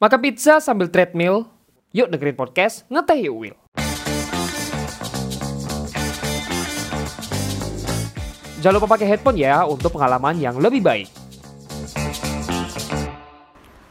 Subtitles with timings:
[0.00, 1.44] Makan pizza sambil treadmill?
[1.92, 3.56] Yuk dengerin podcast Ngeteh Yuk Will.
[8.64, 11.04] Jangan lupa pakai headphone ya untuk pengalaman yang lebih baik.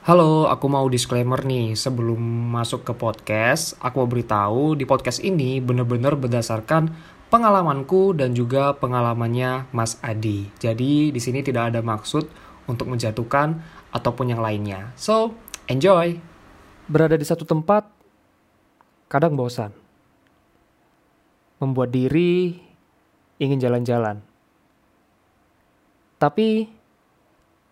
[0.01, 2.17] Halo, aku mau disclaimer nih sebelum
[2.57, 3.77] masuk ke podcast.
[3.77, 6.89] Aku mau beritahu di podcast ini bener-bener berdasarkan
[7.29, 10.49] pengalamanku dan juga pengalamannya Mas Adi.
[10.57, 12.25] Jadi di sini tidak ada maksud
[12.65, 13.61] untuk menjatuhkan
[13.93, 14.89] ataupun yang lainnya.
[14.97, 15.37] So,
[15.69, 16.17] enjoy.
[16.89, 17.85] Berada di satu tempat
[19.05, 19.69] kadang bosan.
[21.61, 22.57] Membuat diri
[23.37, 24.25] ingin jalan-jalan.
[26.17, 26.65] Tapi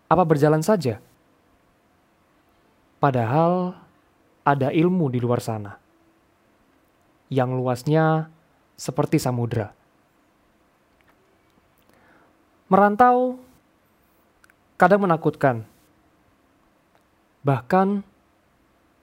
[0.08, 1.02] apa berjalan saja?
[3.02, 3.74] Padahal
[4.46, 5.76] ada ilmu di luar sana.
[7.28, 8.32] Yang luasnya
[8.78, 9.74] seperti samudra.
[12.72, 13.36] Merantau
[14.80, 15.64] kadang menakutkan,
[17.48, 18.04] bahkan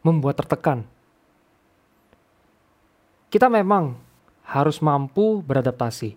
[0.06, 0.86] membuat tertekan.
[3.34, 3.98] Kita memang
[4.46, 6.14] harus mampu beradaptasi,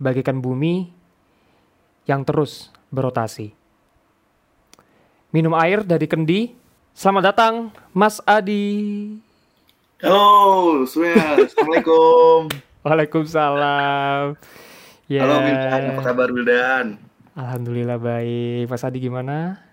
[0.00, 0.88] bagikan bumi
[2.08, 3.52] yang terus berotasi.
[5.28, 6.56] Minum air dari kendi.
[6.96, 7.54] Selamat datang,
[7.92, 9.12] Mas Adi.
[10.00, 11.36] Halo, semuanya.
[11.36, 12.48] Assalamualaikum.
[12.82, 14.40] Waalaikumsalam.
[15.06, 15.20] Ya.
[15.28, 16.86] Halo Wildan, apa kabar Wildan?
[17.36, 18.72] Alhamdulillah baik.
[18.72, 19.67] Mas Adi gimana?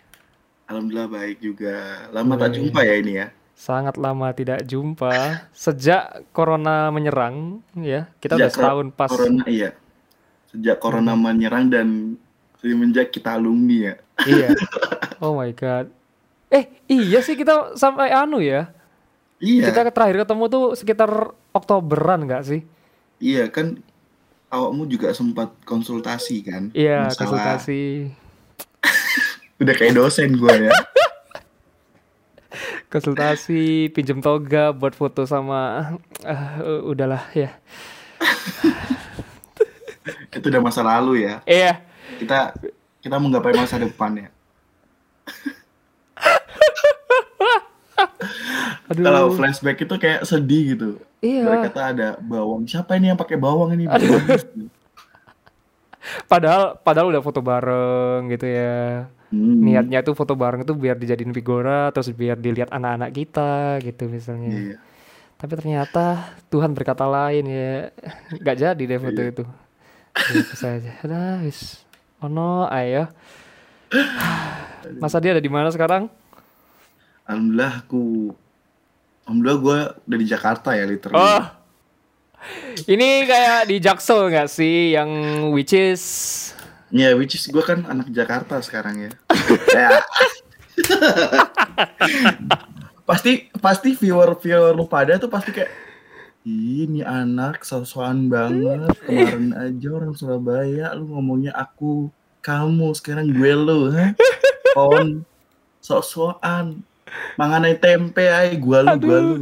[0.66, 2.09] Alhamdulillah baik juga.
[2.09, 3.27] Lama tak jumpa ya ini ya.
[3.55, 8.09] Sangat lama tidak jumpa sejak corona menyerang ya.
[8.17, 9.09] Kita udah Sejak setahun pas.
[9.09, 9.69] Corona iya.
[10.49, 12.17] Sejak corona menyerang dan
[12.59, 13.95] semenjak kita alumni ya.
[14.25, 14.49] Iya.
[15.23, 15.88] Oh my god.
[16.52, 18.67] Eh, iya sih kita sampai anu ya.
[19.39, 19.71] Iya.
[19.71, 21.09] Kita terakhir ketemu tuh sekitar
[21.52, 22.61] Oktoberan nggak sih?
[23.17, 23.80] Iya kan
[24.52, 26.63] awakmu juga sempat konsultasi kan?
[26.71, 28.11] Iya, Masalah- konsultasi.
[29.61, 30.72] Udah kayak dosen gua ya.
[32.92, 35.92] Konsultasi, pinjem toga buat foto sama
[36.23, 37.52] eh, udahlah ya.
[40.36, 41.42] Itu udah masa lalu ya.
[41.48, 41.82] Iya.
[42.20, 42.54] Kita
[43.04, 44.30] kita menggapai masa depan ya.
[48.92, 49.02] Aduh.
[49.02, 50.99] Kalau flashback itu kayak sedih gitu.
[51.23, 51.45] Iya.
[51.48, 52.67] Berkata ada bawang.
[52.70, 53.87] Siapa ini yang pakai bawang ini?
[56.30, 59.10] Padahal padahal udah foto bareng gitu ya.
[59.36, 59.60] Hmm.
[59.68, 64.52] Niatnya tuh foto bareng itu biar dijadiin figura terus biar dilihat anak-anak kita gitu misalnya.
[64.56, 64.78] Iya.
[65.36, 67.92] Tapi ternyata Tuhan berkata lain ya.
[68.46, 69.32] Gak jadi deh foto Iya.
[69.36, 69.44] itu.
[70.32, 70.92] Gitu saja.
[71.04, 71.84] Ada wis.
[72.23, 73.12] Ono ayo.
[75.04, 76.08] Mas Adi ada di mana sekarang?
[77.28, 78.32] Alhamdulillah aku
[79.26, 81.17] Alhamdulillah gue udah di Jakarta ya literally.
[81.17, 81.44] Oh.
[82.86, 85.10] Ini kayak di Jaksel nggak sih yang
[85.50, 86.02] which is
[86.94, 89.12] Ya, which is gue kan anak Jakarta sekarang ya.
[89.76, 89.90] Ya.
[93.08, 95.72] pasti pasti viewer viewer lu pada tuh pasti kayak
[96.46, 102.12] ini anak sosokan banget kemarin aja orang Surabaya lu ngomongnya aku
[102.44, 104.12] kamu sekarang gue lu ha?
[104.76, 105.23] pon
[105.80, 106.82] sok-sokan
[107.38, 109.36] manganai tempe ay gua lu gua lu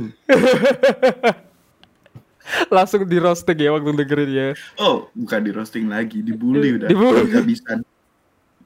[2.76, 4.48] langsung di roasting ya waktu dengerin ya.
[4.80, 7.24] oh bukan di roasting lagi dibully udah Dibully.
[7.24, 7.80] Udah kehabisan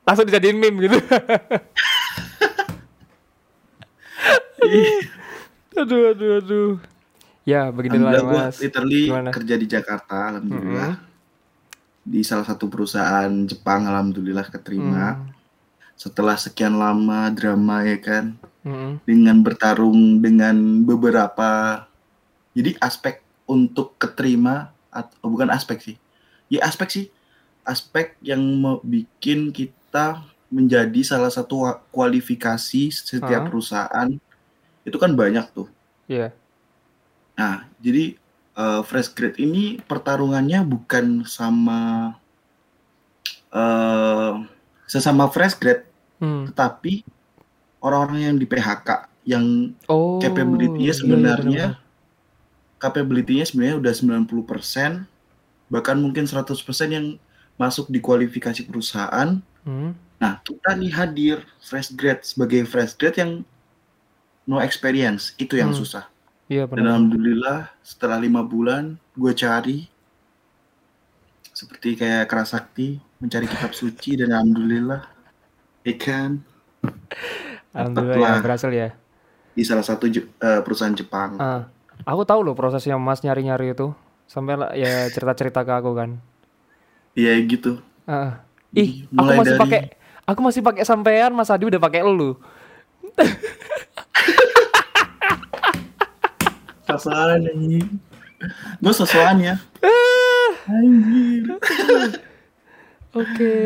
[0.08, 0.98] Langsung dijadiin meme gitu.
[5.78, 6.72] aduh aduh aduh.
[7.48, 9.30] Ya beginilah Alhamdulillah gue literally Gimana?
[9.32, 10.92] kerja di Jakarta, alhamdulillah.
[12.08, 15.20] Di salah satu perusahaan Jepang, alhamdulillah keterima.
[15.20, 15.32] Hmm.
[16.00, 19.02] Setelah sekian lama drama ya kan, Mm-mm.
[19.04, 20.56] dengan bertarung dengan
[20.88, 21.84] beberapa,
[22.56, 25.98] jadi aspek untuk keterima, atau bukan aspek sih,
[26.52, 27.06] ya aspek sih,
[27.64, 28.40] aspek yang
[28.84, 34.12] bikin kita menjadi salah satu kualifikasi setiap perusahaan,
[34.84, 35.68] itu kan banyak tuh.
[36.08, 36.32] Iya.
[37.36, 38.16] Nah, jadi
[38.58, 42.12] eh, fresh grade ini pertarungannya bukan sama
[43.48, 44.34] eh
[44.88, 45.84] sesama fresh grade,
[46.18, 46.50] Hmm.
[46.50, 47.04] tetapi
[47.84, 48.90] orang-orang yang di PHK
[49.28, 50.18] yang Oh.
[50.18, 51.87] capability-nya iya, iya, sebenarnya benar-benar.
[52.78, 55.06] Capability-nya sebenarnya udah 90%,
[55.68, 56.54] bahkan mungkin 100%
[56.90, 57.06] yang
[57.56, 59.42] masuk di kualifikasi perusahaan.
[59.62, 59.98] Hmm.
[60.18, 63.32] Nah, kita nih hadir fresh grade sebagai fresh grade yang
[64.44, 65.80] no experience, itu yang Hmm.
[65.80, 66.06] susah.
[66.48, 66.86] Iya Dan benar.
[66.96, 69.84] alhamdulillah setelah lima bulan gue cari
[71.52, 75.04] seperti kayak kerasakti mencari kitab suci dan alhamdulillah
[75.92, 76.40] ikan
[77.74, 78.90] Alhamdulillah ya berhasil ya.
[79.52, 80.24] di salah satu eh,
[80.62, 81.36] perusahaan Jepang.
[81.36, 81.66] Ah,
[82.08, 83.92] aku tahu loh prosesnya Mas nyari-nyari itu.
[84.28, 86.20] Sampai ya cerita-cerita ke aku kan.
[87.14, 87.80] Iya gitu.
[88.04, 88.44] Ah.
[88.72, 89.82] Ih, Jadi, aku mulai masih dari- pakai
[90.24, 92.36] aku masih pakai sampean Mas Adi udah pakai lu.
[96.88, 97.88] Sosokan anjing.
[98.80, 99.56] Gue sosokan ya.
[100.72, 101.44] Anjir.
[103.12, 103.58] Oke.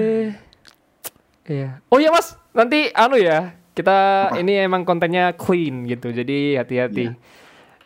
[1.46, 1.82] Iya.
[1.92, 3.54] Oh iya Mas, nanti anu ya.
[3.72, 4.40] Kita Apa?
[4.42, 6.10] ini emang kontennya clean gitu.
[6.10, 7.14] Jadi hati-hati.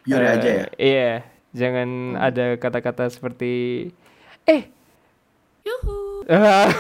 [0.06, 0.66] Biar Eh, aja ya.
[0.76, 1.12] Iya.
[1.52, 3.54] Jangan ada kata-kata seperti
[4.44, 4.70] eh
[6.26, 6.68] Ah,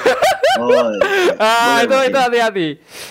[0.56, 1.36] Oh, iya.
[1.36, 2.08] ah, Boleh, itu boleh.
[2.08, 2.68] itu hati-hati.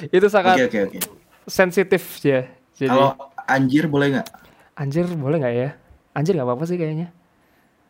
[0.08, 0.98] Itu sangat Oke oke oke.
[1.44, 2.48] sensitif ya.
[2.72, 3.12] Jadi Kalau
[3.44, 4.28] anjir boleh nggak?
[4.74, 5.70] anjir boleh nggak ya?
[6.12, 7.12] Anjir nggak apa-apa sih kayaknya.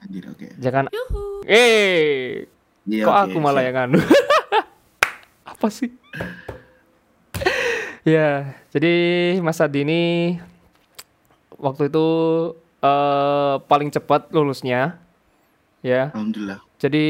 [0.01, 0.47] Anjir oke.
[0.59, 0.91] Jangan
[1.45, 2.45] eh
[2.85, 3.69] Iya, kok oke, aku malah siap.
[3.71, 3.99] yang anu.
[5.55, 5.91] apa sih?
[8.05, 8.29] ya,
[8.69, 8.93] jadi
[9.39, 10.03] Mas Adi ini
[11.65, 12.07] waktu itu
[12.85, 15.01] eh paling cepat lulusnya.
[15.81, 16.13] Ya.
[16.13, 16.61] Alhamdulillah.
[16.77, 17.07] Jadi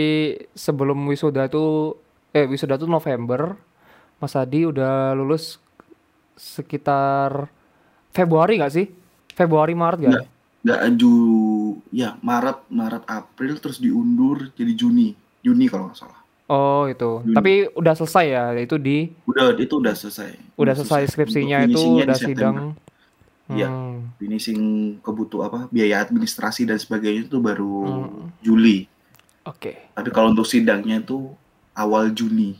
[0.55, 1.99] sebelum wisuda tuh
[2.31, 3.59] eh wisuda tuh November,
[4.23, 5.59] Mas Adi udah lulus
[6.39, 7.51] sekitar
[8.15, 8.87] Februari nggak sih?
[9.35, 10.13] Februari Maret nggak?
[10.15, 10.27] Nggak.
[10.65, 11.15] Nggak ju
[11.93, 15.13] ya Maret Maret April terus diundur jadi Juni
[15.43, 16.21] Juni kalau nggak salah.
[16.45, 17.21] Oh itu.
[17.25, 17.35] Hmm.
[17.35, 20.55] Tapi udah selesai ya itu di Udah itu udah selesai.
[20.55, 22.65] udah selesai skripsinya Untuk itu udah September.
[23.47, 23.69] Iya.
[23.69, 24.17] Hmm.
[24.17, 24.63] Finishing
[24.99, 28.33] kebutuh apa biaya administrasi dan sebagainya itu baru Hmm.
[28.41, 28.89] Juli.
[29.45, 29.93] Oke.
[29.93, 31.29] Tapi kalau untuk sidangnya itu
[31.75, 32.57] awal Juni.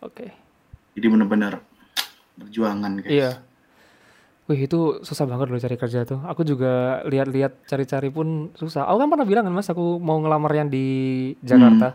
[0.00, 0.32] Oke.
[0.96, 1.60] Jadi benar-benar
[2.34, 3.12] perjuangan guys.
[3.12, 3.30] Iya.
[4.46, 6.22] Wih itu susah banget loh cari kerja tuh.
[6.22, 8.86] Aku juga lihat-lihat cari-cari pun susah.
[8.86, 10.86] Aku kan pernah bilang kan mas, aku mau ngelamar yang di
[11.42, 11.92] Jakarta.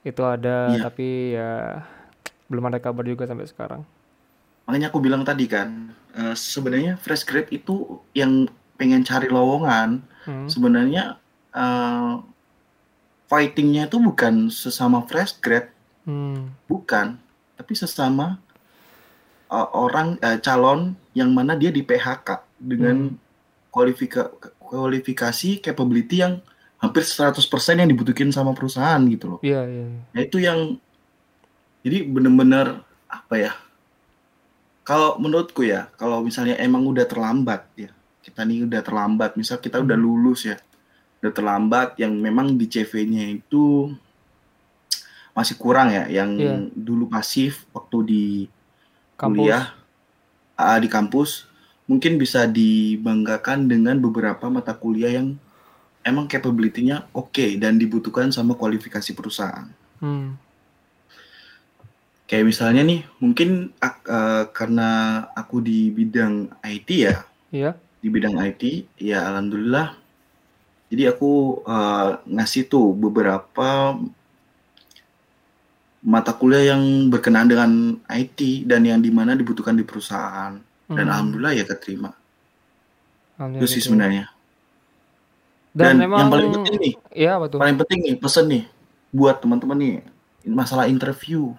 [0.00, 0.74] Itu ada, Hmm.
[0.74, 0.82] Iya.
[0.82, 1.50] tapi ya
[2.46, 3.82] belum ada kabar juga sampai sekarang.
[4.64, 10.46] Makanya aku bilang tadi kan, eh, sebenarnya fresh grade itu yang pengen cari lowongan, Hmm.
[10.46, 11.18] sebenarnya
[11.52, 12.14] eh,
[13.28, 15.68] fightingnya itu bukan sesama fresh grade,
[16.02, 16.56] Hmm.
[16.66, 17.20] bukan,
[17.54, 18.40] tapi sesama
[19.46, 23.20] eh, orang eh, calon yang mana dia di PHK dengan Hmm.
[23.68, 26.40] kualifika kualifikasi capability yang
[26.80, 29.40] hampir 100% yang dibutuhin sama perusahaan gitu loh.
[29.44, 29.84] Iya iya.
[29.86, 30.00] iya.
[30.08, 30.58] Nah itu yang
[31.84, 33.52] jadi bener-bener apa ya?
[34.82, 37.90] Kalau menurutku ya, kalau misalnya emang udah terlambat ya,
[38.20, 40.04] kita nih udah terlambat, misal kita udah Hmm.
[40.04, 40.58] lulus ya,
[41.22, 43.94] udah terlambat yang memang di CV-nya itu
[45.32, 46.56] masih kurang ya, yang Iya.
[46.74, 48.24] dulu pasif waktu di
[49.14, 49.38] Kampus.
[49.38, 49.64] kuliah
[50.54, 51.46] ah, di kampus,
[51.86, 55.34] mungkin bisa dibanggakan dengan beberapa mata kuliah yang
[56.02, 59.66] emang capability-nya oke dan dibutuhkan sama kualifikasi perusahaan.
[59.98, 60.34] Hmm.
[62.32, 64.88] Kayak misalnya nih, mungkin eh, karena
[65.36, 67.76] aku di bidang IT ya, Iya.
[68.00, 69.92] di bidang IT, ya alhamdulillah.
[70.88, 74.00] Jadi aku eh, ngasih tuh beberapa
[76.02, 77.70] mata kuliah yang berkenaan dengan
[78.08, 80.56] IT dan yang di mana dibutuhkan di perusahaan.
[80.88, 81.12] Dan Hmm.
[81.12, 82.16] alhamdulillah ya keterima.
[83.36, 84.24] Alhamdulillah Itu sih sebenarnya.
[85.72, 86.94] Dan, Dan, memang yang paling penting nih,
[87.48, 87.60] tuh?
[87.60, 88.64] paling penting nih pesen nih
[89.12, 89.94] buat teman-teman nih
[90.48, 91.52] masalah interview.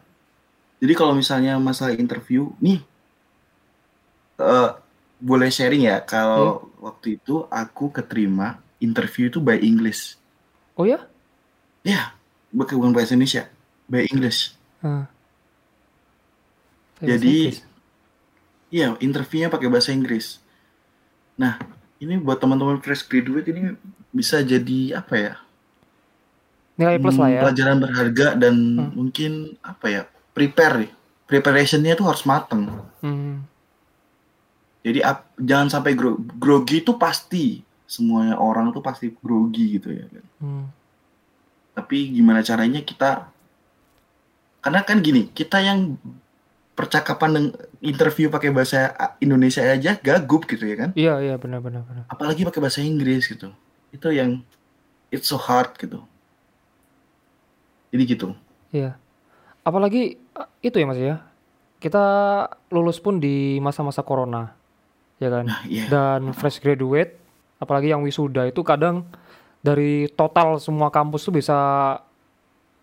[0.83, 2.83] Jadi kalau misalnya masalah interview nih
[4.43, 4.69] eh,
[5.23, 10.19] boleh sharing ya kalau waktu itu aku keterima interview itu by English.
[10.75, 11.07] Oh ya?
[11.87, 12.11] Ya,
[12.51, 13.47] bukan bukan bahasa Indonesia,
[13.87, 14.59] by English.
[14.83, 15.07] Bahasa
[17.07, 17.63] Jadi
[18.67, 20.43] iya interviewnya pakai bahasa Inggris.
[21.39, 21.55] Nah
[22.03, 23.79] ini buat teman-teman fresh graduate ini
[24.11, 25.33] bisa jadi apa ya?
[26.75, 27.41] nilai plus lah Hmm, ya.
[27.47, 28.91] Pelajaran berharga dan Hmm.
[28.97, 29.31] mungkin
[29.63, 30.03] apa ya?
[30.33, 30.89] Prepare.
[31.23, 32.67] Preparationnya tuh harus mateng.
[32.99, 33.45] Hmm.
[34.83, 40.05] Jadi ap- jangan sampai gro- grogi itu pasti semuanya orang tuh pasti grogi gitu ya.
[40.05, 40.25] kan.
[40.37, 40.65] Hmm.
[41.73, 43.29] Tapi gimana caranya kita
[44.59, 45.99] karena kan gini, kita yang
[46.73, 50.89] percakapan interview pakai bahasa Indonesia aja gagup gitu ya kan.
[50.93, 52.03] Iya iya benar benar benar.
[52.07, 53.51] Apalagi pakai bahasa Inggris gitu.
[53.91, 54.41] Itu yang
[55.09, 56.01] it's so hard gitu.
[57.93, 58.27] Jadi gitu.
[58.73, 58.97] Iya.
[59.63, 61.23] Apalagi eh, itu ya Mas ya.
[61.79, 62.03] Kita
[62.69, 64.55] lulus pun di masa-masa corona.
[65.19, 65.45] Ya kan?
[65.47, 65.87] Nah, iya.
[65.87, 67.19] Dan fresh graduate
[67.59, 69.07] apalagi yang wisuda itu kadang
[69.63, 71.59] dari total semua kampus tuh bisa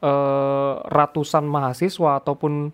[0.00, 2.72] eh, ratusan mahasiswa ataupun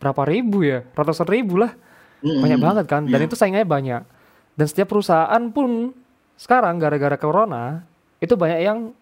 [0.00, 0.80] berapa ribu ya?
[0.92, 1.72] Ratusan ribu lah.
[2.20, 2.64] Banyak Mm-mm.
[2.64, 3.04] banget kan.
[3.04, 3.26] Dan Iya.
[3.28, 4.02] itu saingannya banyak.
[4.56, 5.92] Dan setiap perusahaan pun
[6.36, 7.84] sekarang gara-gara corona
[8.16, 8.92] itu banyak yang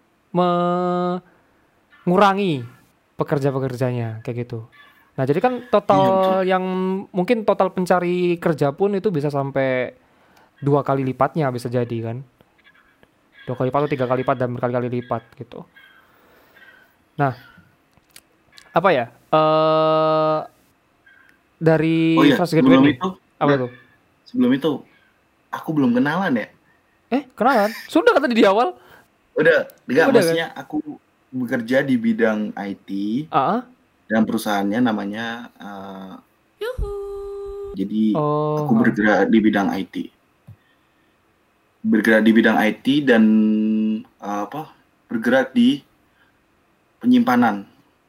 [2.06, 2.62] mengurangi
[3.18, 4.70] pekerja-pekerjanya kayak gitu.
[5.18, 5.98] Nah, jadi kan total
[6.38, 6.64] Iya, yang
[7.10, 9.98] mungkin total pencari kerja pun itu bisa sampai
[10.62, 12.22] dua kali lipatnya bisa jadi kan.
[13.42, 15.66] Dua kali lipat atau tiga kali lipat dan berkali-kali lipat gitu.
[17.18, 17.34] Nah,
[18.70, 19.10] apa ya?
[19.28, 20.38] eh
[21.58, 22.94] dari Oh iya, fresh sebelum nih.
[22.94, 23.08] itu
[23.42, 23.70] Apa tuh?
[24.30, 24.70] Sebelum itu
[25.50, 26.48] aku belum kenalan ya.
[27.10, 27.75] Eh, kenalan?
[27.90, 28.78] Sudah kata di awal.
[29.34, 30.78] Udah, enggak Udah, maksudnya aku
[31.28, 32.88] bekerja di bidang IT
[33.32, 33.64] ah.
[34.08, 36.14] dan perusahaannya namanya eh,
[37.78, 38.66] jadi oh.
[38.66, 39.97] aku bergerak di bidang IT.
[41.87, 43.25] Bergerak di bidang IT dan
[44.02, 44.75] eh, apa?
[45.06, 45.87] Bergerak di
[46.99, 47.62] penyimpanan.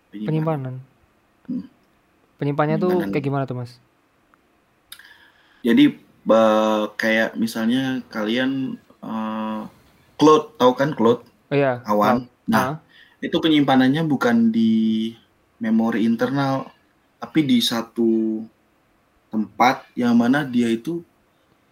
[0.10, 0.82] penyimpanan.
[1.46, 1.70] Hmm.
[2.42, 3.14] Penyimpanannya tuh Penyimpanan.
[3.14, 3.78] kayak gimana tuh, Mas?
[5.62, 8.74] Jadi eh, kayak misalnya kalian
[9.06, 9.62] eh,
[10.18, 11.86] cloud, tahu kan cloud Oh iya.
[11.86, 12.26] awan.
[12.26, 12.50] Ah.
[12.50, 12.70] Nah,
[13.20, 15.12] itu penyimpanannya bukan di
[15.60, 16.72] memori internal,
[17.20, 18.42] tapi di satu
[19.30, 21.04] tempat yang mana dia itu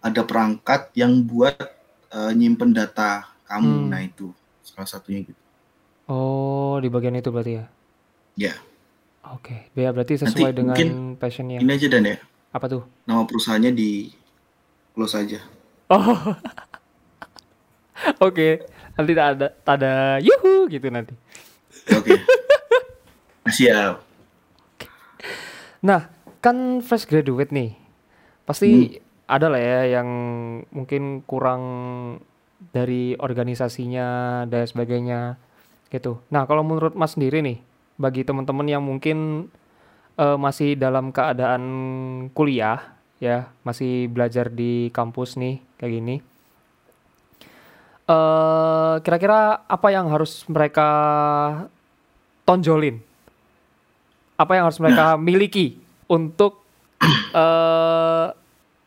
[0.04, 1.56] ada perangkat yang buat
[2.12, 3.72] eh, nyimpen data kamu.
[3.72, 3.88] Hmm.
[3.90, 4.30] Nah, itu
[4.62, 5.40] salah satunya gitu.
[6.08, 7.64] Oh, di bagian itu berarti ya?
[8.38, 8.54] Ya.
[9.28, 11.60] Oke, ya berarti sesuai dengan mungkin passionnya.
[11.60, 12.16] Ini aja dan ya,
[12.48, 12.82] Apa tuh?
[13.04, 14.08] nama perusahaannya di
[14.96, 15.40] close aja.
[15.92, 16.16] Oh,
[18.16, 18.48] oke.
[18.98, 21.14] Nanti ada, ada yuhu gitu nanti.
[21.94, 22.18] Oke.
[23.48, 24.02] Siap.
[25.86, 26.10] Nah,
[26.42, 27.70] kan fresh graduate nih,
[28.42, 28.98] pasti
[29.30, 30.08] ada lah ya yang
[30.74, 31.62] mungkin kurang
[32.74, 35.38] dari organisasinya dan sebagainya
[35.94, 36.18] gitu.
[36.34, 37.62] Nah, kalau menurut Mas sendiri nih,
[37.94, 39.48] bagi teman-teman yang mungkin
[40.18, 41.62] eh, masih dalam keadaan
[42.34, 46.16] kuliah ya, masih belajar di kampus nih kayak gini,
[48.08, 50.88] eh kira-kira apa yang harus mereka
[52.48, 53.04] tonjolin?
[54.40, 55.76] Apa yang harus mereka miliki
[56.08, 56.64] untuk
[57.36, 58.26] eh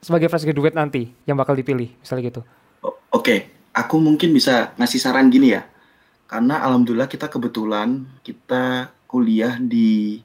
[0.01, 2.41] sebagai fresh graduate nanti yang bakal dipilih, misalnya gitu.
[3.13, 5.61] Oke, aku mungkin bisa ngasih saran gini ya.
[6.25, 10.17] Karena alhamdulillah kita kebetulan kita kuliah di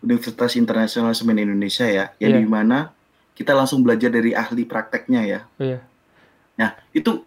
[0.00, 2.40] Universitas Internasional Semen Indonesia ya, yang Iya.
[2.40, 2.78] di mana
[3.36, 5.40] kita langsung belajar dari ahli prakteknya ya.
[5.60, 5.78] Iya.
[6.56, 7.20] Nah, itu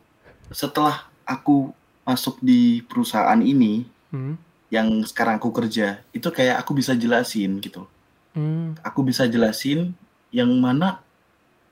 [0.53, 1.73] setelah aku
[2.05, 4.37] masuk di perusahaan ini Hmm.
[4.69, 7.89] yang sekarang aku kerja, itu kayak aku bisa jelasin gitu.
[8.37, 8.77] Hmm.
[8.85, 9.97] Aku bisa jelasin
[10.29, 11.01] yang mana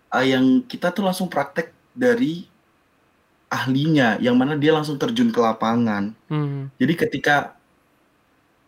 [0.10, 2.50] eh, yang kita tuh langsung praktek dari
[3.46, 6.18] ahlinya, yang mana dia langsung terjun ke lapangan.
[6.26, 6.74] Hmm.
[6.82, 7.54] Jadi ketika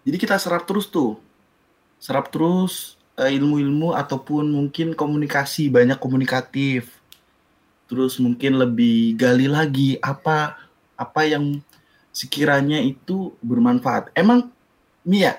[0.05, 1.17] jadi kita serap terus tuh.
[1.97, 6.93] Serap terus eh, ilmu-ilmu ataupun mungkin komunikasi, banyak komunikatif.
[7.87, 10.57] Terus mungkin lebih gali lagi apa
[10.95, 11.59] apa yang
[12.13, 14.13] sekiranya itu bermanfaat.
[14.13, 14.53] Emang
[15.03, 15.35] Mia,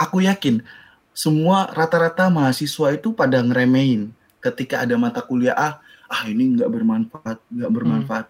[0.00, 0.64] aku yakin
[1.12, 4.10] semua rata-rata mahasiswa itu pada ngeremehin
[4.40, 8.26] ketika ada mata kuliah ah ah ini nggak bermanfaat, nggak bermanfaat.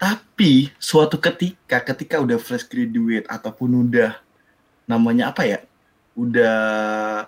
[0.00, 4.16] Tapi suatu ketika ketika udah fresh graduate ataupun udah
[4.88, 5.60] namanya apa ya?
[6.16, 6.56] Udah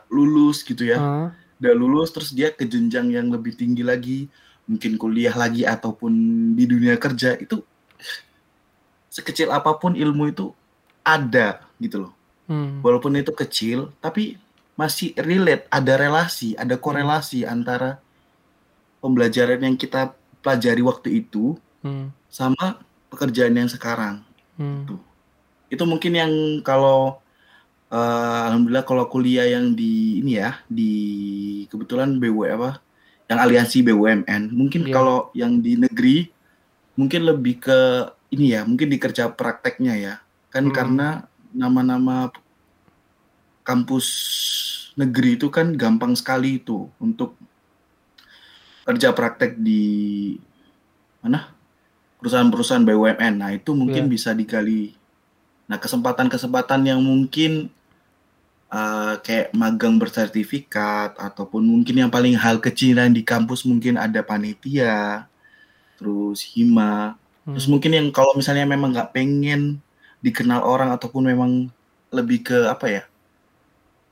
[0.08, 0.98] lulus gitu ya.
[0.98, 1.28] Ah.
[1.60, 4.26] Udah lulus terus dia ke jenjang yang lebih tinggi lagi,
[4.66, 6.12] mungkin kuliah lagi ataupun
[6.54, 7.60] di dunia kerja itu
[9.12, 10.54] sekecil apa pun ilmu itu
[11.04, 12.12] ada gitu loh.
[12.48, 12.80] Hmm.
[12.80, 14.40] Walaupun itu kecil tapi
[14.78, 18.00] masih relate, ada relasi, ada korelasi antara
[19.04, 22.14] pembelajaran yang kita pelajari waktu itu Hmm.
[22.30, 22.78] sama
[23.10, 24.22] pekerjaan yang sekarang.
[24.54, 24.86] Hmm.
[25.66, 27.18] Itu mungkin yang kalau
[27.90, 30.92] eh, alhamdulillah kalau kuliah yang di ini ya di
[31.68, 32.70] kebetulan BW apa
[33.32, 34.92] yang aliansi BUMN mungkin Iya.
[34.92, 36.28] kalau yang di negeri
[36.94, 37.78] mungkin lebih ke
[38.30, 40.14] ini ya mungkin di kerja prakteknya ya
[40.52, 40.74] kan Hmm.
[40.76, 41.08] karena
[41.52, 42.28] nama-nama
[43.62, 44.06] kampus
[44.94, 47.36] negeri itu kan gampang sekali itu untuk
[48.82, 50.34] kerja praktek di
[51.22, 51.54] mana
[52.18, 53.34] perusahaan-perusahaan BUMN.
[53.38, 54.10] Nah itu mungkin Iya.
[54.10, 54.94] bisa digali.
[55.70, 57.70] Nah kesempatan-kesempatan yang mungkin
[58.72, 65.28] uh, kayak magang bersertifikat ataupun mungkin yang paling hal kecilan di kampus mungkin ada panitia,
[66.00, 67.58] terus hima, Hmm.
[67.58, 69.82] terus mungkin yang kalau misalnya memang nggak pengen
[70.22, 71.50] dikenal orang ataupun memang
[72.14, 73.02] lebih ke apa ya?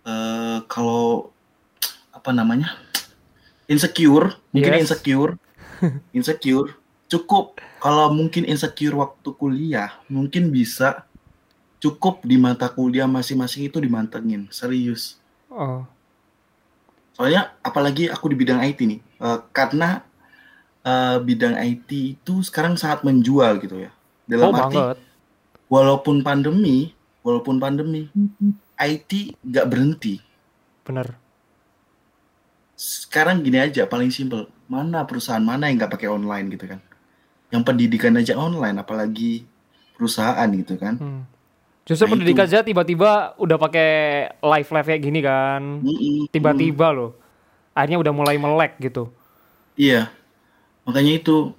[0.07, 1.31] eh kalau
[2.11, 2.75] apa namanya?
[3.71, 4.91] insecure, mungkin Yes.
[4.91, 5.39] insecure.
[6.17, 6.75] insecure
[7.11, 11.07] cukup kalau mungkin insecure waktu kuliah, mungkin bisa
[11.81, 15.17] cukup di mata kuliah masing-masing itu dimantengin, serius.
[15.49, 15.89] Oh.
[17.17, 20.05] Soalnya apalagi aku di bidang IT nih, eh, karena
[20.85, 23.91] eh, bidang IT itu sekarang sangat menjual gitu ya.
[24.29, 24.99] Dalam Oh arti banget.
[25.67, 26.93] walaupun pandemi,
[27.25, 28.13] walaupun pandemi,
[28.77, 30.21] IT nggak berhenti.
[30.85, 31.17] Bener.
[32.77, 36.81] Sekarang gini aja, paling simpel, mana perusahaan mana yang nggak pakai online gitu kan?
[37.53, 39.45] Yang pendidikan aja online, apalagi
[39.99, 40.97] perusahaan gitu kan?
[40.97, 41.23] Hmm.
[41.91, 42.55] Justru Nah, pendidikan itu.
[42.55, 43.91] aja tiba-tiba udah pakai
[44.39, 45.83] live live kayak gini kan.
[45.83, 46.31] Mm-mm.
[46.31, 47.19] Tiba-tiba loh.
[47.75, 49.11] Akhirnya udah mulai melek gitu.
[49.75, 50.07] Iya,
[50.87, 51.51] makanya itu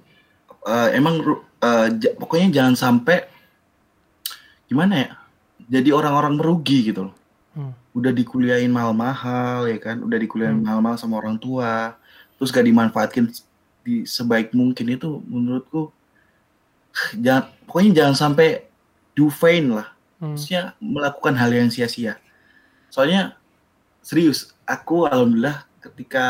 [0.64, 1.20] uh, emang
[1.60, 1.86] uh,
[2.16, 3.28] pokoknya jangan sampai
[4.70, 5.10] gimana ya,
[5.68, 7.16] jadi orang-orang merugi gitu loh.
[7.52, 7.74] Hmm.
[7.92, 10.64] Udah dikuliahin mahal-mahal ya kan, udah dikuliahin hmm.
[10.64, 11.98] mahal-mahal sama orang tua,
[12.38, 13.28] terus gak dimanfaatkan
[13.82, 15.90] di sebaik mungkin itu menurutku
[17.24, 18.64] jangan pokoknya jangan sampai
[19.18, 19.92] do vain lah.
[20.22, 20.38] Hmm.
[20.38, 22.14] Maksudnya melakukan hal yang sia-sia.
[22.86, 23.34] Soalnya
[23.98, 26.26] serius, aku alhamdulillah ketika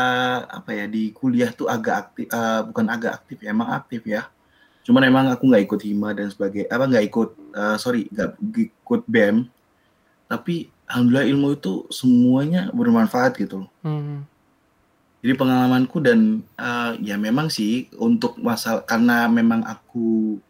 [0.49, 4.25] apa ya di kuliah tuh agak aktif uh, bukan agak aktif ya emang aktif ya
[4.83, 9.01] cuman emang aku nggak ikut hima dan sebagai apa nggak ikut uh, sorry nggak ikut
[9.05, 9.47] bem
[10.25, 14.25] tapi alhamdulillah ilmu itu semuanya bermanfaat gitu hmm.
[15.21, 20.41] jadi pengalamanku dan uh, ya memang sih untuk masalah karena memang aku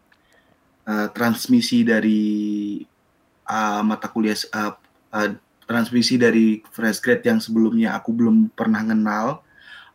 [0.88, 2.82] uh, transmisi dari
[3.48, 4.76] uh, mata kuliah uh,
[5.12, 5.30] uh,
[5.64, 9.40] transmisi dari fresh grade yang sebelumnya aku belum pernah kenal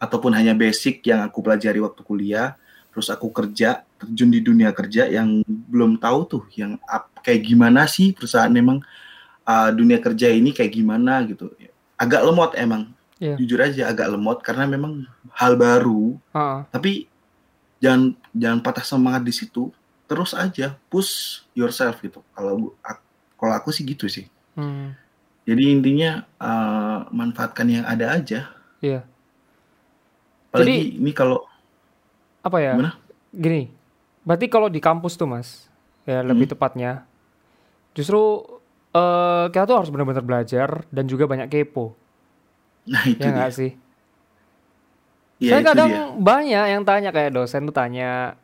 [0.02, 2.58] ataupun hanya basic yang aku pelajari waktu kuliah
[2.90, 7.86] terus aku kerja terjun di dunia kerja yang belum tahu tuh yang up, kayak gimana
[7.86, 8.82] sih perusahaan memang
[9.46, 11.52] uh, dunia kerja ini kayak gimana gitu.
[12.00, 12.92] Agak lemot emang.
[13.20, 13.36] Yeah.
[13.36, 15.04] jujur aja agak lemot karena memang
[15.36, 16.16] hal baru.
[16.32, 16.64] Uh.
[16.72, 17.12] tapi
[17.84, 19.76] jangan jangan patah semangat di situ.
[20.08, 22.24] Terus aja push yourself gitu.
[22.32, 22.74] Kalau
[23.40, 24.28] kalau aku sih gitu sih
[24.60, 25.10] hmm
[25.50, 28.54] jadi intinya uh, manfaatkan yang ada aja.
[28.86, 29.02] Iya.
[30.54, 31.42] Apalagi Jadi, ini kalau
[32.46, 32.78] apa ya?
[32.78, 32.94] Gimana?
[33.34, 33.74] Gini.
[34.22, 35.66] Berarti kalau di kampus tuh, Mas,
[36.06, 36.54] ya lebih hmm.
[36.54, 36.92] tepatnya
[37.98, 38.46] justru
[38.94, 41.98] uh, kita tuh harus benar-benar belajar dan juga banyak kepo.
[42.86, 43.72] Nah, itu ya nggak sih?
[45.42, 46.06] Ya, Saya kadang dia.
[46.14, 48.38] banyak yang tanya kayak dosen tuh tanya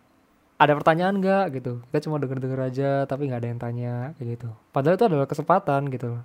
[0.56, 4.50] ada pertanyaan nggak gitu kita cuma denger-denger aja tapi nggak ada yang tanya kayak gitu
[4.72, 6.20] padahal itu adalah kesempatan gitu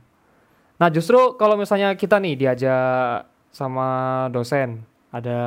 [0.81, 3.89] Nah justru kalau misalnya kita nih diajak sama
[4.33, 4.81] dosen
[5.13, 5.39] ada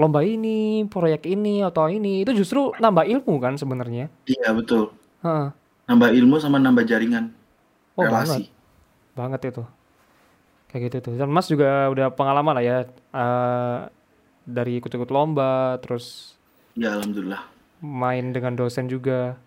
[0.00, 4.08] lomba ini, proyek ini atau ini, itu justru nambah ilmu kan sebenarnya.
[4.24, 4.96] Iya betul.
[5.20, 5.52] Huh.
[5.88, 7.32] Nambah ilmu sama nambah jaringan
[7.96, 8.48] oh, relasi.
[8.48, 9.40] Banget.
[9.40, 9.64] banget itu.
[10.72, 11.14] Kayak gitu tuh.
[11.20, 12.78] Dan Mas juga udah pengalaman lah ya
[13.12, 13.78] uh,
[14.48, 16.35] dari ikut-ikut lomba, terus.
[16.76, 17.42] Ya alhamdulillah.
[17.80, 19.40] Main dengan dosen juga.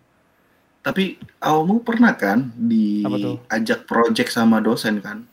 [0.82, 5.30] Tapi awalmu pernah kan diajak project sama dosen kan?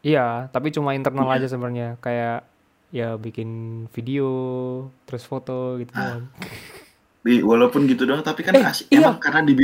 [0.00, 1.44] Iya, tapi cuma internal iya.
[1.44, 1.88] aja sebenarnya.
[2.00, 2.48] Kayak
[2.88, 4.28] ya bikin video,
[5.04, 6.24] terus foto gitu ah.
[7.20, 8.88] Di, walaupun gitu doang, tapi kan eh, asik.
[8.88, 9.04] Iya.
[9.04, 9.54] emang karena di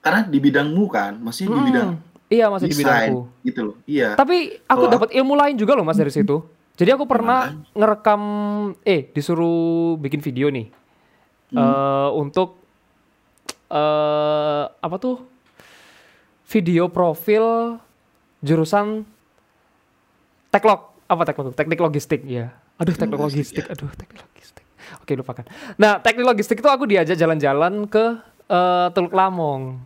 [0.00, 1.90] karena di bidangmu kan, masih hmm, di bidang
[2.30, 3.20] Iya, masih design, di bidangku.
[3.42, 3.76] Gitu loh.
[3.84, 4.08] Iya.
[4.14, 6.40] Tapi aku dapat ilmu lain juga loh Mas dari situ.
[6.80, 8.22] Jadi aku pernah ngerekam
[8.88, 10.72] eh disuruh bikin video nih.
[11.52, 11.60] Hmm.
[11.60, 12.56] Uh, untuk
[13.68, 15.20] uh, apa tuh?
[16.48, 17.76] Video profil
[18.40, 19.04] jurusan
[20.48, 22.48] teklog apa teklog teknik logistik ya.
[22.80, 23.76] Aduh teknik logistik ya.
[23.76, 24.64] aduh teknik logistik.
[25.04, 25.44] Oke lupakan.
[25.76, 29.84] Nah teknik logistik itu aku diajak jalan-jalan ke uh, Teluk Lamong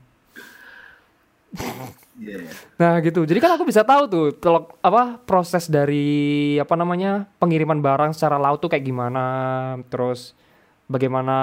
[2.19, 2.47] yeah.
[2.79, 7.79] nah gitu jadi kan aku bisa tahu tuh teluk apa proses dari apa namanya pengiriman
[7.83, 9.25] barang secara laut tuh kayak gimana
[9.91, 10.35] terus
[10.89, 11.37] bagaimana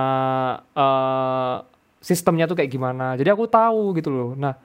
[0.78, 1.66] uh,
[2.02, 3.14] sistemnya tuh kayak gimana.
[3.16, 4.30] Jadi aku tahu gitu loh.
[4.34, 4.58] Nah,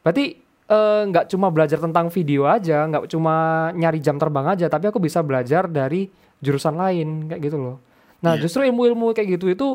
[0.00, 0.38] berarti
[0.70, 4.86] eh, nggak uh, cuma belajar tentang video aja, nggak cuma nyari jam terbang aja, tapi
[4.86, 6.06] aku bisa belajar dari
[6.38, 7.76] jurusan lain kayak gitu loh.
[8.22, 8.40] Nah, yeah.
[8.46, 9.68] justru ilmu-ilmu kayak gitu itu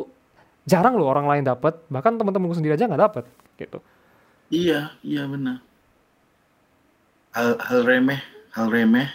[0.66, 3.24] jarang loh orang lain dapat, bahkan teman-temanku sendiri aja nggak dapat
[3.60, 3.84] gitu.
[4.50, 5.62] Iya, iya benar.
[7.36, 8.22] Hal, hal remeh,
[8.56, 9.10] hal remeh,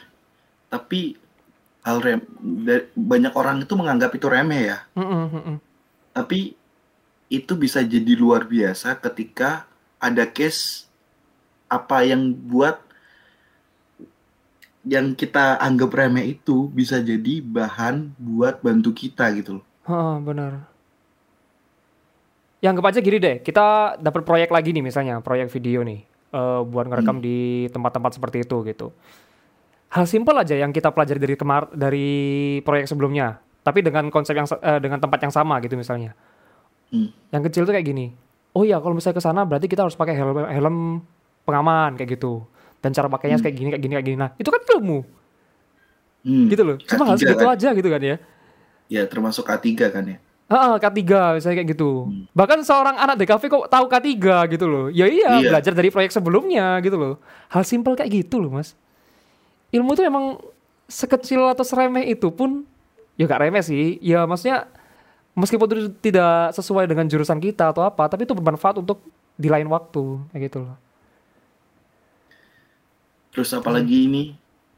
[0.69, 1.17] tapi
[1.81, 2.21] hal rem
[2.93, 4.79] banyak orang itu menganggap itu remeh ya.
[4.95, 5.57] Mm -mm,
[6.13, 6.53] Tapi
[7.31, 9.65] itu bisa jadi luar biasa ketika
[10.03, 10.91] ada case
[11.71, 12.83] apa yang buat
[14.83, 19.65] yang kita anggap remeh itu bisa jadi bahan buat bantu kita gitu loh.
[19.87, 20.70] Oh, benar.
[22.61, 26.05] Yang aja gini deh, kita dapat proyek lagi nih misalnya, proyek video nih,
[26.37, 27.25] uh, buat ngerekam hmm.
[27.25, 27.39] di
[27.73, 28.93] tempat-tempat seperti itu gitu.
[29.91, 32.09] Hal simpel aja yang kita pelajari dari kemar dari
[32.61, 36.13] proyek sebelumnya, tapi dengan konsep yang uh, dengan tempat yang sama gitu misalnya
[36.91, 37.09] Hmm.
[37.31, 38.07] Yang kecil tuh kayak gini.
[38.51, 40.77] Oh iya, kalau misalnya ke sana berarti kita harus pakai helm, helm
[41.47, 42.43] pengaman kayak gitu.
[42.83, 43.45] Dan cara pakainya hmm.
[43.47, 44.19] kayak gini, kayak gini, kayak gini.
[44.19, 44.99] Nah, itu kan ilmu.
[46.27, 46.47] Hmm.
[46.51, 46.77] Gitu loh.
[46.83, 47.55] Cuma harus gitu kan?
[47.55, 48.17] aja gitu kan ya.
[48.91, 50.19] Ya, termasuk K3 kan ya.
[50.51, 50.99] Ah, K3
[51.39, 52.11] misalnya kayak gitu.
[52.11, 52.27] Hmm.
[52.35, 54.11] Bahkan seorang anak DKV kok tahu K3
[54.51, 54.87] gitu loh.
[54.91, 57.15] Ya iya, iya, belajar dari proyek sebelumnya gitu loh.
[57.55, 58.75] Hal simpel kayak gitu loh, Mas.
[59.71, 60.43] Ilmu itu emang
[60.91, 62.67] sekecil atau seremeh itu pun
[63.15, 64.03] ya gak remeh sih.
[64.03, 64.67] Ya maksudnya
[65.39, 68.99] meskipun itu tidak sesuai dengan jurusan kita atau apa tapi itu bermanfaat untuk
[69.39, 70.77] di lain waktu kayak gitu loh
[73.31, 74.07] terus apalagi hmm.
[74.11, 74.23] ini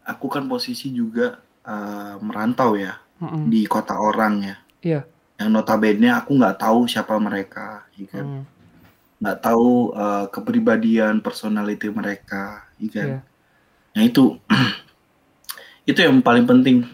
[0.07, 3.49] aku kan posisi juga uh, merantau ya Mm-mm.
[3.49, 4.57] di kota orang ya.
[4.83, 5.01] Iya.
[5.41, 8.27] Yang notabene aku nggak tahu siapa mereka, ya kan?
[8.27, 8.45] Mm.
[9.23, 13.09] Nggak tahu eh, kepribadian, personality mereka, ya kan?
[13.09, 13.19] Iya.
[13.93, 14.25] Nah itu,
[15.91, 16.89] itu yang paling penting.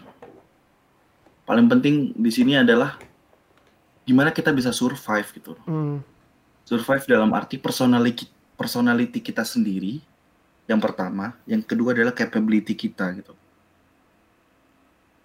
[1.47, 2.99] Paling penting di sini adalah
[4.05, 5.53] gimana kita bisa survive gitu.
[5.69, 6.01] Mm.
[6.65, 8.25] Survive dalam arti personality
[8.57, 10.01] personality kita sendiri.
[10.69, 13.33] Yang pertama, yang kedua adalah capability kita gitu.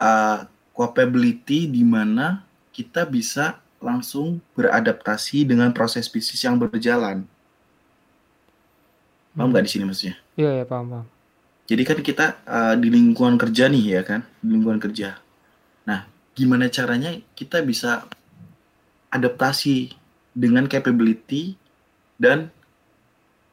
[0.00, 2.40] Uh, capability di mana
[2.74, 7.22] kita bisa langsung beradaptasi dengan proses bisnis yang berjalan.
[9.34, 10.16] Paham nggak di sini maksudnya?
[10.34, 11.06] Iya, ya, paham, paham.
[11.64, 15.16] Jadi kan kita uh, di lingkungan kerja nih ya kan, di lingkungan kerja.
[15.88, 16.04] Nah,
[16.37, 18.04] gimana caranya kita bisa
[19.08, 19.94] adaptasi
[20.34, 21.56] dengan capability
[22.18, 22.50] dan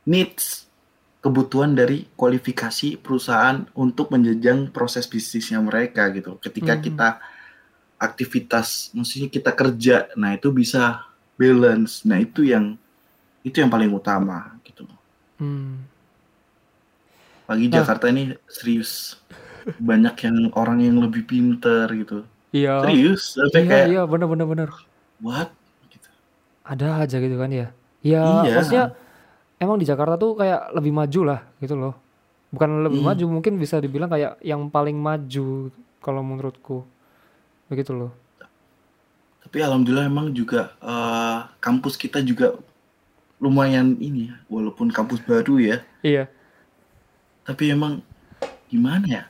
[0.03, 0.65] needs
[1.21, 6.41] kebutuhan dari kualifikasi perusahaan untuk menjejang proses bisnisnya mereka gitu.
[6.41, 6.81] Ketika Mhm.
[6.81, 7.09] kita
[8.01, 11.05] aktivitas, maksudnya kita kerja, nah itu bisa
[11.37, 12.01] balance.
[12.01, 12.73] Nah itu yang
[13.45, 14.89] itu yang paling utama gitu.
[15.37, 15.85] Mm.
[17.45, 17.73] Pagi Nah.
[17.77, 19.21] Jakarta ini serius
[19.77, 22.25] banyak yang orang yang lebih pinter gitu.
[22.49, 22.81] Iya.
[22.83, 24.69] Serius, sampai Iya, kayak iya, bener, bener, bener.
[25.21, 25.53] what?
[25.87, 26.09] Gitu.
[26.65, 27.69] Ada aja gitu kan ya.
[28.01, 28.55] Ya, Iya.
[28.57, 28.85] maksudnya
[29.61, 31.93] emang di Jakarta tuh kayak lebih maju lah gitu loh.
[32.49, 33.07] Bukan lebih Hmm.
[33.13, 35.69] maju, mungkin bisa dibilang kayak yang paling maju
[36.01, 36.83] kalau menurutku.
[37.71, 38.11] Begitu loh.
[39.41, 42.59] Tapi alhamdulillah emang juga eh, kampus kita juga
[43.41, 45.77] lumayan ini ya, walaupun kampus baru ya.
[46.03, 46.27] Iya.
[47.47, 48.03] Tapi emang
[48.69, 49.23] gimana ya?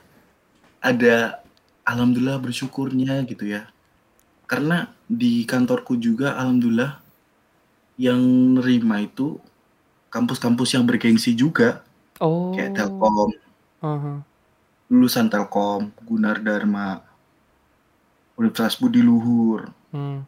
[0.82, 1.39] Ada
[1.88, 3.69] alhamdulillah bersyukurnya gitu ya.
[4.49, 6.99] Karena di kantorku juga alhamdulillah
[7.95, 8.19] yang
[8.58, 9.39] nerima itu
[10.12, 11.86] kampus-kampus yang bergengsi juga
[12.21, 12.54] Oh.
[12.54, 13.34] kayak Telkom,
[13.82, 14.21] Aha.
[14.93, 17.01] lulusan Telkom, Gunar Dharma,
[18.41, 19.69] Universitas Budi Luhur.
[19.93, 20.25] Hmm.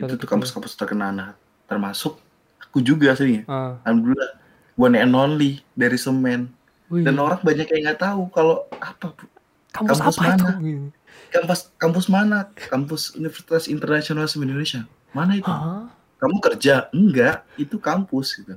[0.00, 1.12] Itu tuh kampus-kampus terkenal.
[1.12, 1.30] Nah,
[1.68, 2.16] termasuk
[2.58, 3.44] aku juga sih.
[3.44, 3.76] Ah.
[3.84, 4.40] Alhamdulillah
[4.80, 6.48] one and only dari semen.
[6.88, 9.24] Wih, Dan orang banyak yang nggak tahu kalau apa Bu?
[9.72, 10.44] kampus, kampus apa itu?
[10.44, 10.52] mana?
[10.60, 10.88] Gitu.
[11.32, 12.38] kampus kampus mana?
[12.68, 14.84] Kampus Universitas Internasional Semen Indonesia.
[15.16, 15.48] Mana itu?
[15.48, 15.88] Hah?
[16.20, 16.92] Kamu kerja?
[16.92, 18.54] Enggak, itu kampus gitu.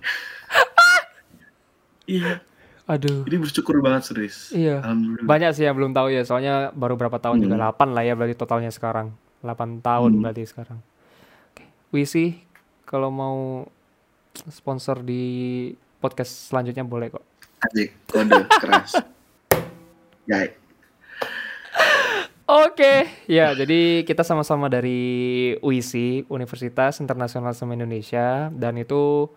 [2.06, 2.38] iya,
[2.90, 3.22] Aduh.
[3.22, 4.50] jadi bersyukur banget serius.
[4.50, 4.82] Iya.
[5.22, 7.70] Banyak sih yang belum tahu ya, soalnya baru berapa tahun juga Hmm.
[7.70, 9.14] 8 lah ya berarti totalnya sekarang.
[9.40, 10.20] 8 tahun Hmm.
[10.20, 10.82] berarti sekarang.
[11.48, 11.64] Oke.
[11.94, 12.42] Wisi
[12.82, 13.62] kalau mau
[14.50, 15.22] sponsor di
[15.96, 17.22] podcast selanjutnya boleh kok.
[17.62, 18.90] Asik, kode keras.
[20.26, 20.46] Ya,
[22.46, 24.98] Oke, ya jadi kita sama-sama dari
[25.58, 29.30] UISI, Universitas Internasional Semen Indonesia dan itu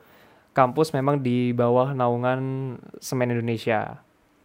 [0.53, 2.41] kampus memang di bawah naungan
[2.97, 3.99] Semen Indonesia.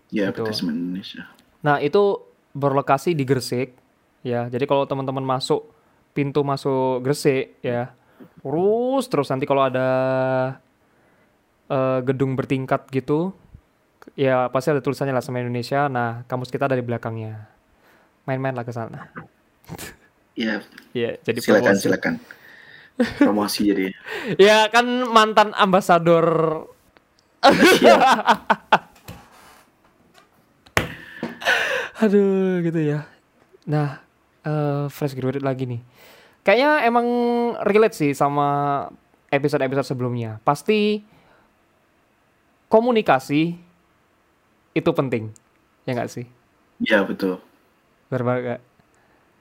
[0.09, 0.49] ya Betul.
[0.49, 1.29] PT Semen Indonesia.
[1.61, 3.77] Nah, itu berlokasi di Gresik
[4.25, 4.49] ya.
[4.49, 5.68] Jadi kalau teman-teman masuk
[6.12, 7.92] pintu masuk Gresik ya,
[8.40, 9.88] terus terus nanti kalau ada
[11.68, 13.37] eh, gedung bertingkat gitu
[14.16, 15.87] ya pasti ada tulisannya lah Semen Indonesia.
[15.87, 17.44] Nah, kampus kita ada di belakangnya.
[18.25, 19.12] Main-main lah ke sana.
[20.33, 20.62] Ya,
[20.94, 21.85] Iya, jadi silakan promosi.
[21.85, 22.14] silakan.
[22.99, 23.95] Promosi jadi.
[24.39, 26.67] Ya kan mantan ambasador.
[32.03, 33.07] Aduh, gitu ya.
[33.67, 34.03] Nah,
[34.43, 35.83] eh fresh graduate lagi nih.
[36.43, 37.07] Kayaknya emang
[37.67, 38.87] relate sih sama
[39.31, 40.43] episode-episode sebelumnya.
[40.43, 41.03] Pasti
[42.67, 43.55] komunikasi
[44.75, 45.31] itu penting.
[45.87, 46.27] Ya nggak sih?
[46.83, 47.39] Ya betul.
[48.11, 48.61] Benar banget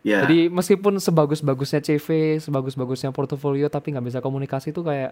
[0.06, 0.24] Ya.
[0.24, 5.12] Jadi meskipun sebagus-bagusnya CV, sebagus-bagusnya portofolio, tapi nggak bisa komunikasi itu kayak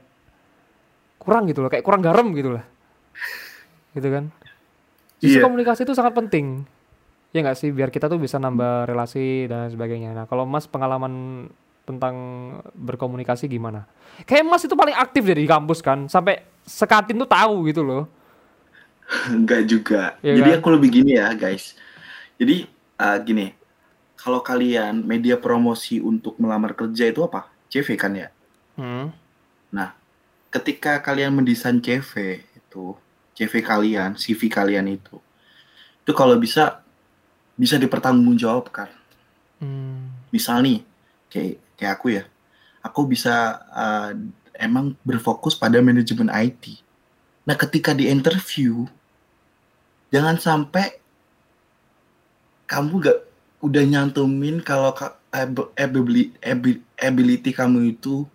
[1.20, 2.64] kurang gitu loh, kayak kurang garam gitu lah.
[3.98, 4.30] Gitu kan?
[5.20, 5.46] Justru Iya.
[5.48, 6.64] komunikasi itu sangat penting.
[7.36, 10.16] Ya nggak sih, biar kita tuh bisa nambah relasi dan sebagainya.
[10.16, 11.48] Nah, kalau Mas pengalaman
[11.84, 12.16] tentang
[12.74, 13.84] berkomunikasi gimana?
[14.24, 18.08] Kayak Mas itu paling aktif dari kampus kan, sampai sekatin tuh tahu gitu loh.
[19.36, 20.16] Enggak juga.
[20.24, 20.58] Iya Jadi kan?
[20.64, 21.76] aku lebih gini ya, guys.
[22.40, 22.66] Jadi
[22.98, 23.52] uh, gini,
[24.26, 27.46] kalau kalian media promosi untuk melamar kerja itu apa?
[27.70, 28.34] CV kan ya.
[28.74, 29.14] Hmm.
[29.70, 29.94] Nah,
[30.50, 32.98] ketika kalian mendesain CV itu,
[33.38, 35.22] CV kalian, CV kalian itu,
[36.02, 36.82] itu kalau bisa
[37.54, 38.90] bisa dipertanggungjawabkan.
[39.62, 40.10] Hmm.
[40.34, 40.82] Misal nih,
[41.30, 42.24] kayak kayak aku ya,
[42.82, 44.10] aku bisa uh,
[44.58, 46.82] emang berfokus pada manajemen IT.
[47.46, 48.90] Nah, ketika di interview,
[50.10, 50.98] jangan sampai
[52.66, 53.20] kamu gak
[53.66, 58.30] udah nyantumin kalau ka- ab- abili- abi- ability kamu itu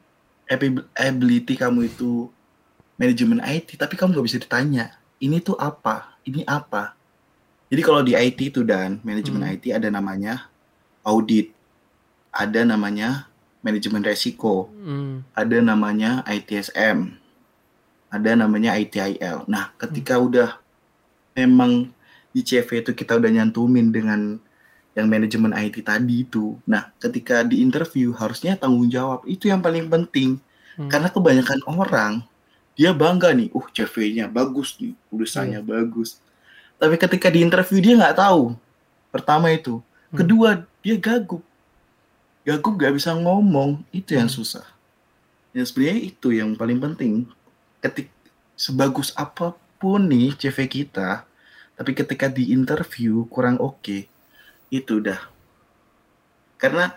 [0.51, 2.27] abi- ability kamu itu
[2.99, 6.93] manajemen IT, tapi kamu gak bisa ditanya, ini tuh apa, ini apa.
[7.71, 9.55] Jadi kalau di IT itu dan manajemen Hmm.
[9.57, 10.51] IT ada namanya
[11.07, 11.55] audit,
[12.35, 13.31] ada namanya
[13.63, 15.23] manajemen resiko, Hmm.
[15.33, 17.15] ada namanya ITSM,
[18.11, 19.47] ada namanya ITIL.
[19.49, 20.27] Nah, ketika Hmm.
[20.29, 20.51] udah
[21.39, 21.95] memang
[22.35, 24.43] di CV itu kita udah nyantumin dengan
[24.99, 26.59] yang manajemen IT tadi itu.
[26.67, 30.43] Nah, ketika di interview harusnya tanggung jawab itu yang paling penting.
[30.75, 30.91] Hmm.
[30.91, 32.13] Karena kebanyakan orang
[32.75, 36.19] dia bangga nih, uh CV-nya bagus nih, tulisannya bagus.
[36.81, 38.57] Tapi ketika di interview dia nggak tahu.
[39.13, 40.17] Pertama itu, Hmm.
[40.25, 40.49] kedua
[40.83, 41.43] dia gagup.
[42.41, 44.39] Gagup gak bisa ngomong, itu yang Hmm.
[44.43, 44.65] susah.
[45.53, 47.29] Yang sebenarnya itu yang paling penting.
[47.85, 48.09] Ketik
[48.57, 51.25] sebagus apa pun nih CV kita,
[51.79, 54.10] tapi ketika di interview kurang oke,
[54.71, 55.19] itu udah.
[56.57, 56.95] Karena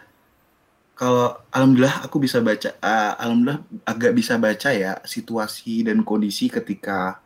[0.94, 7.18] kalau alhamdulillah aku bisa baca, ah, alhamdulillah agak bisa baca ya situasi dan kondisi ketika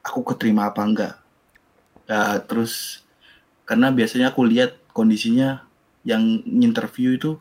[0.00, 1.14] aku keterima apa enggak.
[2.06, 3.02] Ah, terus
[3.66, 5.66] karena biasanya aku lihat kondisinya
[6.06, 7.34] yang interview itu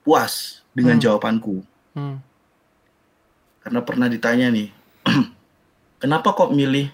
[0.00, 1.04] puas dengan Hmm.
[1.04, 1.60] jawabanku.
[1.92, 2.24] Hmm.
[3.60, 4.72] Karena pernah ditanya nih,
[6.02, 6.88] kenapa kok milih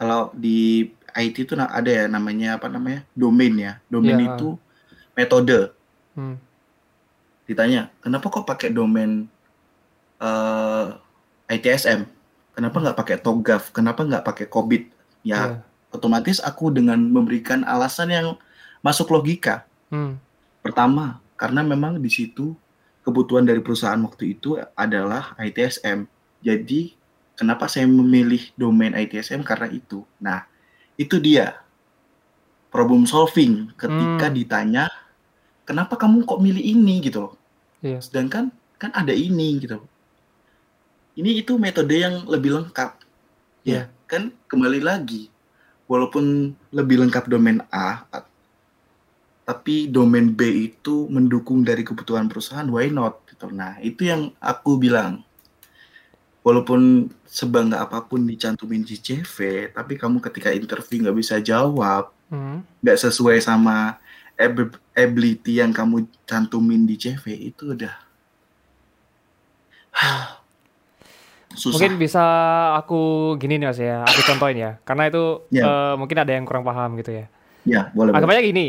[0.00, 4.34] kalau di IT itu ada ya namanya apa namanya domain ya, domain Ya.
[4.36, 4.48] itu
[5.16, 5.72] metode.
[6.12, 6.36] Hmm.
[7.48, 9.24] Ditanya, kenapa kok pakai domain
[10.18, 10.86] eh,
[11.48, 12.04] ITSM?
[12.58, 13.70] Kenapa nggak pakai TOGAF?
[13.70, 14.90] Kenapa nggak pakai COBIT?
[15.22, 15.62] Ya, Iya.
[15.94, 18.26] otomatis aku dengan memberikan alasan yang
[18.82, 19.62] masuk logika.
[19.94, 20.18] Hmm.
[20.58, 22.58] Pertama, karena memang di situ
[23.06, 26.10] kebutuhan dari perusahaan waktu itu adalah ITSM.
[26.42, 26.98] Jadi,
[27.38, 30.02] kenapa saya memilih domain ITSM karena itu.
[30.18, 30.47] Nah,
[30.98, 31.62] itu dia
[32.68, 34.36] problem solving ketika Hmm.
[34.36, 34.84] ditanya,
[35.64, 37.34] kenapa kamu kok milih ini gitu loh.
[37.80, 38.02] Iya.
[38.02, 39.78] Sedangkan kan ada ini gitu.
[41.18, 42.98] Ini itu metode yang lebih lengkap.
[43.66, 43.88] Iya.
[43.88, 45.30] Ya, kan kembali lagi.
[45.88, 48.28] Walaupun lebih lengkap domain A, a-
[49.48, 53.24] tapi domain B itu mendukung dari kebutuhan perusahaan, why not?
[53.24, 53.48] Gitu.
[53.48, 55.24] Nah, itu yang aku bilang.
[56.40, 59.36] Walaupun sebangga apa pun dicantumin di CV,
[59.70, 62.60] tapi kamu ketika interview nggak bisa jawab, Hmm.
[62.80, 63.96] nggak sesuai sama
[64.34, 67.92] ab- ability yang kamu cantumin di CV itu udah
[71.52, 71.74] susah.
[71.74, 72.24] Mungkin bisa
[72.78, 73.00] aku
[73.36, 75.64] gini nih mas ya, aku contohin ya, karena itu Ya.
[75.66, 77.26] eh, mungkin ada yang kurang paham gitu ya.
[77.66, 78.14] Ya, boleh.
[78.14, 78.38] Anggap boleh.
[78.38, 78.66] aja gini,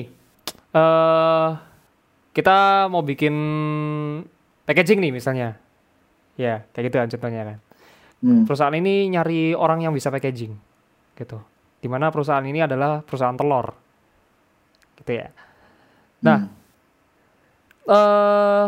[0.73, 1.47] eh
[2.32, 3.36] kita mau bikin
[4.65, 5.60] packaging nih misalnya,
[6.39, 7.58] ya kayak gitu kan contohnya kan.
[8.23, 10.56] Hmm, Perusahaan ini nyari orang yang bisa packaging,
[11.19, 11.39] gitu.
[11.80, 13.75] Di mana perusahaan ini adalah perusahaan telur,
[14.99, 15.28] gitu ya.
[16.23, 18.67] Nah, hmm, eh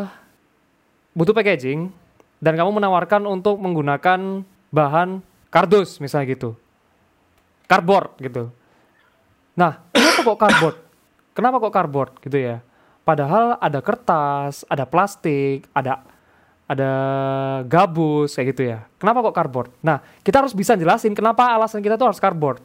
[1.11, 1.91] butuh packaging
[2.39, 5.19] dan kamu menawarkan untuk menggunakan bahan
[5.51, 6.55] kardus misalnya gitu.
[7.67, 8.51] Cardboard gitu.
[9.55, 10.77] Nah, kenapa kok cardboard?
[11.35, 12.63] Kenapa kok cardboard gitu ya?
[13.03, 16.07] Padahal ada kertas, ada plastik, ada
[16.71, 16.91] ada
[17.65, 18.87] gabus kayak gitu ya.
[18.95, 19.69] Kenapa kok cardboard?
[19.79, 22.63] Nah, kita harus bisa jelasin kenapa alasan kita tuh harus cardboard.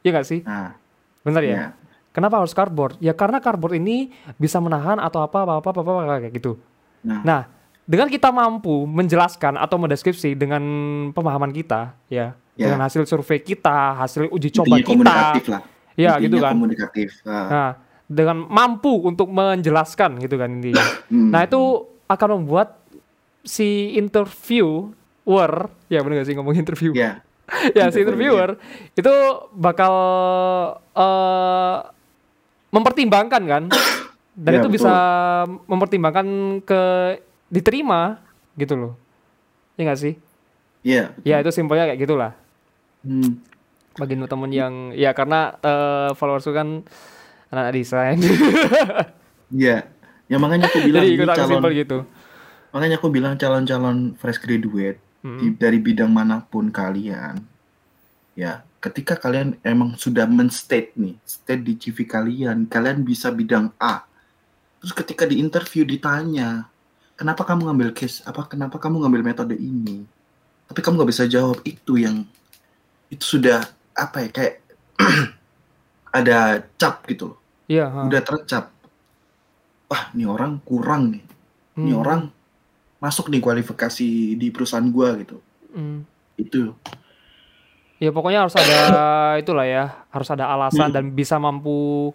[0.00, 0.40] Iya nggak sih?
[0.40, 0.72] Nah,
[1.20, 1.52] Bener ya?
[1.52, 1.66] ya.
[2.10, 2.96] Kenapa harus cardboard?
[2.98, 6.56] Ya karena cardboard ini bisa menahan atau apa apa apa apa, apa kayak gitu.
[7.02, 7.40] Nah, Nah,
[7.84, 10.62] dengan kita mampu menjelaskan atau mendeskripsi dengan
[11.10, 12.70] pemahaman kita, ya, Ya.
[12.70, 15.62] dengan hasil survei kita, hasil uji coba intinya kita, komunikatif lah.
[15.92, 16.52] ya Intinya gitu kan.
[16.54, 17.08] Komunikatif.
[17.24, 17.70] Nah, Nah,
[18.06, 20.84] dengan mampu untuk menjelaskan gitu kan intinya.
[21.10, 21.60] hmm, Nah, itu
[22.04, 22.83] akan membuat
[23.44, 25.52] si interviewer,
[25.86, 26.90] ya bener gak sih ngomong interview?
[26.96, 27.20] ya,
[27.76, 29.14] ya si Interviewer, interviewer itu
[29.52, 29.94] bakal
[30.96, 31.76] eh
[32.72, 33.64] mempertimbangkan kan?
[34.34, 34.76] Dan Ya, itu betul.
[34.82, 34.94] bisa
[35.70, 36.26] mempertimbangkan
[36.66, 36.82] ke
[37.46, 38.18] diterima
[38.58, 38.92] gitu loh.
[39.78, 40.14] Ya nggak sih?
[40.82, 42.32] Ya, ya itu simpelnya kayak gitulah.
[43.06, 43.38] Hmm,
[43.94, 46.82] bagi temen yang ya karena eh, followersku kan
[47.54, 48.18] anak desain
[49.54, 49.86] ya.
[50.26, 51.98] Ya makanya aku bilang jadi ini ikut calon, simpel gitu
[52.74, 55.38] makanya aku bilang calon-calon fresh graduate Mm.
[55.40, 57.40] di- dari bidang mana pun kalian,
[58.36, 64.04] ya ketika kalian emang sudah men-state nih, state di CV kalian, kalian bisa bidang A.
[64.84, 66.68] Terus ketika di interview ditanya,
[67.16, 70.04] kenapa kamu ngambil case, apa kenapa kamu ngambil metode ini?
[70.68, 72.28] Tapi kamu nggak bisa jawab itu yang
[73.08, 73.64] itu sudah
[73.96, 74.54] apa ya kayak
[76.20, 78.76] ada cap gitu loh, iya udah tercap.
[79.88, 81.24] Wah, ini orang kurang nih,
[81.80, 82.20] ini Hmm, orang
[83.04, 85.36] masuk nih kualifikasi di perusahaan gua gitu.
[85.70, 86.00] hmm.
[86.34, 86.72] Itu.
[87.96, 88.80] ya pokoknya harus ada
[89.42, 90.96] itulah ya harus ada alasan Hmm.
[90.96, 92.10] dan bisa mampu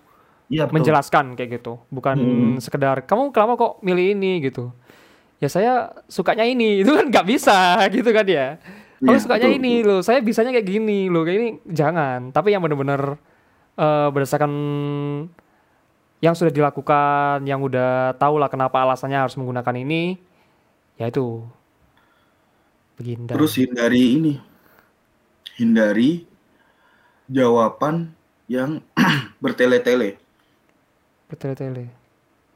[0.46, 0.74] betul.
[0.74, 2.56] menjelaskan kayak gitu bukan Hmm.
[2.58, 4.74] sekedar kamu kenapa kok milih ini gitu
[5.38, 5.74] ya saya
[6.06, 8.58] sukanya ini itu kan nggak bisa gitu kan ya
[9.00, 12.52] kamu Iya, sukanya betul, ini loh saya bisanya kayak gini loh kayak ini jangan tapi
[12.52, 13.16] yang bener-bener
[13.78, 14.52] eh, berdasarkan
[16.20, 20.20] yang sudah dilakukan, yang udah tahu lah kenapa alasannya harus menggunakan ini,
[21.00, 21.48] ya itu.
[23.32, 24.34] Terus hindari ini.
[25.56, 26.28] Hindari
[27.32, 28.12] jawaban
[28.52, 28.84] yang
[29.44, 30.20] bertele-tele.
[31.30, 31.88] bertele-tele.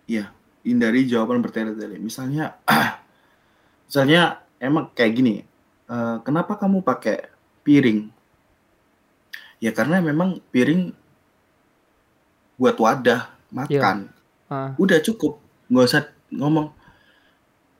[0.09, 0.33] Iya,
[0.65, 1.95] hindari jawaban bertele-tele.
[2.01, 2.59] Misalnya
[3.87, 5.33] misalnya emang kayak gini.
[5.83, 7.27] eh, kenapa kamu pakai
[7.63, 8.07] piring?
[9.63, 10.91] Ya karena memang piring
[12.59, 14.11] buat wadah makan.
[14.51, 15.39] Ah, Udah cukup,
[15.71, 16.03] nggak usah
[16.33, 16.71] ngomong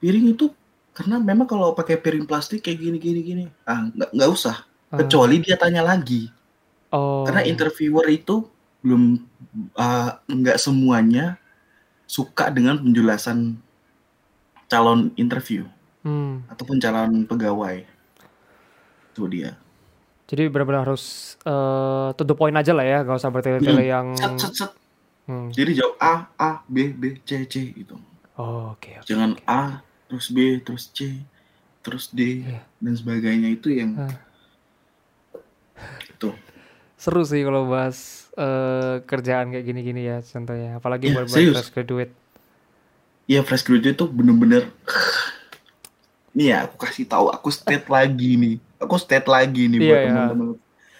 [0.03, 0.51] piring itu
[0.91, 4.67] karena memang kalau pakai piring plastik kayak gini gini gini, ah nggak nggak usah.
[4.91, 4.99] ah.
[4.99, 6.27] Kecuali dia tanya lagi.
[6.93, 8.45] Oh, Karena interviewer itu
[8.83, 9.17] belum
[9.73, 11.39] uh, nggak semuanya
[12.05, 13.57] suka dengan penjelasan
[14.69, 15.65] calon interview
[16.05, 16.51] hmm.
[16.51, 17.81] ataupun calon pegawai.
[19.15, 19.57] Itu dia.
[20.29, 24.13] Jadi benar-benar harus eh to the point aja lah ya, gak usah bertele-tele yang.
[24.13, 24.71] Set, set, set.
[25.25, 25.49] Hmm.
[25.55, 27.95] Jadi jawab A, A, B, B, C, C gitu.
[28.37, 29.07] Oh, Oke, oke.
[29.07, 29.79] Jangan A,
[30.13, 31.17] terus B, terus C,
[31.81, 32.61] terus D Iya.
[32.77, 33.97] dan sebagainya itu yang
[36.07, 36.29] itu.
[36.95, 41.55] Seru sih kalau bahas eh, kerjaan kayak gini-gini ya contohnya, apalagi Iya, buat buat serius.
[41.57, 42.13] fresh graduate.
[43.25, 44.69] Iya fresh graduate itu bener-bener
[46.35, 49.97] Nih ya aku kasih tahu aku state lagi nih Aku state lagi nih Iya, buat
[49.97, 50.07] iya.
[50.11, 50.47] teman-teman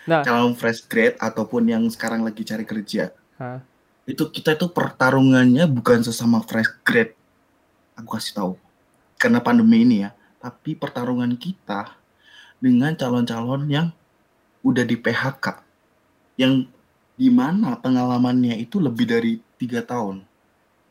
[0.04, 3.60] Nah, calon fresh grade ataupun yang sekarang lagi cari kerja ah,
[4.04, 7.16] itu kita itu pertarungannya bukan sesama fresh grade
[7.96, 8.52] aku kasih tahu
[9.24, 10.12] karena pandemi ini ya
[10.44, 11.96] tapi pertarungan kita
[12.60, 13.88] dengan calon-calon yang
[14.60, 15.64] udah di PHK
[16.36, 16.68] yang
[17.16, 20.28] di mana pengalamannya itu lebih dari tiga tahun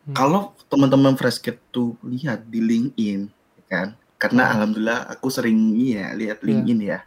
[0.02, 0.18] Hmm.
[0.18, 1.38] kalau teman-teman fresh
[1.70, 3.30] tuh lihat di LinkedIn
[3.62, 4.52] ya kan karena Hmm.
[4.58, 6.46] alhamdulillah aku sering ya lihat Iya.
[6.50, 6.98] LinkedIn ya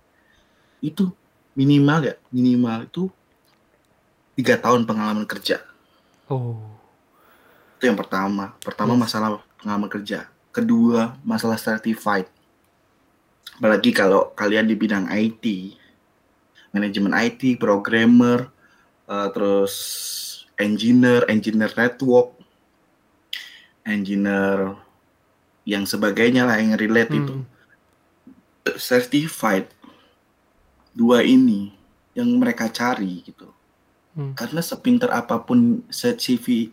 [0.80, 1.12] itu
[1.60, 3.12] minimal ya minimal itu
[4.40, 5.60] tiga tahun pengalaman kerja
[6.32, 6.56] oh,
[7.76, 9.02] itu yang pertama pertama Yes.
[9.12, 12.32] masalah pengalaman kerja kedua masalah certified
[13.60, 15.44] apalagi kalau kalian di bidang IT
[16.72, 18.48] manajemen IT programmer
[19.12, 19.74] eh, terus
[20.56, 22.32] engineer engineer network
[23.84, 24.80] engineer
[25.68, 27.46] yang sebagainya lah yang relate itu hmm.
[28.80, 29.68] certified
[30.96, 31.76] dua ini
[32.16, 33.52] yang mereka cari gitu
[34.16, 34.32] Hmm.
[34.32, 36.72] karena sepinter apa pun CV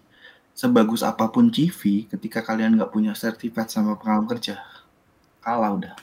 [0.52, 4.60] sebagus apa pun CV ketika kalian nggak punya sertifikat sama pengalaman kerja
[5.40, 5.94] kalah udah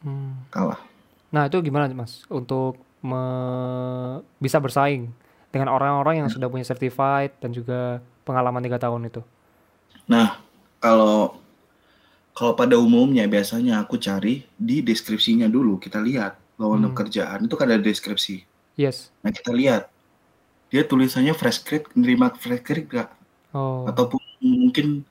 [0.00, 0.32] Hmm.
[0.48, 0.80] kalah
[1.28, 5.12] Nah itu gimana mas untuk me- bisa bersaing
[5.48, 9.20] dengan orang-orang yang sudah punya certified dan juga pengalaman tiga tahun itu?
[10.06, 10.40] nah
[10.78, 11.36] kalau
[12.32, 16.90] kalau pada umumnya biasanya aku cari di deskripsinya dulu kita lihat lowongan Hmm.
[16.90, 18.42] pekerjaan itu kan ada deskripsi
[18.74, 19.12] Yes.
[19.20, 19.92] nah kita lihat
[20.68, 23.08] dia tulisannya fresh grade nerima fresh grade nggak
[23.50, 23.82] Oh.
[23.84, 25.02] ataupun mungkin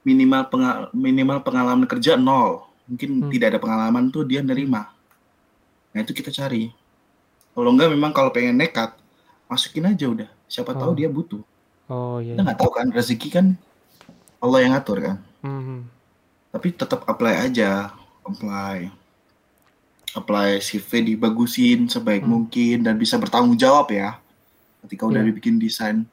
[0.00, 3.28] minimal penga- minimal pengalaman kerja nol mungkin Hmm.
[3.28, 4.88] tidak ada pengalaman tuh dia nerima
[5.88, 6.70] nah itu kita cari
[7.50, 8.94] kalau enggak memang kalau pengen nekat
[9.44, 10.78] masukin aja udah siapa Oh.
[10.78, 11.42] tahu dia butuh
[11.86, 12.32] Oh iya.
[12.32, 13.46] kita nggak tahu kan rezeki kan
[14.38, 15.90] Allah yang ngatur kan Hmm.
[16.48, 18.88] tapi tetap apply aja apply
[20.10, 22.32] apply CV dibagusin sebaik Hmm.
[22.38, 24.16] mungkin dan bisa bertanggung jawab ya
[24.82, 25.28] ketika udah Iya.
[25.28, 26.06] dibikin desain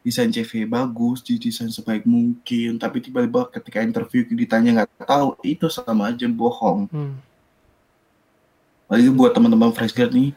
[0.00, 6.08] desain CV bagus didesain sebaik mungkin tapi tiba-tiba ketika interview ditanya nggak tahu itu sama
[6.08, 7.20] aja bohong Hmm.
[8.86, 10.32] lagi buat teman-teman fresh grad nih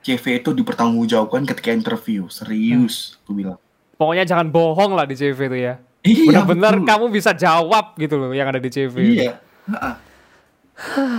[0.00, 3.58] CV itu dipertanggungjawabkan ketika interview serius aku bilang
[3.94, 5.74] Pokoknya jangan bohong lah di CV itu ya.
[6.00, 8.96] iya Benar-benar kamu bisa jawab gitu loh yang ada di CV.
[8.96, 9.36] Iya.
[9.68, 9.92] Ha-ha.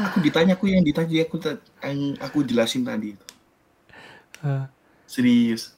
[0.09, 1.37] aku ditanya aku yang ditanya aku
[1.77, 3.13] yang aku jelasin tadi.
[5.05, 5.77] Serius.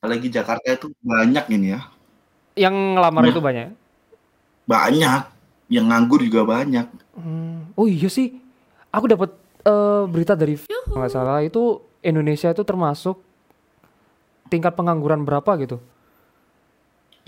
[0.00, 1.80] Apalagi Jakarta itu banyak ini ya.
[2.56, 3.30] Yang ngelamar Nah.
[3.30, 3.68] itu banyak.
[4.64, 5.22] Banyak.
[5.68, 6.86] Yang nganggur juga banyak.
[7.14, 7.68] Hmm.
[7.76, 8.40] Oh iya sih.
[8.88, 13.20] Aku dapat eh, berita dari nggak salah itu Indonesia itu termasuk
[14.48, 15.76] tingkat pengangguran berapa gitu.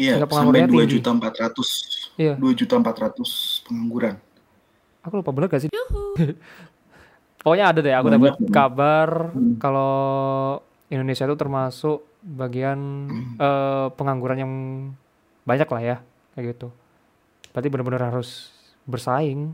[0.00, 1.68] Iya, Tingkat sampai dua juta empat ratus,
[2.16, 2.40] Iya.
[2.40, 4.16] dua juta empat ratus pengangguran.
[5.04, 5.70] Aku lupa bener gak sih?
[7.44, 9.60] Pokoknya ada deh, aku dapat kabar Hmm.
[9.60, 9.92] kalau
[10.88, 12.78] Indonesia itu termasuk bagian
[13.36, 14.52] eh, pengangguran yang
[15.42, 15.96] banyak lah ya,
[16.32, 16.70] kayak gitu.
[17.50, 18.54] Berarti benar-benar harus
[18.86, 19.52] bersaing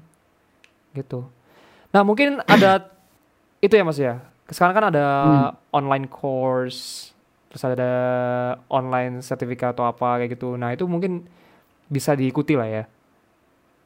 [0.93, 1.25] gitu.
[1.91, 2.89] Nah, mungkin ada
[3.65, 4.21] itu ya Mas ya.
[4.49, 5.05] Sekarang kan ada
[5.73, 7.13] online course,
[7.49, 7.93] terus ada
[8.69, 10.57] online sertifikat atau apa kayak gitu.
[10.57, 11.25] Nah, itu mungkin
[11.89, 12.85] bisa diikuti lah ya.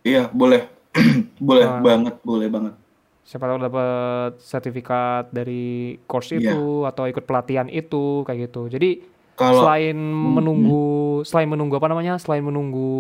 [0.03, 0.67] Iya, boleh.
[1.39, 1.79] boleh Ah.
[1.83, 2.75] banget, boleh banget.
[3.23, 6.53] Siapa tahu dapat sertifikat dari course Iya.
[6.53, 9.01] itu atau ikut pelatihan itu kayak gitu jadi
[9.37, 12.91] Kalau selain Hmm, menunggu selain menunggu apa namanya selain menunggu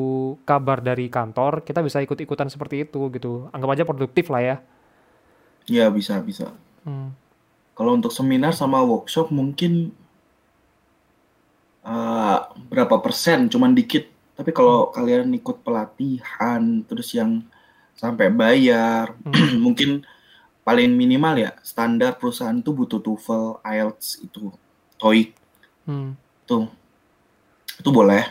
[0.47, 4.57] kabar dari kantor kita bisa ikut-ikutan seperti itu gitu anggap aja produktif lah ya
[5.67, 6.47] ya bisa bisa.
[6.85, 7.15] Hmm.
[7.77, 9.73] Kalau untuk seminar sama workshop mungkin
[11.87, 12.37] eh,
[12.71, 13.39] berapa persen?
[13.53, 14.05] Cuman dikit.
[14.39, 17.31] Tapi kalau kalian ikut pelatihan terus yang
[17.97, 19.61] sampai bayar, Hmm.
[19.65, 20.03] mungkin
[20.63, 24.53] paling minimal ya standar perusahaan tuh butuh TOEFL, IELTS itu,
[24.99, 25.31] TOEIC
[25.83, 26.15] Hmm.
[26.47, 26.71] tuh.
[27.79, 28.23] Itu boleh.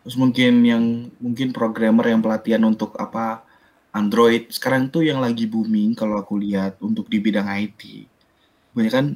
[0.00, 0.84] Terus mungkin yang
[1.20, 3.44] mungkin programmer yang pelatihan untuk apa
[3.92, 8.08] Android sekarang tuh yang lagi booming kalau aku lihat untuk di bidang IT.
[8.72, 9.06] Banyak kan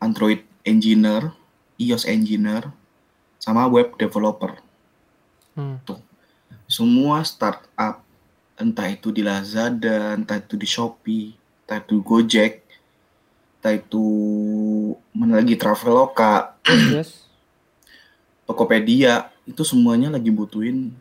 [0.00, 1.36] Android engineer,
[1.76, 2.72] iOS engineer,
[3.36, 4.56] sama web developer.
[5.52, 5.82] Hmm.
[6.70, 8.00] Semua startup
[8.60, 11.32] entah itu di Lazada, entah itu di Shopee,
[11.64, 12.62] entah itu Gojek,
[13.58, 14.04] entah itu
[15.16, 16.60] mana lagi Traveloka,
[16.92, 17.24] yes.
[18.46, 20.92] Tokopedia, itu semuanya lagi butuhin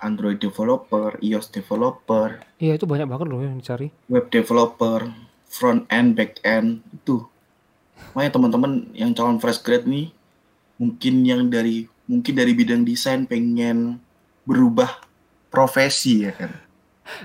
[0.00, 3.92] Android developer, iOS developer, iya itu banyak banget loh yang dicari.
[4.08, 5.12] Web developer,
[5.50, 7.26] front end, back end itu.
[8.16, 10.08] Makanya teman-teman yang calon fresh grad nih,
[10.80, 14.00] mungkin yang dari mungkin dari bidang desain pengen
[14.48, 15.04] berubah
[15.52, 16.50] profesi ya kan,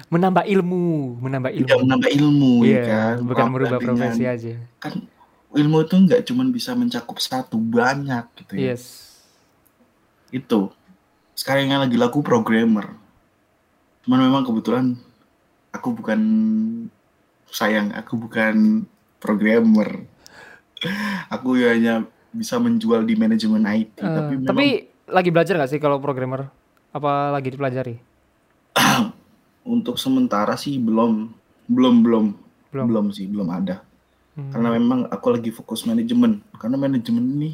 [0.08, 0.86] menambah ilmu
[1.20, 1.66] menambah ilmu.
[1.66, 4.54] tidak menambah ilmu ya iya kan, bukan Wah, merubah dengan- profesi aja.
[4.78, 4.94] Kan
[5.52, 8.72] ilmu itu nggak cuma bisa mencakup satu banyak gitu ya.
[8.72, 8.84] yes.
[10.30, 10.72] Itu.
[11.32, 12.92] Sekarang yang lagi laku programmer.
[14.02, 14.96] Cuman memang kebetulan
[15.70, 16.20] aku bukan
[17.48, 18.84] sayang, aku bukan
[19.18, 20.04] programmer.
[21.32, 24.68] Aku hanya bisa menjual di manajemen IT, Eh, tapi memang tapi
[25.08, 26.52] lagi belajar gak sih kalau programmer?
[26.92, 27.96] Apa lagi dipelajari
[29.66, 31.34] untuk sementara sih belum
[31.66, 32.26] belum belum
[32.70, 32.86] Belum.
[32.92, 33.82] belum sih belum ada.
[34.36, 34.52] Hmm.
[34.52, 36.44] Karena memang aku lagi fokus manajemen.
[36.60, 37.52] Karena manajemen ini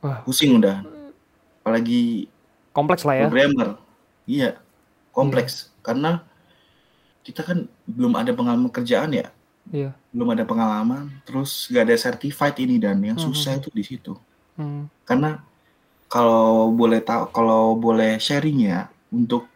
[0.00, 0.24] Wah.
[0.24, 0.80] pusing udah.
[1.60, 2.28] Apalagi
[2.72, 3.76] kompleks lah ya programmer.
[4.24, 4.56] Iya,
[5.12, 5.68] kompleks.
[5.80, 6.24] Karena
[7.20, 9.28] kita kan belum ada pengalaman kerjaan ya,
[9.68, 13.84] iya belum ada pengalaman, terus gak ada certified ini dan yang Hmm, susah itu di
[13.84, 14.16] situ.
[14.56, 14.88] Hmm.
[15.04, 15.44] Karena
[16.08, 19.46] kalau boleh tahu, kalau boleh sharing ya untuk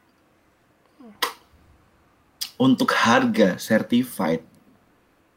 [2.64, 4.40] untuk harga certified,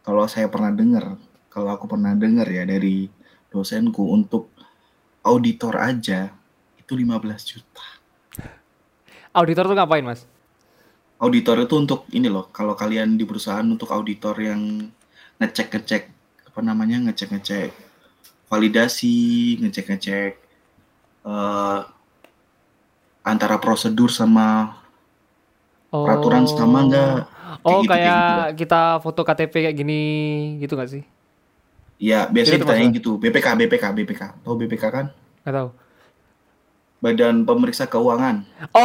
[0.07, 1.19] kalau saya pernah dengar,
[1.51, 3.11] kalau aku pernah dengar ya dari
[3.51, 4.47] dosenku untuk
[5.27, 6.31] auditor aja
[6.79, 7.83] itu 15 juta.
[9.35, 10.23] auditor tuh ngapain mas
[11.17, 14.87] Auditor itu untuk ini loh, kalau kalian di perusahaan untuk auditor yang
[15.41, 16.03] ngecek-ngecek
[16.53, 17.73] apa namanya ngecek-ngecek
[18.47, 20.31] validasi, ngecek-ngecek
[21.25, 21.79] eh,
[23.27, 24.77] antara prosedur sama
[25.89, 27.25] peraturan sama enggak.
[27.61, 28.19] oh gitu, kayak kayak
[28.49, 28.57] gitu.
[28.59, 30.01] kita foto KTP kayak gini
[30.59, 31.03] gitu gak sih
[31.97, 32.99] Ya biasanya ditanyain termasuk.
[32.99, 34.21] gitu, BPK, BPK, BPK.
[34.45, 35.05] Tahu BPK kan?
[35.41, 35.69] Gak tahu.
[36.97, 38.45] Badan Pemeriksa Keuangan.
[38.69, 38.81] Oh,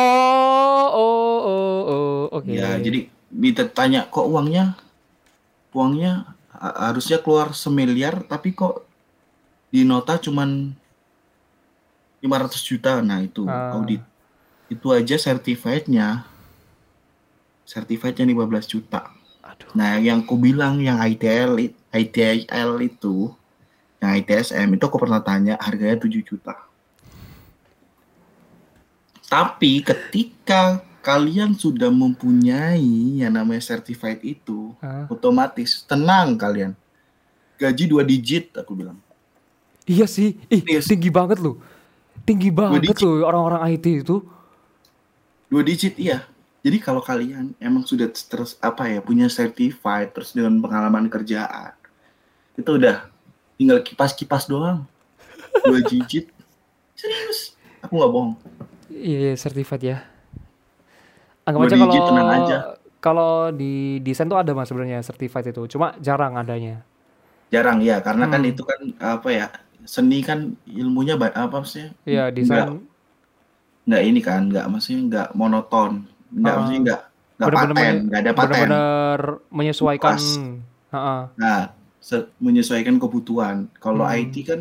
[0.89, 2.49] oh, oh, oh, oke.
[2.49, 4.77] Ya, jadi ditanya kok uangnya
[5.71, 8.85] uangnya ha- harusnya keluar semiliar tapi kok
[9.69, 10.73] di nota cuman
[12.21, 12.33] 500
[12.63, 12.97] juta.
[12.99, 13.77] Nah, itu Ah.
[13.77, 14.01] audit.
[14.69, 16.25] Itu aja certified-nya
[17.65, 19.11] certified-nya 15 juta.
[19.43, 19.71] Aduh.
[19.75, 23.31] Nah, yang ku bilang yang ITL i- ITIL itu
[23.99, 26.55] yang ITSM itu aku pernah tanya harganya 7 juta.
[29.27, 35.09] Tapi ketika kalian sudah mempunyai yang namanya certified itu, Ah.
[35.09, 36.77] otomatis tenang kalian.
[37.57, 38.99] Gaji dua digit aku bilang.
[39.83, 40.39] Iya sih.
[40.47, 40.87] Ih, Yes.
[40.87, 41.59] tinggi banget loh.
[42.23, 44.23] Tinggi banget loh orang-orang IT itu.
[45.47, 46.27] Dua digit iya.
[46.63, 51.75] Jadi kalau kalian emang sudah terus apa ya punya certified terus dengan pengalaman kerjaan
[52.55, 53.11] itu udah
[53.59, 54.87] tinggal kipas-kipas doang.
[55.67, 56.31] Dua digit.
[56.95, 57.59] Serius.
[57.83, 58.33] Aku nggak bohong.
[58.93, 59.99] Iya, iya, certified ya.
[61.43, 62.59] Anggap aja kalau tenang aja.
[63.03, 65.67] kalau di desain tuh ada mas sebenarnya certified itu.
[65.67, 66.87] Cuma jarang adanya.
[67.51, 68.53] Jarang ya karena kan Hmm.
[68.55, 69.47] itu kan apa ya
[69.83, 71.91] seni kan ilmunya apa sih?
[72.07, 72.87] Iya, desain
[73.83, 76.57] nggak ini kan nggak maksudnya nggak monoton nggak Ah.
[76.59, 77.01] maksudnya nggak
[77.33, 79.21] nggak Bener-bener paten menye- nggak ada paten benar-benar
[79.51, 80.13] menyesuaikan.
[80.13, 80.25] Pas.
[80.91, 81.17] Ha-ha.
[81.35, 81.61] nah
[82.39, 84.19] menyesuaikan kebutuhan kalau Hmm.
[84.19, 84.61] IT kan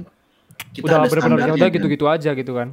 [0.71, 1.75] kita Udah ada benar-benar ya standarnya udah kan.
[1.75, 2.69] gitu-gitu aja gitu kan.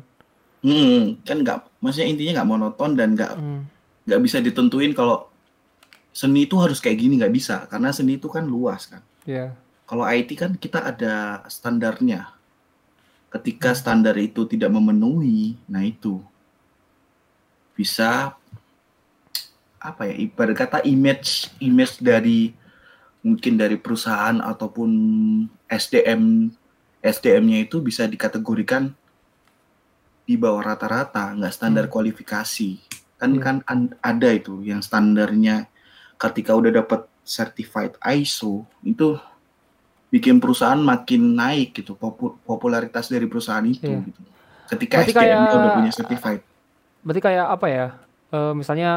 [0.58, 3.62] Hmm, kan nggak maksudnya intinya nggak monoton dan nggak Hmm.
[4.18, 5.26] bisa ditentuin kalau
[6.10, 9.54] seni itu harus kayak gini nggak bisa karena seni itu kan luas kan Iya.
[9.84, 11.14] kalau IT kan kita ada
[11.46, 12.26] standarnya
[13.28, 16.18] ketika standar itu tidak memenuhi nah itu
[17.72, 18.34] bisa
[19.88, 22.52] apa ya ibarat kata image image dari
[23.20, 24.90] mungkin dari perusahaan ataupun
[25.66, 26.52] SDM
[26.98, 28.90] SDM-nya itu bisa dikategorikan
[30.22, 31.92] di bawah rata-rata, nggak standar Hmm.
[31.94, 32.70] kualifikasi.
[33.16, 33.40] Kan Iya.
[33.40, 35.66] kan an- ada itu yang standarnya
[36.16, 39.16] ketika udah dapat certified ISO itu
[40.08, 44.04] bikin perusahaan makin naik gitu popu- popularitas dari perusahaan itu Iya.
[44.04, 44.20] gitu.
[44.68, 46.40] Ketika Berarti SDM-nya kayak- udah punya certified.
[47.00, 47.86] Berarti kayak apa ya?
[48.28, 48.90] Eh, misalnya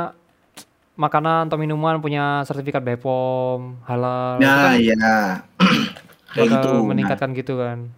[1.02, 4.38] makanan atau minuman punya sertifikat BPOM, halal.
[4.38, 5.41] Nah, kan ya.
[6.38, 6.70] Kayak gitu.
[6.78, 7.89] Nah, meningkatkan gitu kan.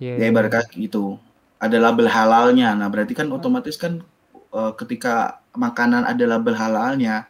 [0.00, 0.16] Iya.
[0.16, 0.88] ya iya, ibarat iya.
[0.88, 1.20] gitu.
[1.60, 2.72] Ada label halalnya.
[2.72, 4.00] Nah, berarti kan otomatis kan
[4.32, 7.28] eh, ketika makanan ada label halalnya,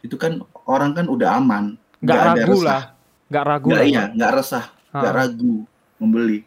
[0.00, 2.64] itu kan orang kan udah aman, Nggak ada ragu resah.
[2.64, 2.82] lah.
[3.30, 3.88] Nggak ragu Nggak lah.
[3.88, 5.54] iya, nggak resah, nggak Ah, ragu
[5.96, 6.38] membeli.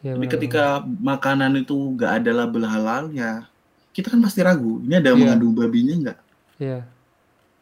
[0.00, 3.30] iya, Tapi ketika makanan itu nggak ada label halalnya,
[3.92, 4.80] kita kan pasti ragu.
[4.80, 5.18] Ini ada Iya.
[5.20, 6.18] mengandung babinya nggak?
[6.56, 6.80] Iya.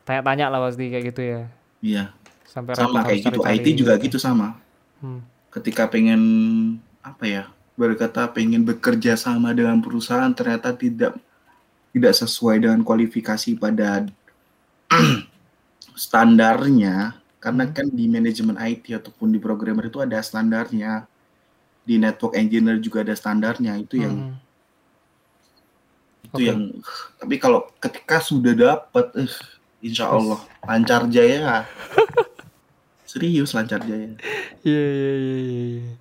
[0.03, 1.41] Tanya-tanya lah pasti kayak gitu ya.
[1.83, 2.05] Iya,
[2.47, 3.27] Sampai sama kayak gitu.
[3.43, 4.05] cari-cari IT juga gitu.
[4.11, 4.59] gitu sama.
[4.99, 5.23] Hmm.
[5.51, 6.21] Ketika pengen
[7.03, 7.45] apa ya,
[7.75, 11.17] berkata pengen bekerja sama dengan perusahaan ternyata tidak
[11.93, 14.07] tidak sesuai dengan kualifikasi pada
[15.97, 17.75] standarnya karena Hmm.
[17.75, 21.05] kan di manajemen IT ataupun di programmer itu ada standarnya
[21.83, 24.35] di network engineer juga ada standarnya itu yang Hmm.
[26.23, 26.45] itu Oke.
[26.47, 26.61] yang
[27.19, 29.33] tapi kalau ketika sudah dapat eh,
[29.83, 31.67] insya Allah lancar jaya
[33.11, 34.15] serius lancar jaya
[34.63, 35.93] Iya, iya, iya, iya, iya.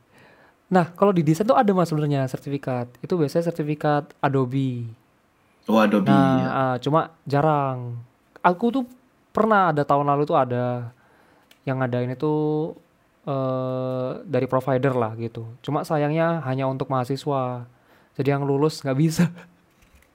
[0.72, 2.88] Nah, kalau di desain tuh ada mas sebenarnya sertifikat.
[3.04, 4.88] Itu biasanya sertifikat Adobe.
[5.68, 6.48] oh Adobe Nah, ya.
[6.48, 8.00] ah, cuma jarang.
[8.42, 8.84] Aku tuh
[9.32, 10.94] pernah ada tahun lalu tuh ada
[11.64, 12.74] yang ada ini tuh
[13.22, 15.46] eh dari provider lah gitu.
[15.62, 17.66] Cuma sayangnya hanya untuk mahasiswa.
[18.18, 19.26] Jadi yang lulus nggak bisa.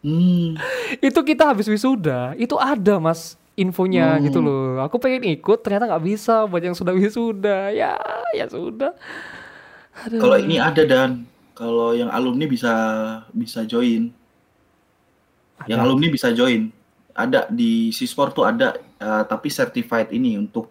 [0.01, 0.55] Hmm,
[1.09, 4.47] itu kita habis wisuda, itu ada mas infonya gitu Hmm.
[4.47, 4.65] loh.
[4.85, 7.73] Aku pengen ikut, ternyata nggak bisa buat yang sudah wisuda.
[7.73, 7.97] Ya,
[8.31, 8.93] ya sudah.
[10.13, 12.73] Kalau ini ada dan kalau yang alumni bisa
[13.33, 14.13] bisa join
[15.65, 15.89] yang Ada.
[15.89, 16.69] alumni bisa join
[17.17, 20.69] ada di Sispor tuh ada eh, tapi certified ini untuk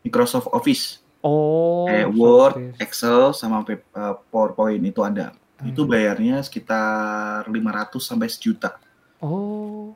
[0.00, 2.78] Microsoft Office Oh, kayak Word, Office.
[2.78, 3.82] Excel sama eh,
[4.30, 5.74] PowerPoint itu ada Hmm.
[5.74, 8.78] itu bayarnya sekitar 500 sampai sejuta
[9.18, 9.90] Oh.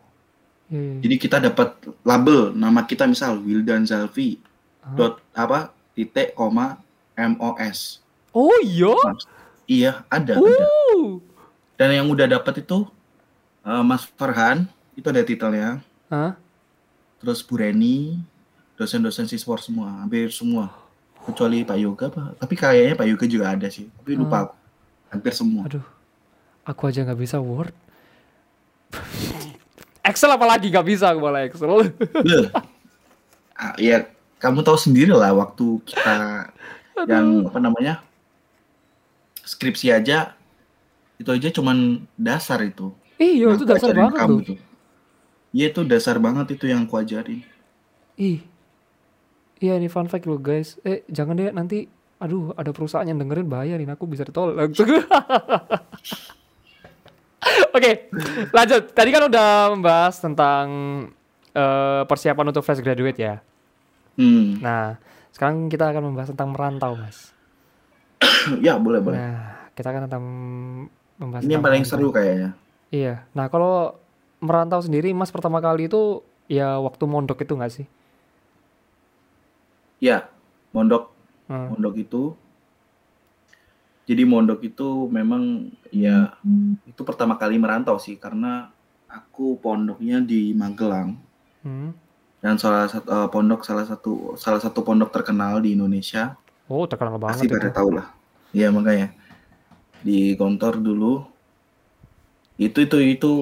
[0.67, 1.01] Iya.
[1.01, 4.39] jadi kita dapat label nama kita misal Wildan Zalvi
[4.81, 4.95] Hah?
[4.95, 6.79] dot apa titik koma
[7.15, 8.01] MOS
[8.31, 8.97] Oh iya.
[9.67, 11.21] iya ada ada Uh.
[11.75, 12.89] dan yang udah dapat itu
[13.61, 16.37] eh, Mas Farhan itu ada titelnya Hah?
[17.19, 18.17] terus Bu Reni
[18.75, 20.73] dosen-dosen Sispor semua hampir semua
[21.21, 22.41] kecuali Pak Yoga Pak.
[22.41, 24.55] tapi kayaknya Pak Yoga juga ada sih tapi lupa aku
[25.09, 25.85] hampir semua Aduh.
[26.63, 27.75] Aku aja nggak bisa Word.
[30.03, 31.71] Excel apalagi nggak bisa aku malah Excel.
[31.95, 32.47] Beuh.
[33.55, 34.11] Ah, ya
[34.43, 36.51] kamu tahu sendiri lah waktu kita
[37.07, 38.03] yang apa namanya
[39.47, 40.35] skripsi aja
[41.19, 42.91] itu aja cuman dasar itu
[43.23, 44.59] Iya, itu dasar banget kamu tuh.
[45.55, 47.47] Iya itu dasar banget itu yang aku ajarin.
[48.19, 48.43] Ih.
[49.63, 50.83] Iya ini fun fact loh guys.
[50.83, 51.87] Eh jangan deh nanti
[52.23, 54.55] aduh ada perusahaan yang dengerin bahaya nih aku bisa ditolak
[57.73, 58.07] Oke,
[58.51, 58.83] lanjut.
[58.91, 60.67] Tadi kan udah membahas tentang
[61.51, 63.35] eh, persiapan untuk fresh graduate ya.
[64.15, 64.61] Hmm.
[64.61, 64.97] Nah,
[65.31, 67.33] sekarang kita akan membahas tentang merantau, Mas.
[68.65, 69.19] ya boleh boleh.
[69.19, 70.25] Nah, kita akan tentang
[71.17, 71.99] membahas Ini yang paling merantau.
[71.99, 72.51] seru kayaknya.
[72.89, 73.15] Iya.
[73.33, 73.97] Nah, kalau
[74.39, 77.87] merantau sendiri, Mas pertama kali itu ya waktu mondok itu nggak sih?
[79.99, 80.29] Ya
[80.71, 81.11] mondok
[81.43, 81.75] Hmm.
[81.75, 82.23] mondok itu.
[84.03, 86.35] Jadi mondok itu memang ya
[86.85, 88.69] itu pertama kali merantau sih karena
[89.07, 91.17] aku pondoknya di Magelang
[91.63, 91.95] Hmm.
[92.43, 96.35] dan salah satu eh, pondok salah satu salah satu pondok terkenal di Indonesia
[96.67, 97.77] Oh, terkenal pasti banget pada itu.
[97.79, 98.07] tahu lah.
[98.51, 99.15] Iya makanya
[100.03, 101.23] di Gontor dulu
[102.59, 103.33] itu itu itu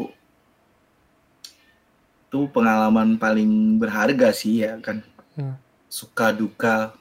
[2.29, 5.01] itu pengalaman paling berharga sih ya kan
[5.33, 5.57] Ya.
[5.89, 6.93] suka duka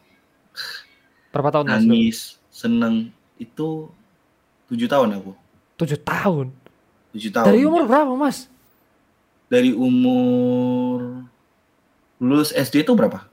[1.30, 3.88] Berapa tahun nangis seneng itu
[4.68, 5.32] tujuh tahun aku
[5.76, 6.52] Tujuh tahun.
[7.10, 8.52] tujuh tahun Dari umur berapa, Mas?
[9.48, 11.26] dari umur
[12.18, 13.26] lulus SD itu berapa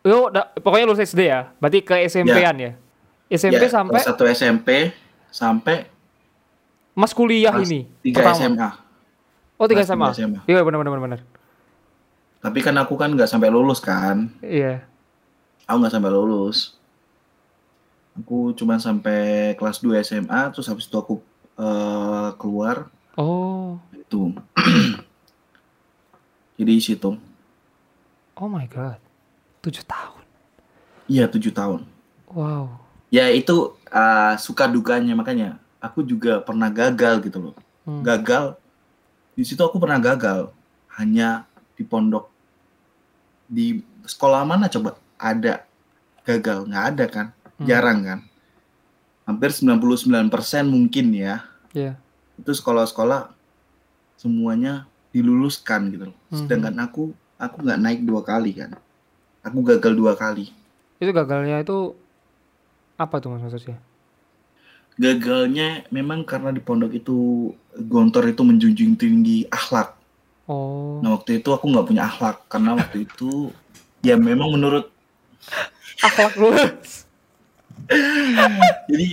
[0.00, 1.50] Yo, da- pokoknya lulus SD ya.
[1.56, 2.72] Berarti ke SMP-an ya.
[3.26, 4.94] SMP Ya, sampai satu SMP
[5.28, 5.90] sampai
[6.92, 8.38] Mas kuliah kelas ini tiga pertama.
[8.38, 8.70] SMA
[9.56, 10.06] Oh, tiga SMA.
[10.12, 10.40] SMA.
[10.44, 11.20] Iya, benar benar benar benar.
[12.38, 14.86] tapi kan aku kan nggak sampai lulus kan Iya.
[15.64, 16.78] aku nggak sampai lulus
[18.16, 21.20] aku cuma sampai kelas 2 SMA terus habis itu aku
[21.60, 22.88] eh, keluar.
[23.16, 23.80] Oh.
[23.96, 24.32] itu.
[26.56, 27.16] Jadi di situ
[28.36, 29.00] Oh my god.
[29.64, 30.24] Tujuh tahun.
[31.08, 31.86] iya tujuh tahun.
[32.26, 32.82] Wow.
[33.08, 35.16] ya itu uh, suka dukanya.
[35.16, 37.56] Makanya aku juga pernah gagal gitu loh.
[37.88, 38.04] Hmm.
[38.04, 38.60] gagal.
[39.32, 40.52] Di situ aku pernah gagal.
[41.00, 42.28] Hanya di pondok.
[43.48, 45.00] Di sekolah mana coba?
[45.16, 45.64] Ada.
[46.28, 46.68] Gagal.
[46.68, 47.26] Nggak ada kan
[47.56, 47.64] Hmm.
[47.64, 48.20] jarang kan
[49.24, 50.28] hampir 99%
[50.64, 51.40] mungkin ya
[51.72, 51.96] Iya.
[52.36, 53.32] itu sekolah-sekolah
[54.16, 56.36] semuanya diluluskan gitu loh Mhm.
[56.38, 57.02] sedangkan aku
[57.36, 58.76] aku nggak naik dua kali kan
[59.40, 60.52] aku gagal dua kali
[60.96, 61.92] Itu gagalnya itu
[62.96, 63.76] apa tuh mas maksudnya?
[64.96, 69.92] gagalnya memang karena di pondok itu gontor itu menjunjung tinggi akhlak
[70.46, 71.02] Oh.
[71.02, 73.50] Nah waktu itu aku nggak punya akhlak karena waktu itu
[74.00, 74.86] ya memang menurut
[76.06, 76.54] Akhlak lu.
[78.90, 79.08] jadi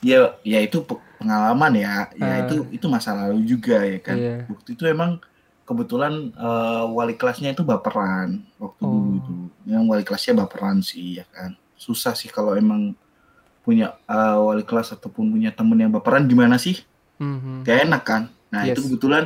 [0.00, 2.36] ya ya itu pe- pengalaman ya ya Ah.
[2.44, 4.36] itu itu masa lalu juga ya kan Iya.
[4.46, 5.22] waktu itu emang
[5.62, 8.90] kebetulan eh, wali kelasnya itu baperan waktu Oh.
[8.92, 9.32] dulu itu
[9.66, 12.94] yang wali kelasnya baperan sih ya kan susah sih kalau emang
[13.62, 16.82] punya eh, wali kelas ataupun punya temen yang baperan gimana sih
[17.18, 17.62] Mhm.
[17.62, 18.84] gak enak kan nah itu Yes.
[18.84, 19.24] kebetulan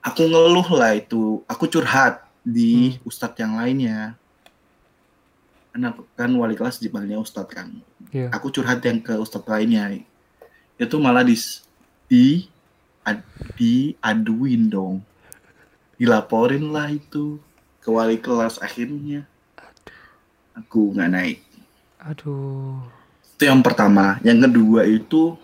[0.00, 3.08] aku ngeluh lah itu aku curhat di Hmm.
[3.08, 4.18] ustadz yang lainnya
[5.82, 7.74] aku- kan wali kelas dipanggilnya ustadz kan.
[8.14, 8.30] Iya.
[8.30, 9.98] aku curhat yang ke ustadz lainnya.
[10.78, 11.34] Itu malah di
[12.06, 12.46] di
[13.02, 13.26] ad-
[13.58, 15.02] diaduin dong.
[15.98, 17.42] Dilaporin lah itu
[17.82, 19.26] ke wali kelas akhirnya.
[20.54, 21.38] Aku nggak naik.
[21.98, 22.78] Aduh.
[23.34, 24.22] itu yang pertama.
[24.22, 25.34] Yang kedua itu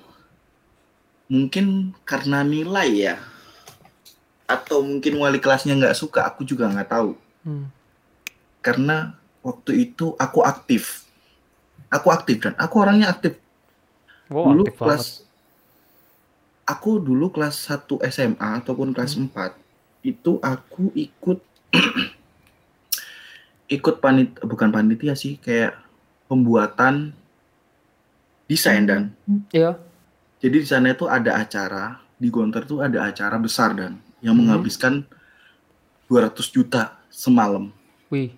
[1.26, 3.16] mungkin karena nilai ya.
[4.46, 7.18] Atau mungkin wali kelasnya nggak suka aku juga nggak tahu.
[7.40, 7.72] Hmm.
[8.60, 11.09] karena waktu itu aku aktif
[11.88, 13.36] aku aktif dan aku orangnya aktif
[14.26, 15.26] Wow, dulu aktif kelas banget.
[16.66, 19.26] aku dulu kelas 1 SMA ataupun kelas Hmm.
[19.26, 19.59] 4
[20.03, 21.38] itu aku ikut
[23.70, 25.78] ikut panit bukan panitia sih kayak
[26.26, 27.14] pembuatan
[28.47, 29.14] desain dan
[29.51, 29.78] Iya.
[30.38, 31.84] jadi di sana itu ada acara
[32.14, 34.47] di Gontor itu ada acara besar dan yang Hmm.
[34.47, 35.07] menghabiskan
[36.07, 37.70] 200 juta semalam
[38.11, 38.34] Wih.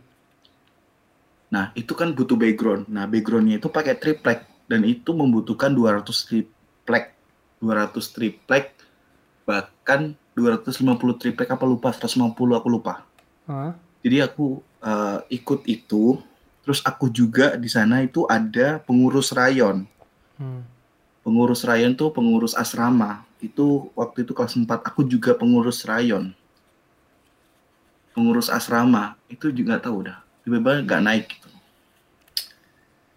[1.52, 2.88] Nah, itu kan butuh background.
[2.88, 7.12] Nah, backgroundnya itu pakai triplek dan itu membutuhkan 200 triplek.
[7.60, 8.72] 200 triplek
[9.44, 13.04] bahkan 250 triplek apa lupa 150 aku lupa.
[13.44, 13.76] Hah?
[14.00, 16.16] Jadi aku eh, ikut itu.
[16.62, 19.84] Terus aku juga di sana itu ada pengurus rayon.
[20.38, 20.62] Hmm.
[21.26, 23.26] Pengurus rayon tuh pengurus asrama.
[23.42, 26.30] Itu waktu itu kelas 4 aku juga pengurus rayon.
[28.14, 30.21] Pengurus asrama itu juga tahu dah.
[30.42, 31.48] Tiba-tiba nggak naik gitu.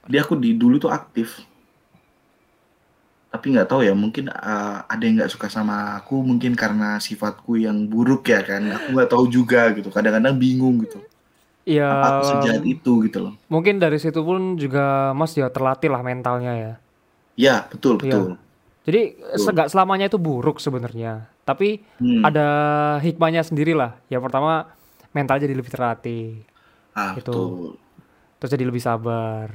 [0.05, 1.41] Dia aku di dulu tuh aktif.
[3.33, 7.59] Tapi nggak tahu ya, mungkin eh, ada yang nggak suka sama aku, mungkin karena sifatku
[7.59, 8.63] yang buruk ya kan.
[8.71, 9.91] Aku nggak tahu juga gitu.
[9.91, 11.03] Kadang-kadang bingung gitu.
[11.65, 11.89] Iya.
[11.89, 13.33] Apa aku sejahat itu gitu loh.
[13.49, 16.73] Mungkin dari situ pun juga Mas ya terlatih lah mentalnya ya.
[17.35, 18.15] Ya betul Iya.
[18.15, 18.29] betul.
[18.85, 19.49] Jadi Betul.
[19.57, 21.25] nggak selamanya itu buruk sebenarnya.
[21.41, 22.21] Tapi Hmm.
[22.21, 22.47] ada
[23.01, 23.97] hikmahnya sendiri lah.
[24.13, 24.69] Yang pertama
[25.09, 26.45] mental jadi lebih terlatih.
[26.95, 27.19] Ah itu.
[27.21, 27.75] betul.
[28.39, 29.51] Terus jadi lebih sabar.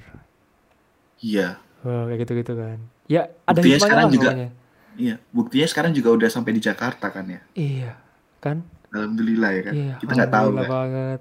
[1.18, 1.56] Iya.
[1.80, 2.78] Wah, kayak gitu-gitu kan.
[3.08, 4.48] Ya ada Buktinya sekarang lah juga- pokoknya.
[4.94, 5.14] Iya.
[5.32, 7.40] Buktinya sekarang juga udah sampai di Jakarta kan ya.
[7.54, 7.92] Iya.
[8.38, 8.60] Kan?
[8.90, 9.72] Alhamdulillah ya kan.
[9.72, 9.94] Iya.
[9.98, 10.76] Kita nggak tahu alhamdulillah kan.
[10.76, 11.20] banget.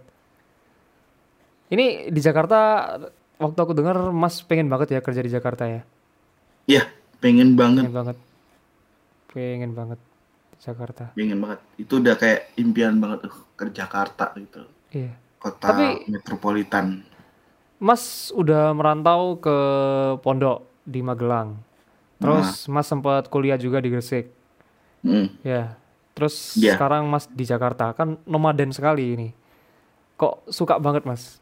[1.70, 2.59] Ini di Jakarta
[3.38, 5.82] waktu aku dengar Mas pengen banget ya kerja di Jakarta ya.
[7.20, 8.17] Pengen banget, Pengen banget.
[9.30, 9.99] Pengen banget
[10.59, 11.11] Jakarta.
[11.13, 11.59] pengen banget.
[11.76, 14.63] Itu udah kayak impian banget tuh ke Jakarta gitu.
[14.89, 15.11] Iya.
[15.39, 17.01] Kota Tapi- metropolitan.
[17.79, 19.57] Mas udah merantau ke
[20.19, 21.55] pondok di Magelang.
[22.19, 22.75] Terus Nah.
[22.75, 24.27] Mas sempat kuliah juga di Gresik.
[24.99, 25.31] Hmm.
[25.41, 25.79] Ya.
[26.11, 26.75] Terus Iya.
[26.75, 29.29] sekarang Mas di Jakarta kan nomaden sekali ini.
[30.19, 31.39] Kok suka banget Mas?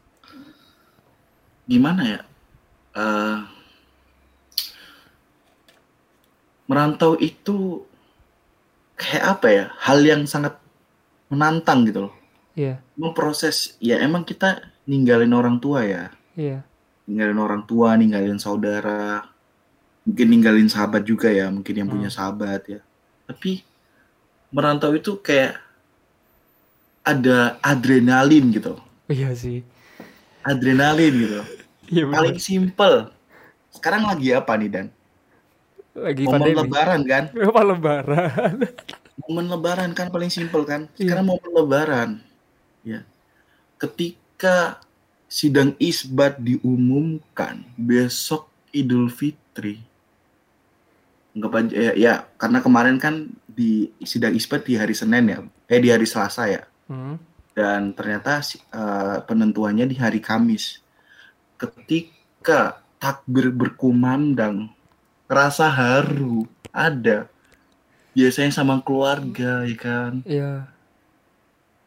[1.66, 2.20] Gimana ya?
[2.94, 3.38] Eh,
[6.68, 7.82] merantau itu
[8.94, 9.64] kayak apa ya?
[9.82, 10.54] Hal yang sangat
[11.26, 12.14] menantang gitu loh.
[12.58, 12.82] Iya.
[12.98, 16.10] Memproses, ya emang kita ninggalin orang tua ya.
[16.34, 16.66] Iya.
[17.08, 19.24] ninggalin orang tua, ninggalin saudara,
[20.04, 22.18] mungkin ninggalin sahabat juga ya, mungkin yang punya Hmm.
[22.20, 22.80] sahabat ya.
[23.24, 23.64] Tapi
[24.52, 25.56] merantau itu kayak
[27.00, 28.76] ada adrenalin gitu,
[29.08, 29.64] Iya sih.
[30.44, 31.40] adrenalin gitu.
[31.88, 33.08] Iya Paling simple.
[33.72, 34.86] Sekarang lagi apa nih Dan?
[35.96, 36.58] Lagi Momen pandemi.
[36.60, 37.24] Lebaran kan?
[37.48, 38.52] Apa lebaran?
[39.24, 40.84] Momen Lebaran kan paling simple kan?
[41.00, 41.08] Iya.
[41.08, 42.10] Sekarang momen Lebaran,
[42.88, 43.00] ya.
[43.76, 44.80] Ketika
[45.28, 49.80] sidang isbat diumumkan besok Idul Fitri,
[51.36, 55.88] aja ya, ya, karena kemarin kan di sidang isbat di hari Senin ya, eh di
[55.92, 57.20] hari Selasa ya, Hmm.
[57.52, 58.40] dan ternyata
[58.72, 60.80] eh, penentuannya di hari Kamis.
[61.60, 64.70] Ketika takbir berkumandang,
[65.30, 67.28] rasa haru ada.
[68.16, 70.66] Biasanya sama keluarga ya kan, Iya.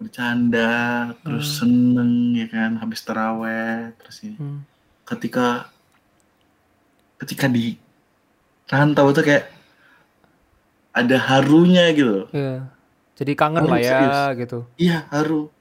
[0.01, 0.73] Bercanda,
[1.21, 4.35] terus seneng ya kan, habis terawih, terus ini.
[4.35, 4.65] Hmm.
[5.05, 5.69] Ketika
[7.21, 7.77] ketika di
[8.65, 9.45] rantau itu kayak
[10.91, 12.25] ada harunya gitu.
[12.33, 12.65] Iya.
[13.15, 14.17] Jadi kangen Oh, lah ya serius?
[14.41, 14.59] gitu.
[14.81, 15.53] Iya, haru.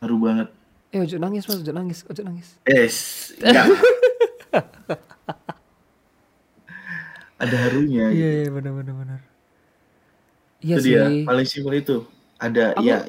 [0.00, 0.48] Haru banget.
[0.94, 2.48] Eh, ojo nangis mas, ojo nangis, ojo nangis.
[2.64, 2.96] Es,
[3.42, 3.66] enggak.
[7.42, 8.08] ada harunya.
[8.08, 8.38] Iya, gitu.
[8.40, 9.20] iya, benar, benar, benar.
[10.64, 10.92] Iya itu sih.
[10.96, 11.96] dia paling simpel itu.
[12.36, 13.06] Ada Aku- ya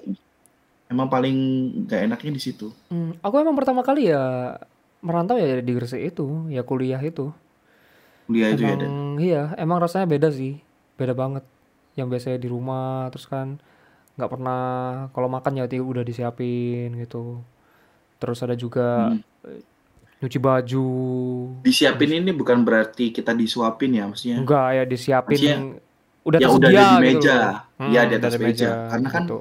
[0.87, 1.37] emang paling
[1.85, 2.69] nggak enaknya di situ.
[2.89, 4.55] Hmm, aku emang pertama kali ya
[5.01, 7.29] merantau ya di Gresik itu, ya kuliah itu.
[8.25, 10.57] Kuliah itu ya dan Emang iya, emang rasanya beda sih,
[10.97, 11.45] beda banget.
[11.95, 13.57] Yang biasanya di rumah, terus kan
[14.15, 14.61] nggak pernah
[15.11, 17.41] kalau makan ya udah disiapin gitu.
[18.17, 19.21] Terus ada juga Hmm.
[20.15, 20.87] nyuci baju.
[21.61, 24.37] disiapin ini bukan berarti kita disuapin ya maksudnya.
[24.41, 25.59] Enggak ya disiapin Maksudnya,
[26.25, 27.37] udah ya udah ada di gitu meja.
[27.37, 27.55] loh.
[27.85, 28.69] Iya, di udah atas ada meja.
[28.89, 29.39] Karena kan gitu.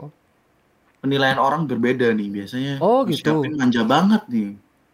[1.00, 2.74] Penilaian orang berbeda nih biasanya.
[2.80, 3.44] Oh, gitu.
[3.56, 4.50] Manja banget nih.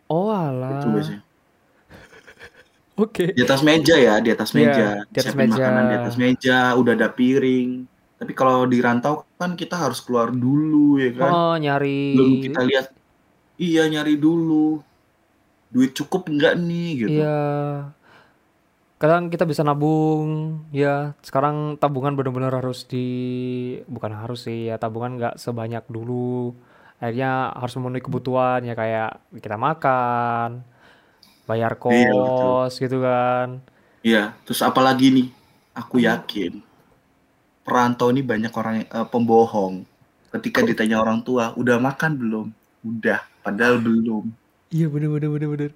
[0.06, 0.82] Oh Itu alah.
[0.86, 1.22] biasanya.
[3.04, 3.24] Oke.
[3.30, 4.86] Di atas meja ya, di atas Iya, meja.
[5.06, 5.54] di atas Siapin meja.
[5.56, 7.70] makanan di atas meja, udah ada piring.
[8.20, 11.30] Tapi kalau di rantau kan kita harus keluar dulu ya kan.
[11.32, 12.86] Oh, nyari Belum kita lihat.
[13.56, 14.82] Iya, nyari dulu.
[15.70, 17.18] Duit cukup enggak nih gitu.
[17.22, 17.40] Iya.
[19.00, 21.16] Kadang kita bisa nabung, ya.
[21.24, 23.08] Sekarang tabungan benar-benar harus di,
[23.88, 26.52] bukan harus sih, ya tabungan nggak sebanyak dulu.
[27.00, 30.60] Akhirnya harus memenuhi kebutuhan ya kayak kita makan,
[31.48, 32.12] bayar Iya, betul.
[32.12, 33.64] kos gitu kan.
[34.04, 35.28] Iya, terus apalagi nih?
[35.80, 36.60] Aku yakin
[37.64, 39.86] perantau ini banyak orang eh, pembohong.
[40.28, 42.46] Ketika ditanya orang tua, udah makan belum?
[42.84, 44.28] Udah, padahal belum.
[44.70, 45.70] Iya bener bener bener bener.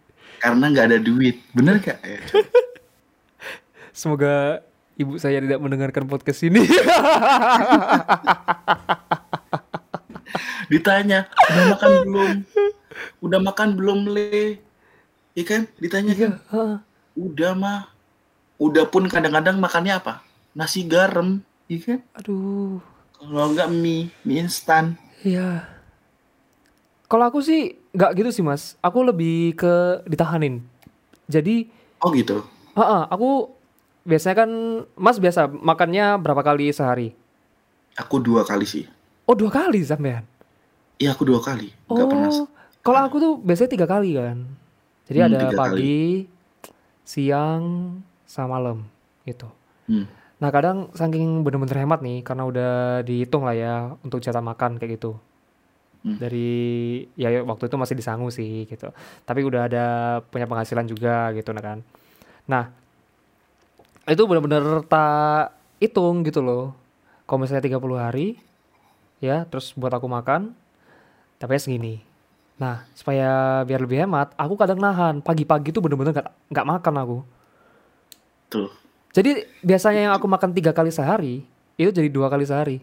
[0.44, 1.40] Karena nggak ada duit.
[1.56, 1.98] Bener gak?
[2.28, 2.63] Coba.
[3.94, 4.58] Semoga
[4.98, 6.66] ibu saya tidak mendengarkan podcast ini.
[10.72, 12.30] ditanya, udah makan belum?
[13.22, 14.58] Udah makan belum, Le?
[15.34, 15.62] Iya kan?
[15.78, 16.32] Ditanya kan?
[16.50, 16.76] Heeh.
[17.14, 17.80] Udah mah.
[18.58, 20.22] Udah pun kadang-kadang makannya apa?
[20.54, 21.98] Nasi garam, iya kan?
[22.18, 22.78] Aduh.
[23.14, 24.94] Kalau nggak mie, mie instan.
[25.22, 25.66] Iya.
[27.06, 28.74] Kalau aku sih nggak gitu sih mas.
[28.78, 30.62] Aku lebih ke ditahanin.
[31.26, 31.66] Jadi,
[31.98, 32.44] Oh gitu.
[32.76, 33.53] heeh, aku
[34.04, 34.50] biasanya kan
[34.94, 37.16] mas biasa makannya berapa kali sehari?
[37.96, 38.84] Aku dua kali sih.
[39.24, 40.24] Oh dua kali sampean.
[41.00, 41.72] Iya aku dua kali.
[41.88, 42.30] Oh, Nggak pernah.
[42.84, 44.44] kalau aku tuh biasanya tiga kali kan.
[45.04, 46.24] Jadi Hmm, ada pagi,
[47.02, 47.64] siang,
[48.24, 48.84] sama malam
[49.24, 49.48] gitu.
[49.86, 50.08] Hmm.
[50.40, 54.96] Nah kadang saking bener-bener hemat nih karena udah dihitung lah ya untuk jatah makan kayak
[54.98, 55.16] gitu.
[56.04, 56.20] Hmm.
[56.20, 56.52] Dari
[57.16, 58.92] ya waktu itu masih disangu sih gitu.
[59.24, 59.84] Tapi udah ada
[60.24, 61.78] punya penghasilan juga gitu nah kan.
[62.44, 62.64] Nah
[64.08, 66.76] itu bener-bener tak hitung gitu loh.
[67.24, 68.36] Kalau misalnya 30 hari
[69.22, 70.52] ya terus buat aku makan
[71.40, 72.04] tapi segini.
[72.60, 77.18] Nah supaya biar lebih hemat aku kadang nahan pagi-pagi tuh bener-bener gak, nggak makan aku.
[78.52, 78.70] Tuh.
[79.14, 81.46] Jadi biasanya yang aku makan tiga kali sehari
[81.78, 82.78] itu jadi dua kali sehari,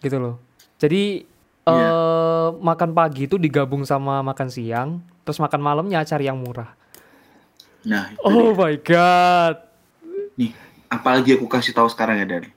[0.00, 0.36] gitu loh.
[0.80, 1.24] Jadi
[1.68, 1.84] Iya.
[1.84, 6.72] eh makan pagi itu digabung sama makan siang, terus makan malamnya cari yang murah.
[7.86, 8.58] Nah, itu Oh dia.
[8.58, 9.56] my god.
[10.34, 10.54] nih,
[10.86, 12.50] apalagi aku kasih tahu sekarang ya dari.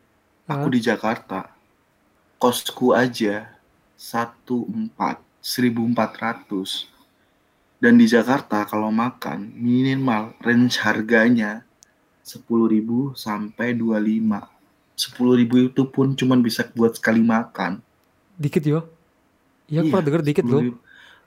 [0.45, 1.47] Aku di Jakarta,
[2.37, 3.47] kosku aja
[3.95, 6.89] 14 1400
[7.81, 11.65] dan di Jakarta kalau makan minimal range harganya
[12.21, 14.45] 10.000 sampai 25.
[14.93, 17.81] 10.000 itu pun cuman bisa buat sekali makan.
[18.37, 18.85] Dikit yo.
[19.65, 20.61] Iya, aku Iya, pernah denger dikit loh.
[20.61, 20.77] 10.000.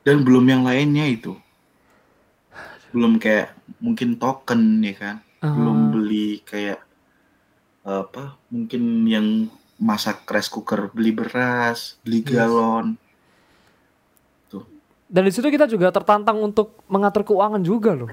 [0.04, 1.34] Dan belum yang lainnya itu.
[2.94, 5.16] Belum kayak mungkin token ya kan.
[5.42, 6.78] Belum Ah, beli kayak
[7.82, 8.38] apa?
[8.48, 9.50] Mungkin yang
[9.82, 12.30] masak rice cooker, beli beras, beli Yes.
[12.30, 12.86] galon.
[15.14, 18.10] Dan di situ kita juga tertantang untuk mengatur keuangan juga loh.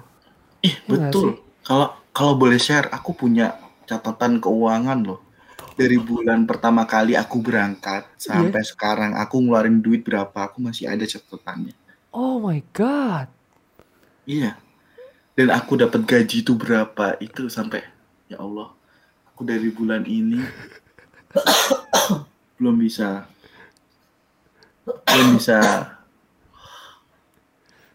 [0.62, 1.40] Ih, nggak betul.
[1.66, 3.58] Kalau kalau boleh share, aku punya
[3.90, 5.18] catatan keuangan loh.
[5.74, 11.02] Dari bulan pertama kali aku berangkat sampai sekarang aku ngeluarin duit berapa, aku masih ada
[11.08, 11.74] catatannya.
[12.14, 13.32] Oh my god.
[14.28, 14.60] Iya.
[15.32, 17.82] Dan aku dapat gaji itu berapa itu sampai
[18.28, 18.72] ya Allah.
[19.32, 20.44] Aku dari bulan ini
[22.60, 23.26] belum bisa
[24.84, 25.58] belum bisa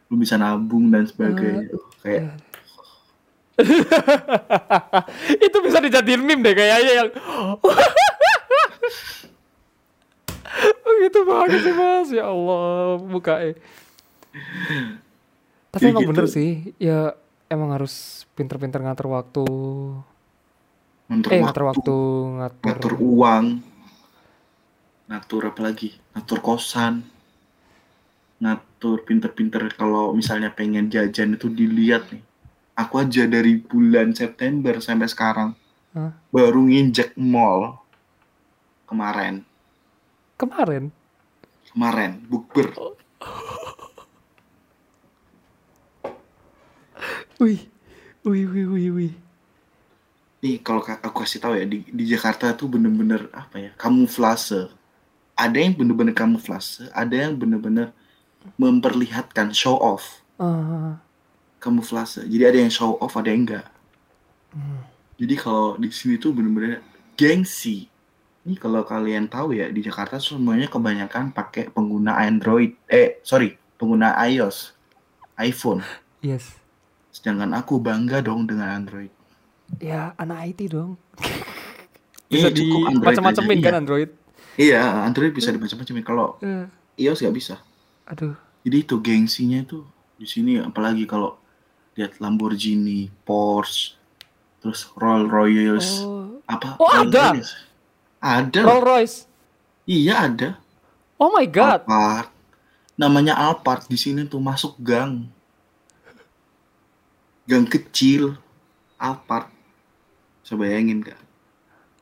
[0.08, 1.76] belum bisa nabung dan sebagainya.
[2.00, 2.40] Kayak
[5.48, 7.08] itu bisa dijadiin meme deh kayaknya yang
[10.86, 13.54] Oh, gitu banget sih mas ya Allah buka eh.
[15.68, 16.10] Tapi Kayak emang gitu.
[16.16, 17.12] bener sih, ya
[17.46, 19.46] emang harus pinter-pinter ngatur waktu.
[21.06, 21.96] Ngatur eh, waktu, ngatur waktu,
[22.42, 22.66] ngatur.
[22.66, 23.46] ngatur uang,
[25.06, 25.88] ngatur apa lagi?
[26.14, 27.06] Ngatur kosan,
[28.42, 32.22] ngatur pinter-pinter kalau misalnya pengen jajan itu dilihat nih.
[32.76, 35.56] Aku aja dari bulan September sampai sekarang
[35.96, 36.12] Hah?
[36.28, 37.80] baru nginjek mall
[38.84, 39.40] kemarin.
[40.36, 40.92] Kemarin,
[41.72, 42.68] Kemarin bukber.
[47.40, 47.60] Wih,
[48.24, 49.12] wih, wih, wih, wih.
[50.44, 54.68] Nih kalau ka- aku kasih tahu ya di, di Jakarta tuh bener-bener apa ya kamuflase.
[55.36, 57.92] Ada yang bener-bener kamuflase, ada yang bener-bener
[58.56, 61.00] memperlihatkan show off Ah,
[61.60, 62.24] kamuflase.
[62.28, 63.66] Jadi ada yang show off, ada yang enggak.
[65.16, 66.84] Jadi kalau di sini tuh bener-bener
[67.16, 67.88] gengsi.
[68.46, 72.76] Ini kalau kalian tahu ya di Jakarta semuanya kebanyakan pakai pengguna Android.
[72.86, 74.76] Eh sorry, pengguna iOS,
[75.40, 75.80] iPhone.
[76.20, 76.54] yes.
[77.16, 79.08] Sedangkan aku bangga dong dengan Android.
[79.80, 81.00] Ya, anak IT dong.
[82.26, 83.62] Iya, Bisa di cukup Android macam-macamin aja.
[83.62, 83.78] kan Iya.
[83.78, 84.10] Android.
[84.58, 86.02] Iya, Android bisa dimacam-macamin.
[86.02, 86.66] Kalau Eh,
[86.98, 87.54] iOS nggak bisa.
[88.02, 88.34] aduh,
[88.66, 91.38] Jadi itu gengsinya tuh di sini apalagi kalau
[91.94, 93.94] lihat Lamborghini, Porsche,
[94.58, 96.74] terus Rolls Royce, oh, apa?
[96.76, 97.24] Oh, Rolls ada?
[97.30, 97.52] Royce.
[98.18, 98.60] Ada.
[98.60, 99.16] Rolls Royce.
[99.86, 100.48] Iya ada.
[101.16, 101.86] Oh my god.
[101.86, 102.26] Alphard.
[102.94, 105.30] Namanya Alphard di sini tuh masuk gang.
[107.46, 108.34] Gang kecil.
[108.98, 109.48] Alphard.
[110.46, 111.18] Coba bayangin kak.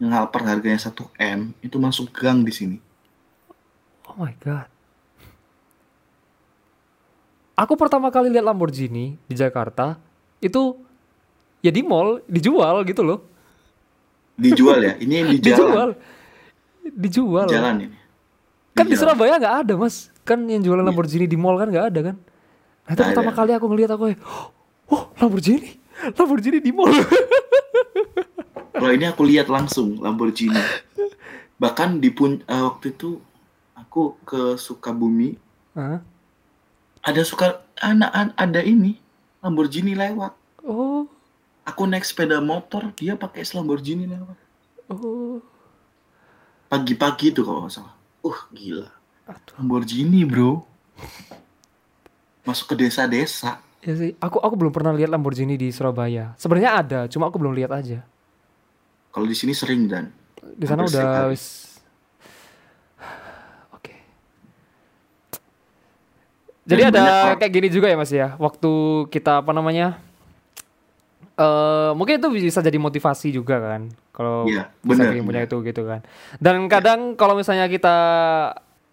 [0.00, 2.78] Yang Alphard harganya 1 M itu masuk gang di sini.
[4.08, 4.68] Oh my god.
[7.54, 9.94] Aku pertama kali lihat Lamborghini di Jakarta
[10.42, 10.74] itu
[11.62, 13.22] ya di mall dijual gitu loh.
[14.34, 14.92] Dijual ya.
[14.98, 15.38] Ini yang di.
[15.46, 15.90] Dijual.
[16.82, 17.46] Dijual.
[17.46, 17.98] Di jalan ini.
[18.74, 19.14] Kan di jalan.
[19.14, 20.10] Surabaya nggak ada mas.
[20.26, 22.16] Kan yang jualan Lamborghini di mall kan nggak ada kan.
[22.84, 23.38] Nah itu pertama ada.
[23.38, 24.04] kali aku ngeliat aku
[24.90, 25.78] oh Lamborghini,
[26.12, 26.92] Lamborghini di mall.
[28.74, 30.58] Kalau ini aku lihat langsung Lamborghini.
[31.56, 33.22] Bahkan di pun eh, waktu itu
[33.72, 35.38] aku ke Sukabumi
[35.72, 36.02] Hah?
[37.00, 38.98] ada suka anak an- ada ini
[39.40, 40.34] Lamborghini lewat.
[40.64, 41.06] Oh,
[41.64, 44.36] Aku naik sepeda motor, dia pakai Lamborghini lewat.
[44.90, 45.40] oh,
[46.68, 47.94] Pagi-pagi tuh kalau nggak salah.
[48.20, 48.88] Uh, gila.
[49.54, 50.64] Lamborghini, bro.
[52.42, 53.60] Masuk ke desa-desa.
[53.84, 56.32] Ya sih, aku aku belum pernah lihat Lamborghini di Surabaya.
[56.40, 58.00] Sebenarnya ada, cuma aku belum lihat aja.
[59.12, 60.08] Kalau di sini sering dan
[60.40, 61.76] Di sana udah wis.
[63.76, 63.92] Oke.
[66.64, 67.04] Jadi Dan ada
[67.36, 68.32] banyak kayak gini juga ya Mas ya.
[68.40, 68.72] Waktu
[69.12, 70.00] kita apa namanya?
[71.34, 73.90] eh mungkin itu bisa jadi motivasi juga kan.
[74.14, 76.00] Kalau Iya, bisa bener, punya itu gitu kan.
[76.38, 77.96] Dan kadang kalau misalnya kita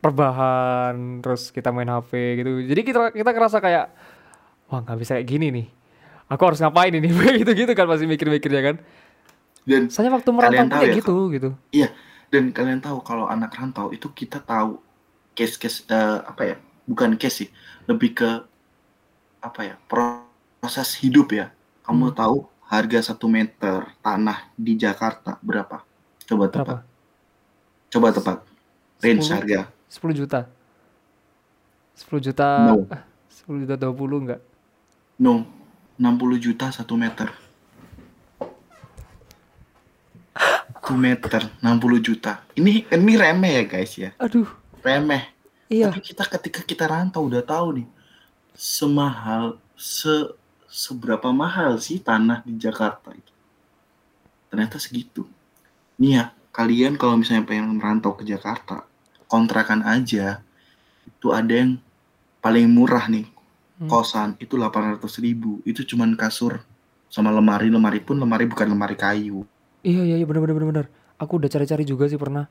[0.02, 2.52] perbahan terus kita main HP gitu.
[2.66, 3.94] Jadi kita kita kerasa kayak
[4.72, 5.68] wah nggak bisa kayak gini nih.
[6.32, 7.12] Aku harus ngapain ini
[7.44, 8.76] gitu-gitu kan masih mikir-mikirnya kan.
[9.62, 11.50] dan Soalnya waktu merantau kayak ya, gitu gitu.
[11.70, 11.94] iya
[12.32, 14.80] dan kalian tahu kalau anak rantau itu kita tahu
[15.36, 16.56] case-case eh, apa ya?
[16.88, 17.50] Bukan case sih,
[17.86, 18.30] lebih ke
[19.40, 19.76] apa ya?
[19.86, 21.52] Proses hidup ya.
[21.84, 22.18] Kamu Hmm.
[22.18, 25.84] tahu harga satu meter tanah di Jakarta berapa?
[26.24, 26.56] Coba Berapa?
[26.56, 26.80] tebak.
[27.92, 28.40] Coba tebak.
[29.04, 29.36] Range 10?
[29.36, 29.60] harga.
[29.92, 30.40] 10 juta
[32.00, 32.88] 10 juta No.
[32.88, 34.40] ah, 10 juta 20 enggak
[35.22, 35.46] No,
[36.02, 37.30] 60 juta satu meter.
[40.82, 42.42] Satu meter, 60 juta.
[42.58, 44.50] Ini ini remeh ya guys ya, aduh
[44.82, 45.30] remeh.
[45.70, 47.88] iya Tapi kita ketika kita rantau udah tahu nih,
[48.58, 50.34] semahal se
[50.66, 53.34] seberapa mahal sih tanah di Jakarta itu.
[54.50, 55.30] Ternyata segitu.
[56.02, 58.90] Nih ya, kalian kalau misalnya pengen merantau ke Jakarta,
[59.30, 60.42] kontrakan aja
[61.06, 61.78] itu ada yang
[62.42, 63.31] paling murah nih
[63.82, 63.90] Hmm.
[63.90, 65.58] kosan itu 800 ribu.
[65.66, 66.62] Itu cuman kasur
[67.10, 67.74] sama lemari.
[67.74, 69.42] Lemari pun lemari bukan lemari kayu.
[69.82, 70.86] Iya iya iya bener bener bener.
[71.18, 72.46] Aku udah cari-cari juga sih pernah.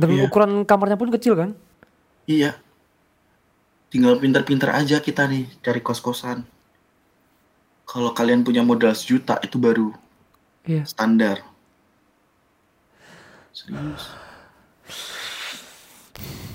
[0.00, 0.32] Dan Iya.
[0.32, 1.52] ukuran kamarnya pun kecil kan?
[2.24, 2.56] Iya.
[3.92, 6.48] Tinggal pinter-pinter aja kita nih cari kos-kosan.
[7.84, 9.92] Kalau kalian punya modal sejuta itu baru
[10.64, 10.88] iya.
[10.88, 11.44] standar.
[13.52, 14.08] Serius.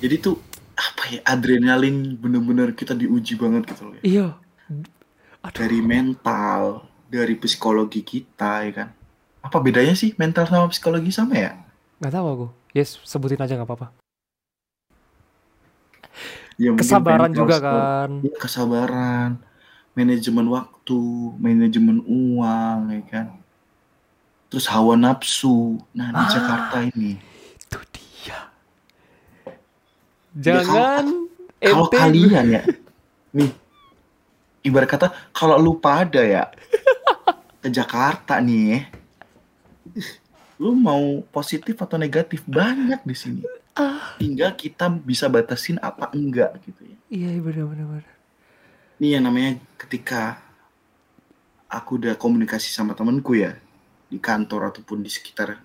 [0.01, 0.41] Jadi tuh
[1.05, 4.01] apa ya adrenalin bener-bener kita diuji banget gitu loh ya.
[4.01, 4.27] iya.
[4.65, 4.89] Aduh.
[5.53, 8.89] Dari mental dari psikologi kita ya kan.
[9.45, 11.53] Apa bedanya sih mental sama psikologi sama ya?
[12.01, 12.47] Nggak tahu aku.
[12.73, 13.87] Yes sebutin aja nggak apa-apa.
[16.57, 18.25] Ya, kesabaran juga kan.
[18.25, 19.37] Iya, kesabaran.
[19.93, 20.99] Manajemen waktu
[21.37, 23.27] manajemen uang ya kan.
[24.49, 25.77] Terus hawa nafsu.
[25.93, 26.31] Nah di Ah.
[26.33, 27.21] Jakarta ini
[27.61, 28.49] itu dia
[30.35, 31.31] Ya, jangan
[31.63, 32.61] kalau ente kalian ya
[33.31, 33.51] nih
[34.67, 36.51] ibarat kata kalau lu pada ya
[37.63, 38.85] ke Jakarta nih,
[39.95, 40.09] ih,
[40.59, 43.41] lu mau positif atau negatif banyak di sini.
[44.21, 46.97] Tinggal kita bisa batasin apa enggak gitu ya.
[47.09, 48.03] Iya benar-benar.
[49.01, 50.39] Ini yang namanya ketika
[51.67, 53.57] aku udah komunikasi sama temenku ya
[54.07, 55.59] di kantor ataupun di sekitar.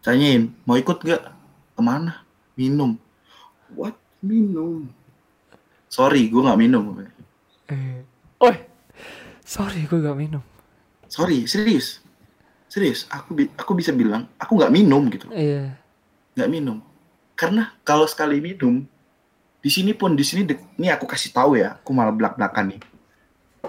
[0.00, 1.22] Tanyain, mau ikut gak?
[1.74, 2.22] Ke mana?
[2.54, 2.94] Minum.
[3.72, 3.96] What?
[4.20, 4.90] Minum?
[5.86, 6.84] Sorry, gue nggak minum.
[7.66, 8.02] Eh.
[8.36, 8.54] Oh,
[9.40, 10.42] sorry gue gak minum.
[11.08, 12.02] Sorry, serius.
[12.66, 15.30] Serius, aku bi- aku bisa bilang aku nggak minum gitu.
[15.30, 15.72] Iya.
[16.34, 16.78] Nggak minum.
[17.32, 18.84] Karena kalau sekali minum
[19.62, 22.80] di sini pun di sini dek- ini aku kasih tahu ya, aku malah belak-belakan nih.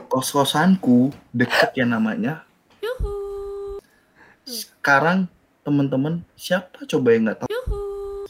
[0.09, 2.43] Kos-kosanku deket yang namanya.
[4.47, 5.27] Sekarang
[5.67, 7.51] teman-teman siapa coba yang nggak tahu?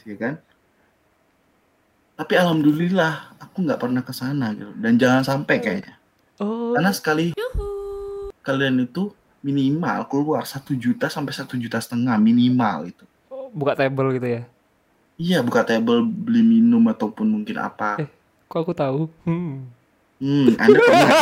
[0.08, 0.34] Ya kan?
[2.18, 5.94] Tapi alhamdulillah aku nggak pernah ke sana gitu dan jangan sampai kayaknya.
[6.42, 6.74] Oh.
[6.74, 7.38] Karena sekali
[8.42, 9.14] kalian itu
[9.46, 13.06] minimal keluar satu juta sampai satu juta setengah minimal itu.
[13.54, 14.44] buka table gitu ya.
[15.18, 18.02] Iya buka table beli minum ataupun mungkin apa.
[18.02, 18.10] Eh.
[18.50, 19.08] Kok aku tahu?
[19.24, 19.70] Hmm.
[20.18, 21.14] Hmm, Anda pernah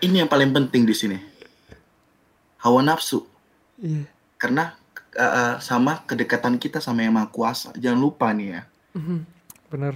[0.00, 1.20] Ini yang paling penting di sini.
[2.64, 3.28] Hawa nafsu.
[3.76, 4.08] Iya.
[4.40, 4.72] Karena
[5.20, 7.76] uh, sama kedekatan kita sama yang maha kuasa.
[7.76, 8.62] Jangan lupa nih ya.
[8.96, 9.18] Mhm.
[9.70, 9.94] Bener.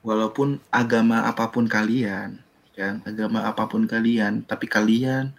[0.00, 2.40] walaupun agama apa pun kalian,
[2.72, 5.36] kan, agama apa pun kalian, tapi kalian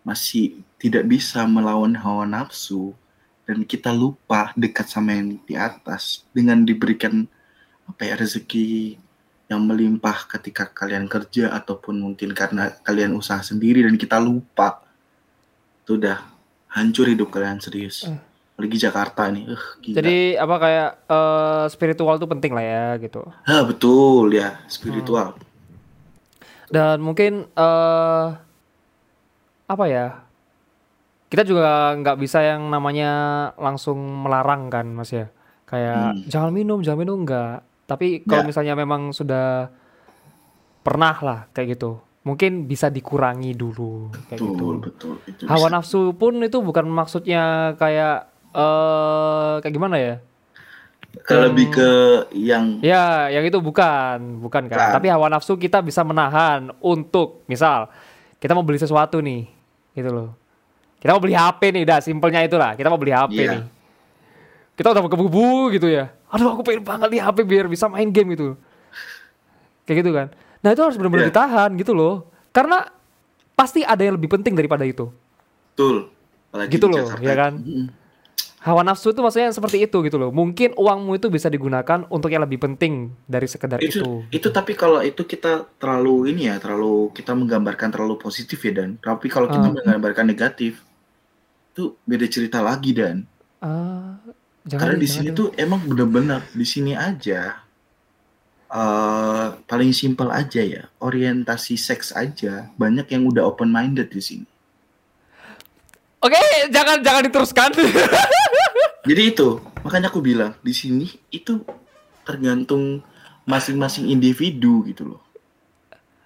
[0.00, 2.96] masih tidak bisa melawan hawa nafsu
[3.44, 7.28] dan kita lupa dekat sama yang di atas dengan diberikan
[7.84, 8.96] apa ya rezeki
[9.52, 14.80] yang melimpah ketika kalian kerja ataupun mungkin karena kalian usaha sendiri dan kita lupa
[15.84, 16.20] itu udah
[16.70, 18.18] hancur hidup kalian serius Eh.
[18.52, 19.94] apalagi Jakarta nih uh, gila.
[19.96, 23.22] Jadi apa kayak eh, spiritual tuh penting lah ya gitu.
[23.44, 25.38] Ah, betul ya spiritual
[26.66, 28.26] Dan mungkin eh
[29.64, 30.20] apa ya?
[31.28, 33.12] Kita juga nggak bisa yang namanya
[33.54, 35.28] langsung melarang kan, Mas ya.
[35.64, 36.24] Kayak Hmm.
[36.24, 37.60] jangan minum, jangan minum enggak.
[37.84, 38.48] Tapi kalau Ya.
[38.48, 39.68] misalnya memang sudah
[40.80, 44.52] pernah lah kayak gitu, mungkin bisa dikurangi dulu kayak gitu.
[44.52, 45.74] betul betul itu Hawa bisa.
[45.74, 47.42] nafsu pun itu bukan maksudnya
[47.74, 50.14] kayak eh kayak gimana ya?
[51.24, 51.90] Kalau lebih ke
[52.36, 54.76] yang Ya, yang itu bukan, bukan kan.
[54.76, 54.92] Bukan.
[54.92, 57.88] Tapi hawa nafsu kita bisa menahan untuk, misal,
[58.38, 59.48] kita mau beli sesuatu nih,
[59.92, 60.30] gitu loh.
[61.00, 62.76] Kita mau beli HP nih, dah simpelnya itulah.
[62.76, 63.50] Kita mau beli HP Iya.
[63.56, 63.62] nih.
[64.76, 66.12] Kita udah kebubu gitu ya.
[66.28, 68.54] Aduh, aku pengen banget nih HP biar bisa main game gitu.
[69.88, 70.28] Kayak gitu kan.
[70.58, 71.30] Nah, itu harus benar-benar Iya.
[71.30, 72.26] ditahan gitu loh.
[72.50, 72.82] Karena
[73.52, 75.10] pasti ada yang lebih penting daripada itu.
[75.72, 76.10] betul.
[76.48, 77.52] Apalagi Gitu loh, Jakarta ya kan?
[78.58, 80.34] Hawa nafsu itu maksudnya seperti itu gitu loh.
[80.34, 84.06] Mungkin uangmu itu bisa digunakan untuk yang lebih penting dari sekedar Itu, itu.
[84.34, 88.98] itu tapi kalau itu kita terlalu ini ya, terlalu kita menggambarkan terlalu positif ya dan.
[88.98, 89.70] Tapi kalau kita Ah.
[89.70, 90.82] menggambarkan negatif
[91.70, 93.22] itu beda cerita lagi dan.
[94.66, 97.62] Jangan Karena di sini tuh emang bener-bener di sini aja
[98.68, 104.48] eh paling simpel aja ya, orientasi seks aja banyak yang udah open minded di sini.
[106.20, 106.36] Oke,
[106.68, 107.70] jangan jangan diteruskan.
[109.08, 111.64] Jadi itu, makanya aku bilang di sini itu
[112.28, 113.00] tergantung
[113.48, 115.22] masing-masing individu gitu loh.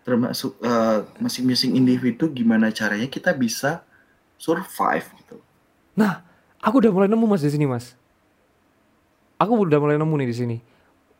[0.03, 3.87] Termasuk eh, masing-masing individu gimana caranya kita bisa
[4.35, 5.39] survive gitu.
[5.95, 6.27] nah,
[6.59, 7.95] aku udah mulai nemu mas di sini mas.
[9.39, 10.57] Aku udah mulai nemu nih di sini.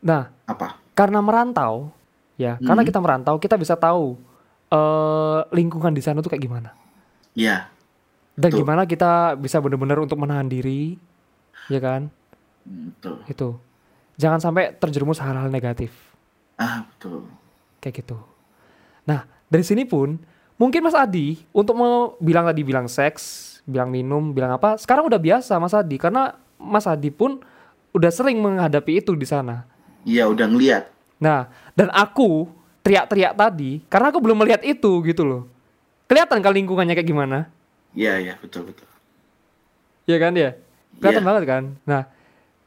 [0.03, 0.82] Nah, Apa?
[0.93, 1.89] Karena merantau,
[2.35, 2.89] ya, karena Mhm.
[2.89, 4.17] kita merantau, kita bisa tahu
[4.69, 6.69] eh lingkungan di sana tuh kayak gimana.
[7.33, 7.69] Ya,
[8.33, 8.65] Dan Betul.
[8.65, 10.97] gimana kita bisa benar-benar untuk menahan diri,
[11.69, 12.09] ya kan?
[12.65, 13.17] betul.
[13.27, 13.49] Itu.
[14.15, 15.93] Jangan sampai terjerumus hal-hal negatif.
[16.55, 17.29] Ah, betul.
[17.77, 18.15] kayak gitu.
[19.03, 20.15] Nah, dari sini pun
[20.55, 25.19] mungkin Mas Adi untuk mau bilang tadi bilang seks, bilang minum, bilang apa, sekarang udah
[25.19, 27.43] biasa Mas Adi karena Mas Adi pun
[27.91, 29.67] udah sering menghadapi itu di sana.
[30.03, 30.83] Iya, udah ngeliat.
[31.19, 32.51] Nah, dan aku
[32.83, 35.43] teriak-teriak tadi karena aku belum melihat itu gitu loh.
[36.11, 37.47] Kelihatan kan lingkungannya kayak gimana?
[37.95, 38.85] Iya, iya, betul, betul.
[40.03, 40.49] Iya kan ya?
[40.99, 41.29] Kelihatan Iya.
[41.31, 41.63] banget kan?
[41.87, 42.01] Nah,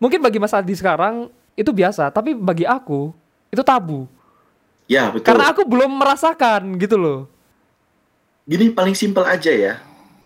[0.00, 3.12] mungkin bagi Mas Adi sekarang itu biasa, tapi bagi aku
[3.52, 4.08] itu tabu.
[4.88, 5.28] Ya, betul.
[5.28, 7.20] Karena aku belum merasakan gitu loh.
[8.46, 9.82] Gini paling simpel aja ya.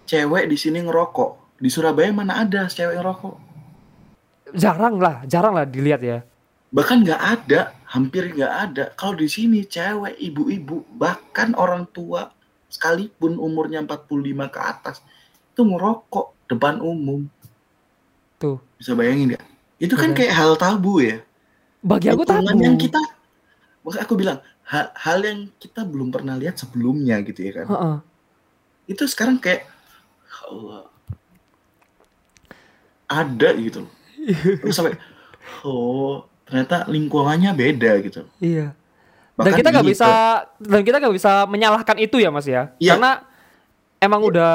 [0.07, 1.59] Cewek di sini ngerokok.
[1.59, 3.35] Di Surabaya mana ada cewek ngerokok?
[4.55, 6.21] Jarang lah, jarang lah dilihat ya.
[6.71, 8.85] Bahkan nggak ada, hampir nggak ada.
[8.95, 12.31] Kalau di sini cewek, ibu-ibu, bahkan orang tua
[12.71, 15.03] sekalipun umurnya 45 ke atas
[15.51, 17.27] itu ngerokok depan umum.
[18.39, 18.63] Tuh.
[18.79, 19.45] Bisa bayangin nggak?
[19.83, 20.17] Itu kan Iya.
[20.23, 21.19] kayak hal tabu ya.
[21.83, 22.47] Bagi aku tabu.
[22.55, 23.01] yang kita
[23.81, 27.67] makanya aku bilang hal, hal yang kita belum pernah lihat sebelumnya gitu ya kan.
[27.67, 27.97] Heeh.
[28.95, 29.67] Itu sekarang kayak
[30.47, 30.87] Allah
[33.11, 33.93] ada gitu loh.
[34.63, 34.95] Terus sampai
[35.67, 38.27] oh ternyata lingkungannya beda gitu.
[38.37, 38.75] Iya.
[39.33, 40.09] Dan Bahkan kita nggak bisa
[40.53, 42.75] ke- dan kita nggak bisa menyalahkan itu ya Mas ya.
[42.77, 42.93] Iya.
[42.93, 43.11] Karena
[43.97, 44.53] emang udah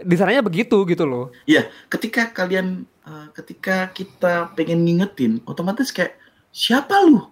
[0.00, 1.32] di sananya begitu gitu loh.
[1.42, 6.14] Iya, ketika kalian eh, ketika kita pengen ngingetin, otomatis kayak
[6.48, 7.24] siapa lu?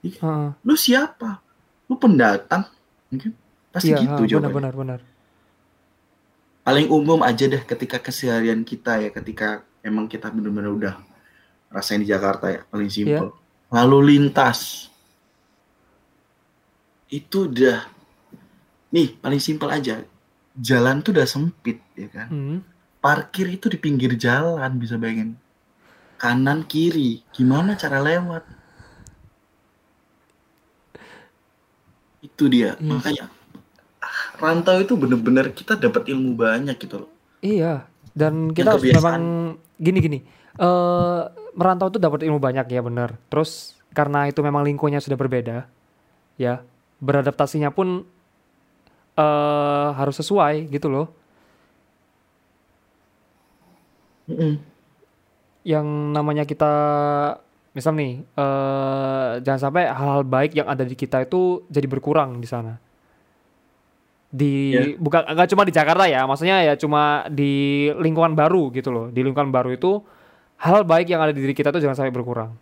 [0.00, 0.46] Heeh.
[0.56, 1.42] Lu siapa?
[1.84, 2.70] Lu pendatang?
[3.08, 3.34] Mungkin
[3.68, 4.54] pasti Iya, gitu jawabannya.
[4.54, 5.00] benar benar benar.
[6.62, 9.48] Paling umum aja deh ketika keseharian kita ya, ketika
[9.80, 10.94] emang kita bener-bener udah
[11.68, 13.34] rasain di Jakarta ya, paling simpel.
[13.68, 14.88] Lalu lintas.
[17.06, 17.86] Itu udah
[18.90, 20.02] nih paling simpel aja.
[20.56, 22.28] Jalan tuh udah sempit ya kan.
[22.28, 22.58] Hmm.
[22.96, 25.38] parkir itu di pinggir jalan bisa bayangin
[26.18, 28.42] kanan kiri gimana cara lewat
[32.18, 32.82] itu dia Iya.
[32.82, 33.24] makanya
[34.02, 37.10] ah, rantau itu bener-bener kita dapat ilmu banyak gitu loh
[37.44, 37.86] Iya.
[38.10, 40.18] Dan kita harus memang gini gini.
[41.56, 43.16] Merantau itu dapat ilmu banyak ya benar.
[43.32, 45.64] Terus karena itu memang lingkungannya sudah berbeda,
[46.36, 46.60] ya
[47.00, 48.04] beradaptasinya pun
[49.16, 51.06] eh harus sesuai gitu loh.
[54.28, 54.58] Mm-mm.
[55.66, 56.72] yang namanya kita
[57.74, 62.48] misal nih eh jangan sampai hal-hal baik yang ada di kita itu jadi berkurang di
[62.48, 62.78] sana
[64.30, 64.98] di Iya.
[64.98, 69.20] bukan nggak cuma di Jakarta ya maksudnya ya cuma di lingkungan baru gitu loh di
[69.22, 70.02] lingkungan baru itu
[70.56, 72.54] hal baik yang ada di diri kita tuh jangan sampai berkurang.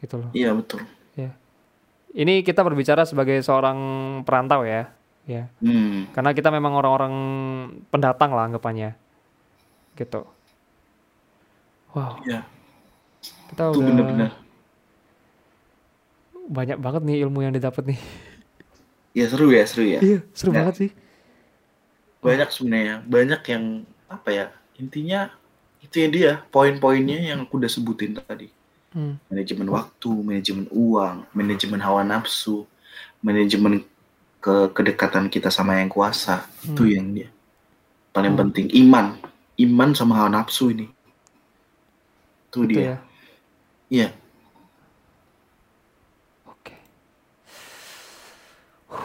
[0.00, 0.30] Gitu loh.
[0.34, 0.82] Iya betul.
[2.12, 3.78] Ini kita berbicara sebagai seorang
[4.28, 4.92] perantau ya.
[5.22, 6.10] Ya hmm.
[6.10, 7.14] karena kita memang orang-orang
[7.88, 8.92] pendatang lah anggapannya.
[9.96, 10.20] Gitu.
[11.96, 12.20] Wow.
[12.26, 12.44] Iya.
[13.48, 14.30] Kita itu udah bener-bener
[16.52, 18.00] banyak banget nih ilmu yang didapat nih.
[19.16, 20.00] Ya seru ya seru ya.
[20.04, 20.56] Iya seru Ya.
[20.60, 20.90] banget sih.
[22.20, 22.96] Banyak sebenarnya.
[23.08, 23.64] Banyak yang
[24.12, 24.46] apa ya
[24.76, 25.32] intinya
[25.82, 28.48] itu yang dia poin-poinnya yang aku udah sebutin tadi
[28.92, 29.16] Hmm.
[29.32, 32.68] manajemen waktu, manajemen uang, manajemen hawa nafsu,
[33.24, 33.80] manajemen
[34.44, 36.44] ke kedekatan kita sama yang kuasa.
[36.60, 36.92] Itu Hmm.
[36.92, 37.28] yang dia
[38.12, 38.40] paling Hmm.
[38.48, 38.68] penting.
[38.76, 39.16] Iman,
[39.56, 40.92] iman sama hawa nafsu ini.
[42.52, 42.80] Itu Itu dia.
[42.84, 42.96] ya
[43.92, 44.08] Iya,
[46.44, 46.74] oke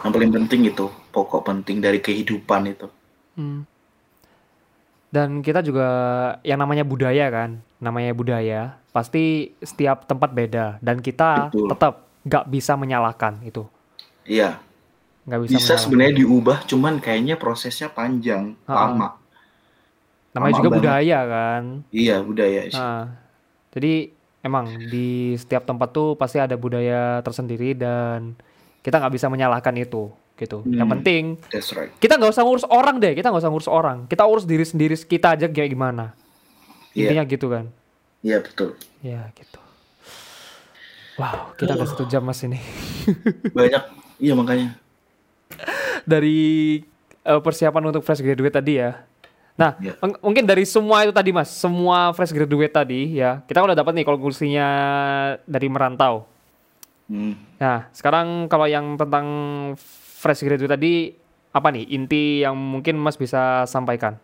[0.03, 2.87] yang paling penting itu pokok penting dari kehidupan itu.
[3.35, 3.63] Hmm.
[5.13, 5.87] Dan kita juga
[6.43, 7.49] yang namanya budaya kan
[7.79, 8.59] namanya budaya
[8.91, 11.67] pasti setiap tempat beda dan kita Betul.
[11.71, 11.93] tetap
[12.27, 13.63] nggak bisa menyalahkan itu
[14.27, 14.59] Iya,
[15.27, 18.75] nggak bisa, bisa sebenarnya diubah, cuman kayaknya prosesnya panjang, Ha-ha.
[18.75, 19.07] lama.
[20.35, 20.77] namanya lama juga banget.
[20.83, 22.77] budaya kan Iya, budaya sih.
[22.77, 23.03] Nah,
[23.73, 24.11] jadi
[24.43, 28.35] emang di setiap tempat tuh pasti ada budaya tersendiri dan
[28.85, 30.61] kita nggak bisa menyalahkan itu gitu.
[30.63, 30.93] Yang Hmm.
[30.95, 31.89] penting That's right.
[31.97, 34.05] kita nggak usah ngurus orang deh, kita nggak usah ngurus orang.
[34.05, 36.13] Kita urus diri sendiri kita aja kayak gimana.
[36.93, 37.11] Iya.
[37.11, 37.65] Intinya gitu kan.
[38.19, 38.77] Iya, betul.
[38.99, 39.59] Ya gitu.
[41.15, 42.61] Wow, kita udah satu jam mas ini
[43.57, 43.83] Banyak,
[44.17, 44.77] iya makanya.
[46.03, 46.77] dari
[47.19, 49.01] eh, persiapan untuk fresh graduate tadi ya.
[49.53, 49.97] Nah, Iya.
[49.97, 53.91] mung- mungkin dari semua itu tadi mas, semua fresh graduate tadi ya, kita udah dapat
[53.91, 54.67] nih konklusinya
[55.43, 56.29] dari merantau.
[57.07, 57.33] Hmm.
[57.57, 59.25] Nah, sekarang kalau yang tentang
[60.17, 61.13] fresh graduate tadi
[61.53, 64.17] apa nih inti yang mungkin Mas bisa sampaikan?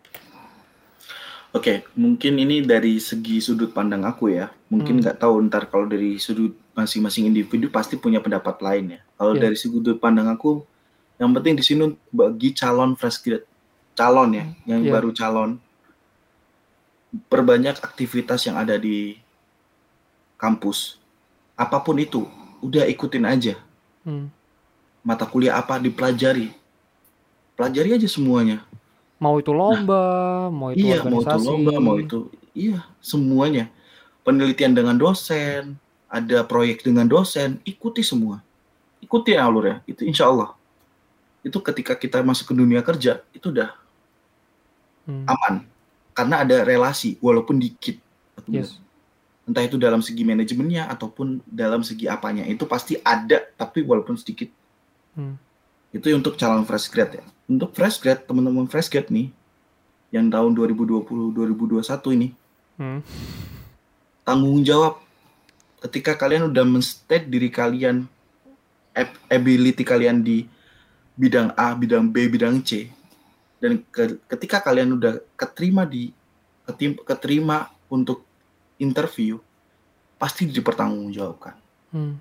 [1.54, 4.50] Oke, mungkin ini dari segi sudut pandang aku ya.
[4.74, 5.02] Mungkin Hmm.
[5.06, 9.00] nggak tahu ntar kalau dari sudut masing-masing individu pasti punya pendapat lain ya.
[9.14, 9.46] Kalau Iya.
[9.46, 10.66] dari sudut pandang aku,
[11.14, 13.46] yang penting di sini bagi calon fresh grad,
[13.94, 14.90] calon ya, yang Iya.
[14.98, 15.62] baru calon,
[17.30, 19.14] perbanyak aktivitas yang ada di
[20.34, 20.98] kampus.
[21.54, 22.26] Apa pun itu,
[22.66, 23.54] udah ikutin aja.
[24.02, 24.26] Hmm.
[25.04, 26.48] Mata kuliah apa dipelajari,
[27.54, 28.64] pelajari aja semuanya.
[29.20, 31.46] Mau itu lomba, mau itu Iya, mau itu organisasi.
[31.46, 32.18] lomba, mau itu
[32.56, 33.68] iya, semuanya.
[34.24, 35.76] Penelitian dengan dosen,
[36.08, 38.40] ada proyek dengan dosen, ikuti semua.
[39.04, 40.56] Ikuti alur ya, itu insya Allah.
[41.44, 43.76] Itu ketika kita masuk ke dunia kerja, itu udah
[45.04, 45.28] Hmm.
[45.28, 45.54] aman.
[46.16, 48.00] Karena ada relasi, walaupun dikit.
[48.48, 48.80] Yes.
[49.44, 52.48] Entah itu dalam segi manajemennya, ataupun dalam segi apanya.
[52.48, 54.48] Itu pasti ada, tapi walaupun sedikit.
[55.14, 55.38] Hmm.
[55.90, 57.24] Itu untuk calon fresh grad ya.
[57.46, 59.30] Untuk fresh grad, teman-teman fresh grad nih,
[60.10, 62.28] yang tahun 2020-2021 ini,
[62.74, 63.00] Hmm.
[64.24, 64.98] tanggung jawab
[65.80, 68.08] ketika kalian udah men-state diri kalian
[68.90, 70.48] ab- ability kalian di
[71.14, 72.90] bidang A, bidang B, bidang C
[73.60, 76.10] dan ke- ketika kalian udah keterima di
[76.64, 78.24] ketim- keterima untuk
[78.80, 79.38] interview
[80.16, 81.54] pasti dipertanggungjawabkan
[81.92, 82.18] Hmm.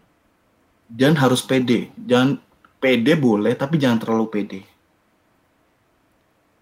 [0.85, 2.37] dan harus pede jangan
[2.83, 4.61] pede boleh tapi jangan terlalu pede.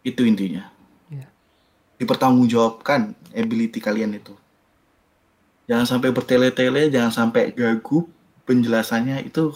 [0.06, 0.70] Itu intinya.
[1.10, 1.26] Iya.
[1.98, 4.38] dipertanggungjawabkan ability kalian itu.
[5.66, 8.06] Jangan sampai bertele-tele jangan sampai gagup
[8.46, 9.50] penjelasannya itu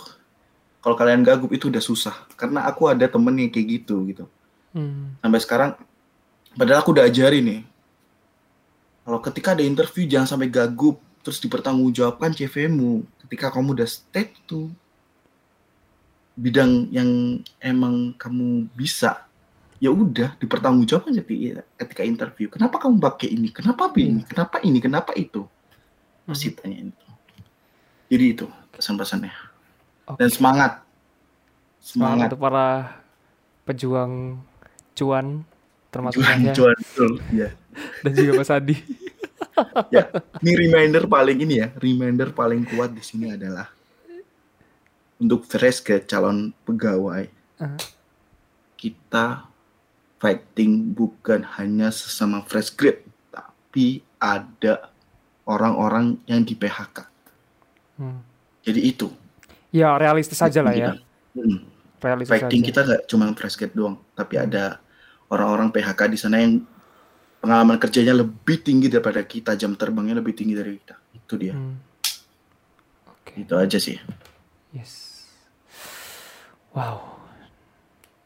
[0.82, 2.18] kalau kalian gagup itu udah susah.
[2.34, 4.26] Karena aku ada temen yang kayak gitu gitu.
[4.76, 5.16] Hmm.
[5.24, 5.72] sampai sekarang
[6.52, 7.62] padahal aku udah ajari nih.
[9.06, 14.70] Kalau ketika ada interview jangan sampai gagup terus dipertanggungjawabkan CV-mu ketika kamu udah state tuh
[16.36, 19.24] bidang yang emang kamu bisa
[19.80, 22.48] ya udah dipertanggungjawabkan jadi ketika interview.
[22.48, 23.52] Kenapa kamu pakai ini?
[23.52, 24.24] Kenapa ini?
[24.24, 24.80] Kenapa ini?
[24.80, 25.48] Kenapa itu?
[26.28, 27.07] Pasti tanya itu.
[28.12, 28.45] Jadi itu
[28.76, 29.34] pesan-pesannya.
[30.06, 30.22] Oke.
[30.22, 30.72] dan semangat.
[31.82, 32.28] Semangat semangat.
[32.30, 32.68] untuk para
[33.66, 34.14] pejuang
[34.94, 35.41] cuan
[35.90, 37.12] termasuk juan saya juan betul.
[37.34, 37.49] Ya
[38.06, 38.78] dan juga Mas Adi.
[39.95, 40.12] ya
[40.44, 43.72] ini reminder paling ini ya reminder paling kuat di sini adalah
[45.18, 47.80] untuk fresh ke calon pegawai Ah.
[48.76, 49.48] kita
[50.18, 54.92] fighting bukan hanya sesama fresh grade tapi ada
[55.44, 57.08] orang-orang yang di PHK
[57.96, 58.20] Hmm.
[58.60, 59.08] jadi itu
[59.70, 60.96] Ya realistis aja lah ya.
[61.32, 61.64] Hmm,
[61.98, 62.68] Realistis fighting aja.
[62.70, 64.80] kita nggak cuma fresh grade doang tapi ada
[65.26, 66.60] orang-orang PHK di sana yang
[67.38, 71.80] pengalaman kerjanya lebih tinggi daripada kita jam terbangnya lebih tinggi dari kita itu dia Hmm.
[73.08, 73.32] Oke.
[73.38, 73.96] itu aja sih
[74.76, 75.23] Yes.
[76.76, 76.99] Wow.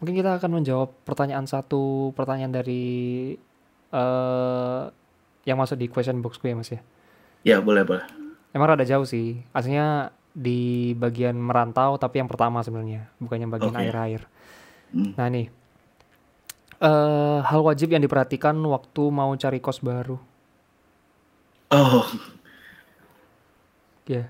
[0.02, 3.38] Mungkin kita akan menjawab pertanyaan satu pertanyaan dari
[3.94, 4.84] eh
[5.46, 6.82] yang masuk di question boxku ya Mas ya.
[7.42, 8.06] ya boleh boleh
[8.50, 9.46] Emang rada jauh sih.
[9.54, 14.26] Aslinya di bagian merantau tapi yang pertama sebenarnya, bukan yang bagian air-air.
[14.90, 15.14] Hmm.
[15.14, 15.48] Nah nih,
[16.82, 20.18] eh hal wajib yang diperhatikan waktu mau cari kos baru.
[21.70, 22.10] oh
[24.10, 24.26] Ya,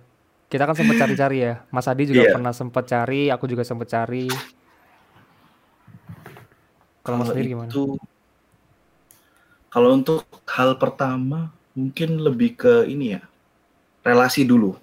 [0.49, 1.53] kita kan sempat cari-cari ya.
[1.69, 2.33] Mas Adi juga Iya.
[2.33, 4.27] pernah sempat cari, aku juga sempat cari.
[6.99, 7.69] Kalau Mas sendiri gimana?
[7.71, 7.95] itu
[9.69, 13.21] kalau untuk hal pertama mungkin lebih ke ini ya
[14.01, 14.73] relasi dulu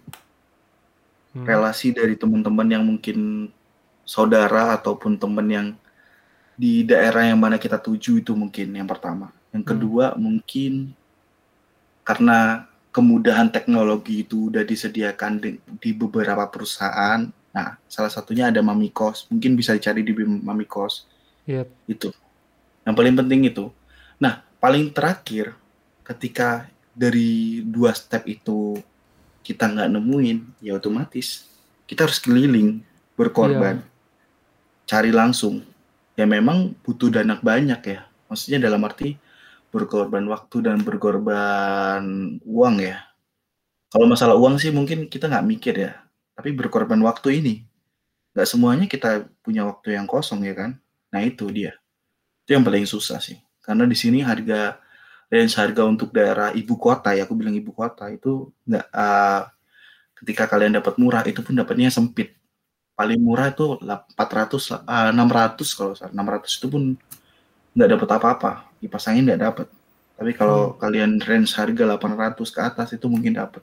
[1.36, 1.44] Hmm.
[1.44, 3.50] relasi dari teman-teman yang mungkin
[4.08, 5.66] saudara ataupun teman yang
[6.56, 9.70] di daerah yang mana kita tuju itu mungkin yang pertama yang Hmm.
[9.76, 10.96] kedua mungkin
[12.00, 12.64] karena
[12.96, 17.28] kemudahan teknologi itu udah disediakan di, di beberapa perusahaan.
[17.28, 21.04] Nah salah satunya ada Mami Kos mungkin bisa dicari di Mami Kos
[21.44, 21.68] Iya.
[21.84, 22.08] itu.
[22.88, 23.68] Yang paling penting itu.
[24.16, 25.52] Nah paling terakhir
[26.08, 28.80] ketika dari dua step itu
[29.44, 31.44] kita nggak nemuin ya otomatis
[31.84, 32.80] kita harus keliling
[33.12, 33.84] berkorban.
[34.88, 35.60] Cari langsung.
[36.16, 38.08] Ya memang butuh dana banyak ya.
[38.32, 39.20] Maksudnya dalam arti
[39.70, 42.02] berkorban waktu dan berkorban
[42.42, 43.02] uang ya.
[43.90, 45.92] Kalau masalah uang sih mungkin kita nggak mikir ya.
[46.36, 47.54] Tapi berkorban waktu ini
[48.36, 50.76] nggak semuanya kita punya waktu yang kosong ya kan?
[51.12, 51.76] Nah itu dia.
[52.44, 53.40] Itu yang paling susah sih.
[53.64, 54.78] Karena di sini harga
[55.26, 59.42] range harga untuk daerah ibu kota ya aku bilang ibu kota itu nggak eh,
[60.22, 62.36] ketika kalian dapat murah itu pun dapatnya sempit.
[62.96, 66.12] Paling murah itu 400 eh, 600 kalau salah.
[66.12, 66.82] 600 itu pun
[67.76, 68.50] nggak dapat apa-apa
[68.80, 69.66] kipas angin nggak dapat
[70.16, 73.60] tapi kalau kalian range harga 800 ke atas itu mungkin dapat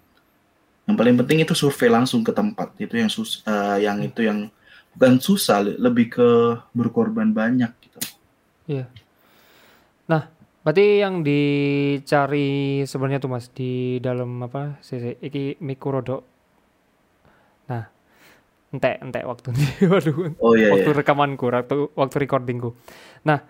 [0.86, 4.54] yang paling penting itu survei langsung ke tempat itu yang sus eh, yang itu yang
[4.94, 6.30] bukan susah lebih ke
[6.78, 8.00] berkorban banyak gitu
[10.64, 14.80] Berarti yang dicari sebenarnya tuh Mas di dalam apa?
[14.80, 16.24] Sisi iki miku rodok.
[17.68, 17.84] Nah,
[18.72, 19.52] entek entek waktu
[19.92, 20.40] Waduh.
[20.40, 21.00] oh iya, waktu iya.
[21.04, 22.80] rekamanku, waktu waktu recordingku.
[23.28, 23.44] Nah,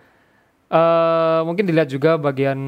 [0.74, 2.58] eh mungkin dilihat juga bagian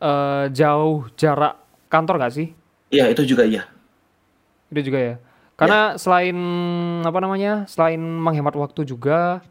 [0.00, 1.54] eh jauh jarak
[1.92, 2.48] kantor nggak sih?
[2.94, 3.62] iya itu juga iya
[4.70, 5.14] Itu juga ya.
[5.58, 6.36] Karena selain
[7.04, 7.68] apa namanya?
[7.68, 9.44] Selain menghemat waktu juga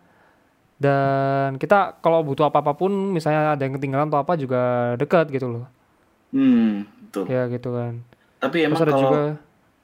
[0.79, 4.59] dan kita kalau butuh apa-apa pun misalnya ada yang ketinggalan atau apa juga
[4.99, 5.65] dekat gitu loh.
[6.31, 7.93] hmm betul Ya gitu kan.
[8.41, 9.19] tapi emang Terus ada kalau juga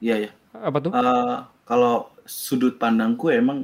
[0.04, 0.30] iya ya
[0.68, 0.94] apa tuh?
[0.94, 1.36] Eh,
[1.68, 3.58] kalau sudut pandangku emang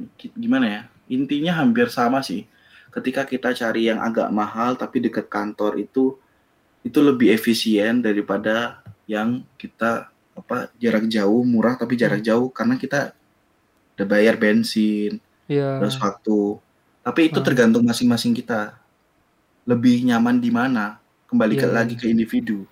[0.44, 0.80] gimana ya
[1.16, 2.40] intinya hampir sama sih
[2.92, 6.14] ketika kita cari yang agak mahal tapi dekat kantor itu
[6.82, 13.12] itu lebih efisien daripada yang kita apa jarak jauh murah tapi jarak jauh karena kita
[13.96, 15.80] udah bayar bensin Iya.
[15.80, 16.60] terus waktu
[17.02, 17.44] tapi itu Ah.
[17.44, 18.76] tergantung masing-masing kita
[19.62, 20.98] lebih nyaman di mana
[21.28, 22.64] kembali ke Iya, lagi ke individu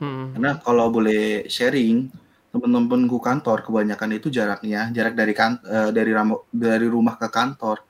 [0.00, 0.32] Hmm.
[0.32, 2.08] karena kalau boleh sharing,
[2.48, 7.84] temen-temenku kantor kebanyakan itu jaraknya jarak dari kan eh, dari ramo- dari rumah ke kantor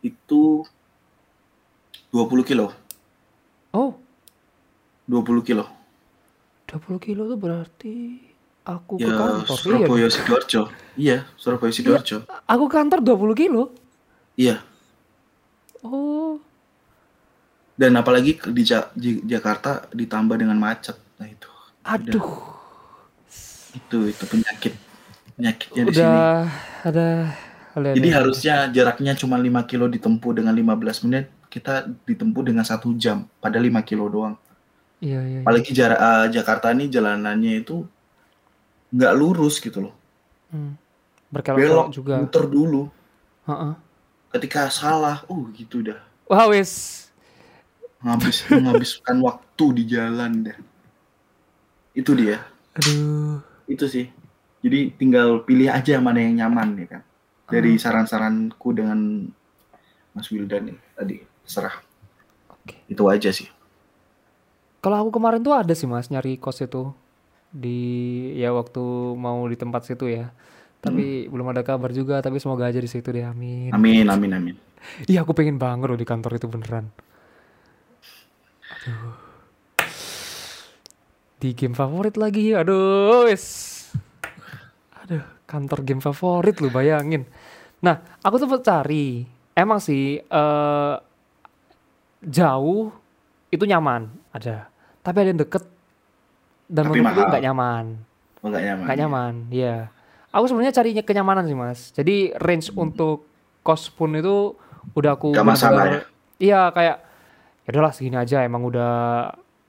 [0.00, 0.62] itu
[2.10, 2.74] 20 kilo,
[3.70, 3.94] Oh,
[5.06, 5.64] 20 kilo.
[6.66, 8.18] 20 kilo tuh berarti
[8.62, 9.46] aku ke Ya kantor.
[9.46, 10.62] Iya, Surabaya Sidoarjo.
[10.96, 12.16] Iya, Surabaya Sidoarjo.
[12.44, 13.62] aku ke kantor 20 kilo.
[14.34, 14.62] Iya.
[15.80, 16.38] Oh,
[17.74, 21.00] Dan apalagi ke- di, Ja- di Jakarta ditambah dengan macet.
[21.16, 21.48] Nah itu.
[21.80, 22.60] aduh.
[23.72, 24.74] Itu itu penyakit
[25.32, 26.04] penyakitnya di sini.
[26.04, 26.44] Udah
[26.82, 27.08] ada
[27.72, 32.94] ada Jadi harusnya jaraknya cuma 5 kilo ditempuh dengan 15 menit, kita ditempuh dengan satu
[32.94, 34.38] jam, pada 5 kilo doang.
[35.02, 35.30] Iya, iya.
[35.34, 35.40] iya.
[35.42, 37.82] Apalagi jarak eh, Jakarta ini jalanannya itu
[38.94, 39.94] nggak lurus gitu loh.
[40.54, 40.78] Hmm.
[41.30, 42.22] Belok, juga.
[42.22, 42.90] muter dulu.
[43.46, 43.74] Heeh.
[44.30, 45.98] Ketika salah, uh gitu dah.
[46.30, 47.06] Wah, wis.
[48.02, 50.58] Ngabis, menghabiskan waktu di jalan dah.
[51.94, 52.42] Itu dia.
[52.78, 53.42] Aduh.
[53.66, 54.10] Itu sih.
[54.60, 57.02] Jadi tinggal pilih aja mana yang nyaman ya kan.
[57.50, 59.26] Dari saran-saranku dengan
[60.14, 61.16] Mas Wildan nih tadi.
[61.50, 61.74] Serah.
[62.46, 62.78] Oke.
[62.86, 63.50] Itu aja sih.
[64.78, 66.94] Kalau aku kemarin tuh ada sih Mas nyari kos itu
[67.50, 68.78] di ya waktu
[69.18, 70.30] mau di tempat situ ya.
[70.80, 73.68] Tapi belum ada kabar juga, tapi semoga aja di situ deh, amin.
[73.68, 74.56] Amin, amin, amin.
[75.04, 76.88] Iya, aku pengen banget loh di kantor itu beneran.
[78.64, 79.12] Aduh.
[81.36, 83.44] Di game favorit lagi, aduh, wis.
[85.04, 87.28] Aduh, kantor game favorit lu bayangin.
[87.84, 90.94] Nah, aku tuh cari, emang sih eh
[92.22, 92.92] jauh
[93.48, 94.68] itu nyaman, ada.
[95.00, 95.64] Tapi ada yang deket
[96.66, 97.30] dan Tapi menurutku mahal.
[97.30, 97.84] nggak nyaman,
[98.38, 98.84] Oh, nggak nyaman.
[98.84, 99.76] nggak nyaman, ya.
[100.30, 101.90] Aku sebenarnya carinya kenyamanan sih mas.
[101.90, 103.26] Jadi range untuk
[103.60, 104.54] kos pun itu
[104.92, 106.96] udah aku Nggak masalah bener-bener- Iya kayak
[107.60, 109.28] ya udahlah segini aja emang udah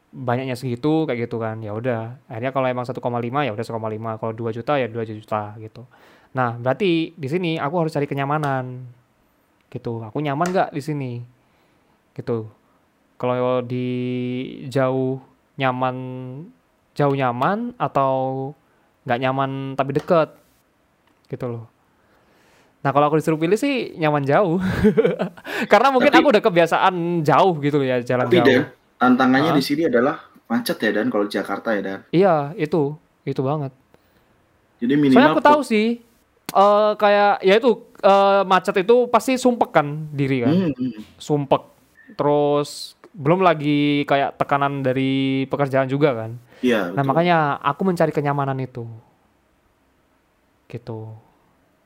[0.10, 1.60] banyaknya segitu kayak gitu kan.
[1.60, 2.15] Ya udah.
[2.26, 3.02] Akhirnya kalau emang 1,5
[3.41, 3.76] ya udah 1,5.
[4.15, 5.84] Kalau 2 juta ya 2 juta gitu.
[6.32, 8.86] Nah, berarti di sini aku harus cari kenyamanan.
[9.68, 9.99] Gitu.
[9.99, 11.11] Aku nyaman nggak di sini?
[12.13, 12.47] Gitu.
[13.15, 13.88] Kalau di
[14.67, 15.21] jauh
[15.55, 15.95] nyaman
[16.91, 18.51] jauh nyaman atau
[19.03, 20.29] nggak nyaman tapi deket
[21.27, 21.65] gitu loh.
[22.81, 24.57] Nah kalau aku disuruh pilih sih nyaman jauh,
[25.71, 28.45] karena mungkin Tapi- aku udah kebiasaan jauh gitu loh ya jalan Tapi jauh.
[28.47, 28.61] Dan,
[28.97, 29.57] tantangannya Hah?
[29.57, 31.99] di sini adalah macet ya Dan kalau di Jakarta ya Dan.
[32.09, 33.69] Iya itu itu banget.
[34.81, 36.01] Jadi minimal Soalnya aku tahu sih
[36.51, 41.01] eh kayak ya itu eh, macet itu pasti sumpek kan diri kan, Hmm, hmm.
[41.15, 41.63] sumpek.
[42.15, 46.31] Terus belum lagi kayak tekanan dari pekerjaan juga kan.
[46.63, 46.95] Iya.
[46.95, 47.09] Nah betul.
[47.11, 48.88] makanya aku mencari kenyamanan itu,
[50.71, 51.11] gitu.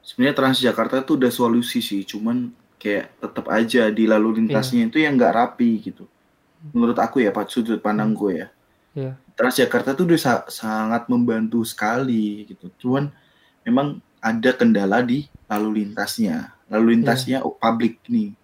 [0.05, 4.89] sebenarnya Transjakarta itu udah solusi sih, cuman kayak tetap aja di lalu lintasnya Iya.
[4.93, 6.05] itu yang nggak rapi gitu.
[6.69, 8.47] Menurut aku ya, Pak sudut pandang gue ya.
[8.93, 9.13] Iya.
[9.33, 12.69] Transjakarta tuh udah sa- sangat membantu sekali gitu.
[12.77, 13.09] Cuman
[13.65, 16.53] memang ada kendala di lalu lintasnya.
[16.69, 18.37] Lalu lintasnya oh, public nih.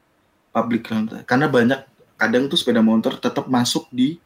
[0.51, 0.83] Public.
[1.23, 1.79] Karena banyak
[2.15, 4.19] kadang tuh sepeda motor tetap masuk di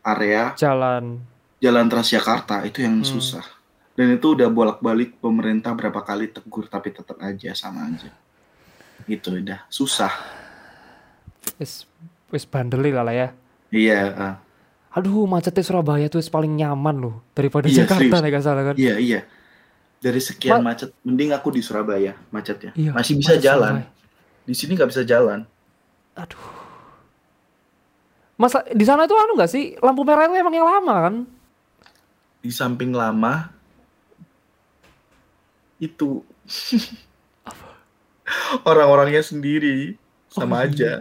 [0.00, 1.20] area Jalan.
[1.56, 3.06] jalan Transjakarta itu yang Hmm.
[3.06, 3.44] susah.
[3.92, 8.12] Dan itu udah bolak-balik pemerintah berapa kali tegur tapi tetap aja sama aja.
[9.04, 10.12] Gitu udah susah.
[11.56, 11.86] wis
[12.28, 13.28] wis bandel lah ya.
[13.70, 14.34] Iya, ah.
[14.92, 18.74] Aduh, macetnya Surabaya tuh paling nyaman loh daripada Iya, Jakarta nih salah kan.
[18.76, 19.20] iya, iya.
[19.96, 22.72] Dari sekian Ma- macet, mending aku di Surabaya macetnya.
[22.74, 23.72] Iya, Masih bisa macet jalan.
[23.78, 24.44] Surabaya.
[24.44, 25.40] Di sini nggak bisa jalan.
[26.16, 26.44] Aduh.
[28.36, 31.14] Masa di sana itu anu nggak sih lampu merah itu emang yang lama kan?
[32.44, 33.48] Di samping lama
[35.80, 36.20] itu
[38.64, 39.96] orang-orangnya sendiri
[40.28, 40.68] sama Oh, iya.
[40.68, 40.92] aja.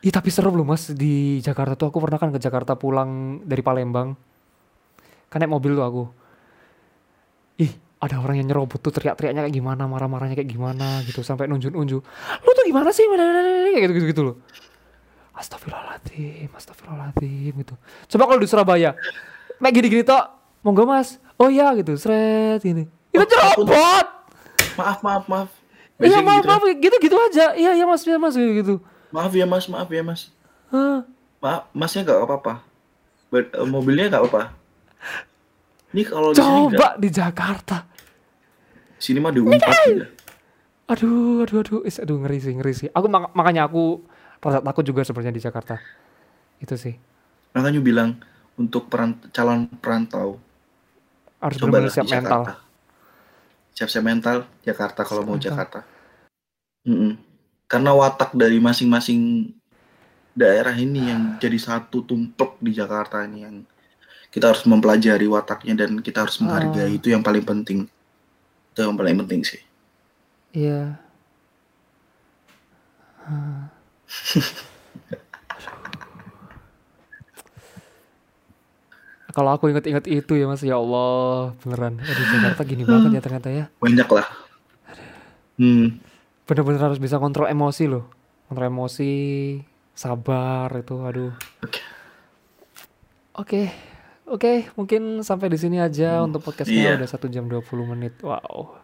[0.00, 3.60] Ih tapi serem loh mas di Jakarta tuh aku pernah kan ke Jakarta pulang dari
[3.60, 4.16] Palembang.
[5.28, 6.04] Kan naik mobil tuh aku.
[7.60, 12.00] Ih ada orang yang nyerobot tuh teriak-teriaknya kayak gimana, marah-marahnya kayak gimana gitu sampai nunjuk-nunjuk.
[12.40, 13.04] Lu tuh gimana sih?
[13.04, 14.36] Kayak gitu-gitu gitu loh.
[15.36, 17.74] Astagfirullahaladzim, astagfirullahaladzim gitu.
[18.16, 18.96] Coba kalau di Surabaya,
[19.60, 20.20] kayak gini-gini toh,
[20.64, 21.20] monggo mas.
[21.36, 22.88] Oh iya gitu, seret gini.
[23.12, 24.06] Itu nyerobot.
[24.80, 25.48] Maaf, maaf, maaf.
[26.00, 26.56] Iya maaf, gitu ya.
[26.56, 27.46] maaf, gitu-gitu aja.
[27.52, 28.80] Iya, iya mas, iya mas, gitu.
[29.12, 30.32] Maaf ya mas, maaf ya mas.
[30.72, 31.04] Hah.
[31.44, 32.64] Maaf, masnya nggak apa-apa.
[33.68, 34.56] Mobilnya nggak apa-apa.
[35.90, 36.76] Ini kalau di sini.
[36.76, 37.89] Coba di Jakarta.
[39.00, 40.06] Sini mah diumpat juga.
[40.86, 42.88] Aduh, aduh, aduh, Is, aduh ngeri sih, ngeri sih.
[42.90, 44.04] Aku mak- makanya aku
[44.38, 45.80] rasa takut juga sebenarnya di Jakarta.
[46.58, 46.94] Itu sih.
[47.50, 48.20] Makanya bilang
[48.54, 50.36] untuk perant- calon perantau
[51.40, 52.42] Harus benar-benar siap mental.
[53.72, 55.48] Siap-siap mental Jakarta kalau Siap mau mental.
[55.48, 55.80] Jakarta.
[56.84, 57.12] Mm-mm.
[57.64, 59.48] Karena watak dari masing-masing
[60.30, 63.56] daerah ini yang jadi satu tumplek di Jakarta ini yang
[64.28, 66.92] kita harus mempelajari wataknya dan kita harus menghargai Ah.
[66.92, 67.88] itu yang paling penting.
[68.70, 69.60] Itu yang paling penting sih.
[70.50, 70.98] Iya.
[73.20, 73.70] Kalau
[79.30, 83.48] kalau aku inget-inget itu ya mas ya Allah beneran aduh Jakarta gini banget ya ternyata
[83.48, 84.26] ya Banyak lah.
[85.54, 86.00] Hmm.
[86.48, 88.10] bener-bener harus bisa kontrol emosi loh
[88.48, 89.12] kontrol emosi
[89.94, 91.34] sabar itu aduh
[93.38, 93.72] Oke.
[94.30, 96.96] Oke oke mungkin sampai di sini aja untuk podcastnya iya.
[96.96, 98.78] udah satu jam 20 menit wow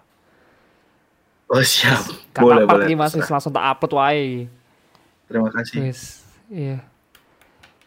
[1.47, 2.02] Oh siap.
[2.35, 2.85] Gak boleh apa boleh.
[2.85, 3.32] lagi mas wis terserah.
[3.32, 4.51] langsung tak upload wae
[5.24, 5.78] Terima kasih.
[5.81, 6.01] wis
[6.48, 6.82] iya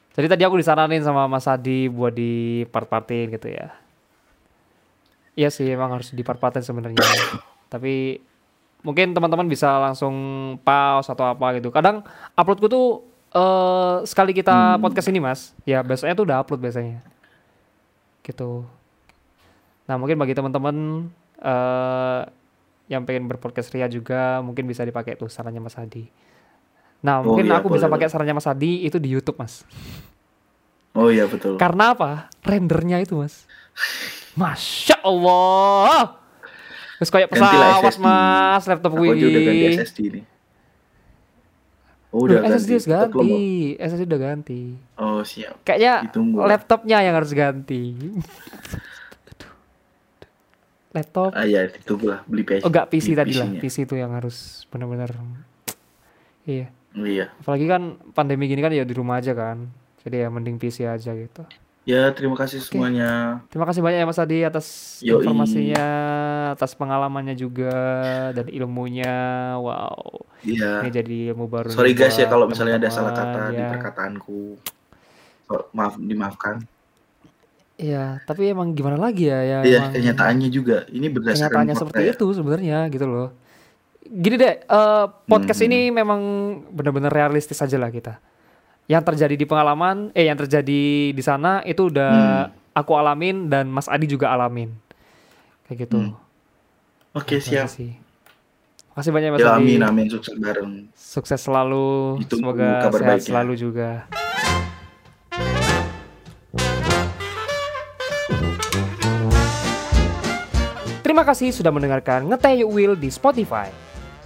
[0.10, 2.34] jadi tadi aku disaranin sama Mas Adi buat di
[2.66, 3.72] part-partin gitu ya
[5.34, 7.04] iya sih emang harus di part-partin sebenarnya
[7.74, 8.24] tapi
[8.80, 10.16] mungkin teman-teman bisa langsung
[10.60, 12.00] pause atau apa gitu kadang
[12.34, 12.88] uploadku tuh
[13.30, 14.82] eh sekali kita Hmm.
[14.82, 17.04] podcast ini mas ya besoknya tuh udah upload biasanya
[18.30, 18.70] gitu.
[19.90, 21.10] Nah mungkin bagi teman-teman
[21.42, 22.22] eh
[22.90, 26.10] yang pengen berpodcast Ria juga mungkin bisa dipakai tuh sarannya Mas Adi
[27.00, 29.64] nah Oh mungkin iya, aku bisa pakai sarannya Mas Adi itu di YouTube mas.
[30.98, 31.56] Oh iya betul.
[31.56, 32.28] karena apa?
[32.44, 33.48] Rendernya itu mas.
[34.36, 36.18] Masya Allah!
[37.00, 40.24] Terus kayak pesawat mas laptop Aku aja udah ganti SSD nih.
[42.10, 43.38] Oh, udah SSD harus Tetap ganti.
[43.78, 44.62] SSD udah ganti.
[44.98, 45.62] Oh siap.
[45.62, 46.42] kayaknya Ditunggu.
[46.42, 47.94] laptopnya yang harus ganti.
[50.90, 51.38] Laptop.
[51.38, 52.66] Ah ya ditunggu lah beli PC.
[52.66, 53.48] oh enggak PC beli tadi lah.
[53.62, 55.14] PC itu yang harus benar-benar.
[56.50, 56.74] Iya.
[56.98, 57.30] Iya.
[57.38, 59.70] apalagi kan pandemi gini kan ya di rumah aja kan.
[60.02, 61.46] Jadi ya mending PC aja gitu
[61.84, 63.42] Ya terima kasih semuanya.
[63.50, 64.68] Terima kasih banyak ya Mas Adi atas
[65.02, 65.20] Yoi.
[65.20, 65.86] informasinya,
[66.54, 67.74] atas pengalamannya juga
[68.30, 69.16] dan ilmunya.
[69.58, 70.86] Wow, Iya.
[70.86, 71.72] ini jadi ilmu baru.
[71.72, 73.70] Sorry guys ya kalau misalnya ada salah kata teman-teman, di ya.
[73.74, 74.42] perkataanku.
[75.50, 76.62] So, maaf dimaafkan.
[77.74, 79.40] Iya, tapi emang gimana lagi ya?
[79.40, 80.84] ya Iya kenyataannya juga.
[80.86, 82.12] Ini berdasarkan kenyataannya seperti ya.
[82.14, 83.30] itu sebenarnya gitu loh.
[84.04, 85.68] Gini deh, eh, podcast Hmm.
[85.72, 86.22] ini memang
[86.70, 88.20] benar-benar realistis aja lah kita.
[88.90, 90.82] Yang terjadi di pengalaman, eh yang terjadi
[91.14, 92.14] di sana itu udah
[92.50, 92.74] Hmm.
[92.74, 94.74] aku alamin dan Mas Adi juga alamin.
[95.64, 95.98] Kayak gitu.
[96.02, 96.18] Hmm.
[97.14, 97.70] Oke Itu aja siap.
[97.70, 97.94] sih.
[98.90, 99.78] Makasih banyak Mas Ya Adi.
[99.78, 100.72] amin amin sukses bareng.
[100.92, 102.18] Sukses selalu.
[102.20, 103.28] Ditunggu Semoga kabar sehat baiknya.
[103.30, 103.90] selalu juga.
[111.00, 113.68] Terima kasih sudah mendengarkan Ngeteh Yuk Will di Spotify.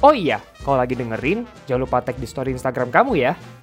[0.04, 3.34] Oh iya, kalau lagi dengerin, jangan lupa tag di story Instagram kamu ya.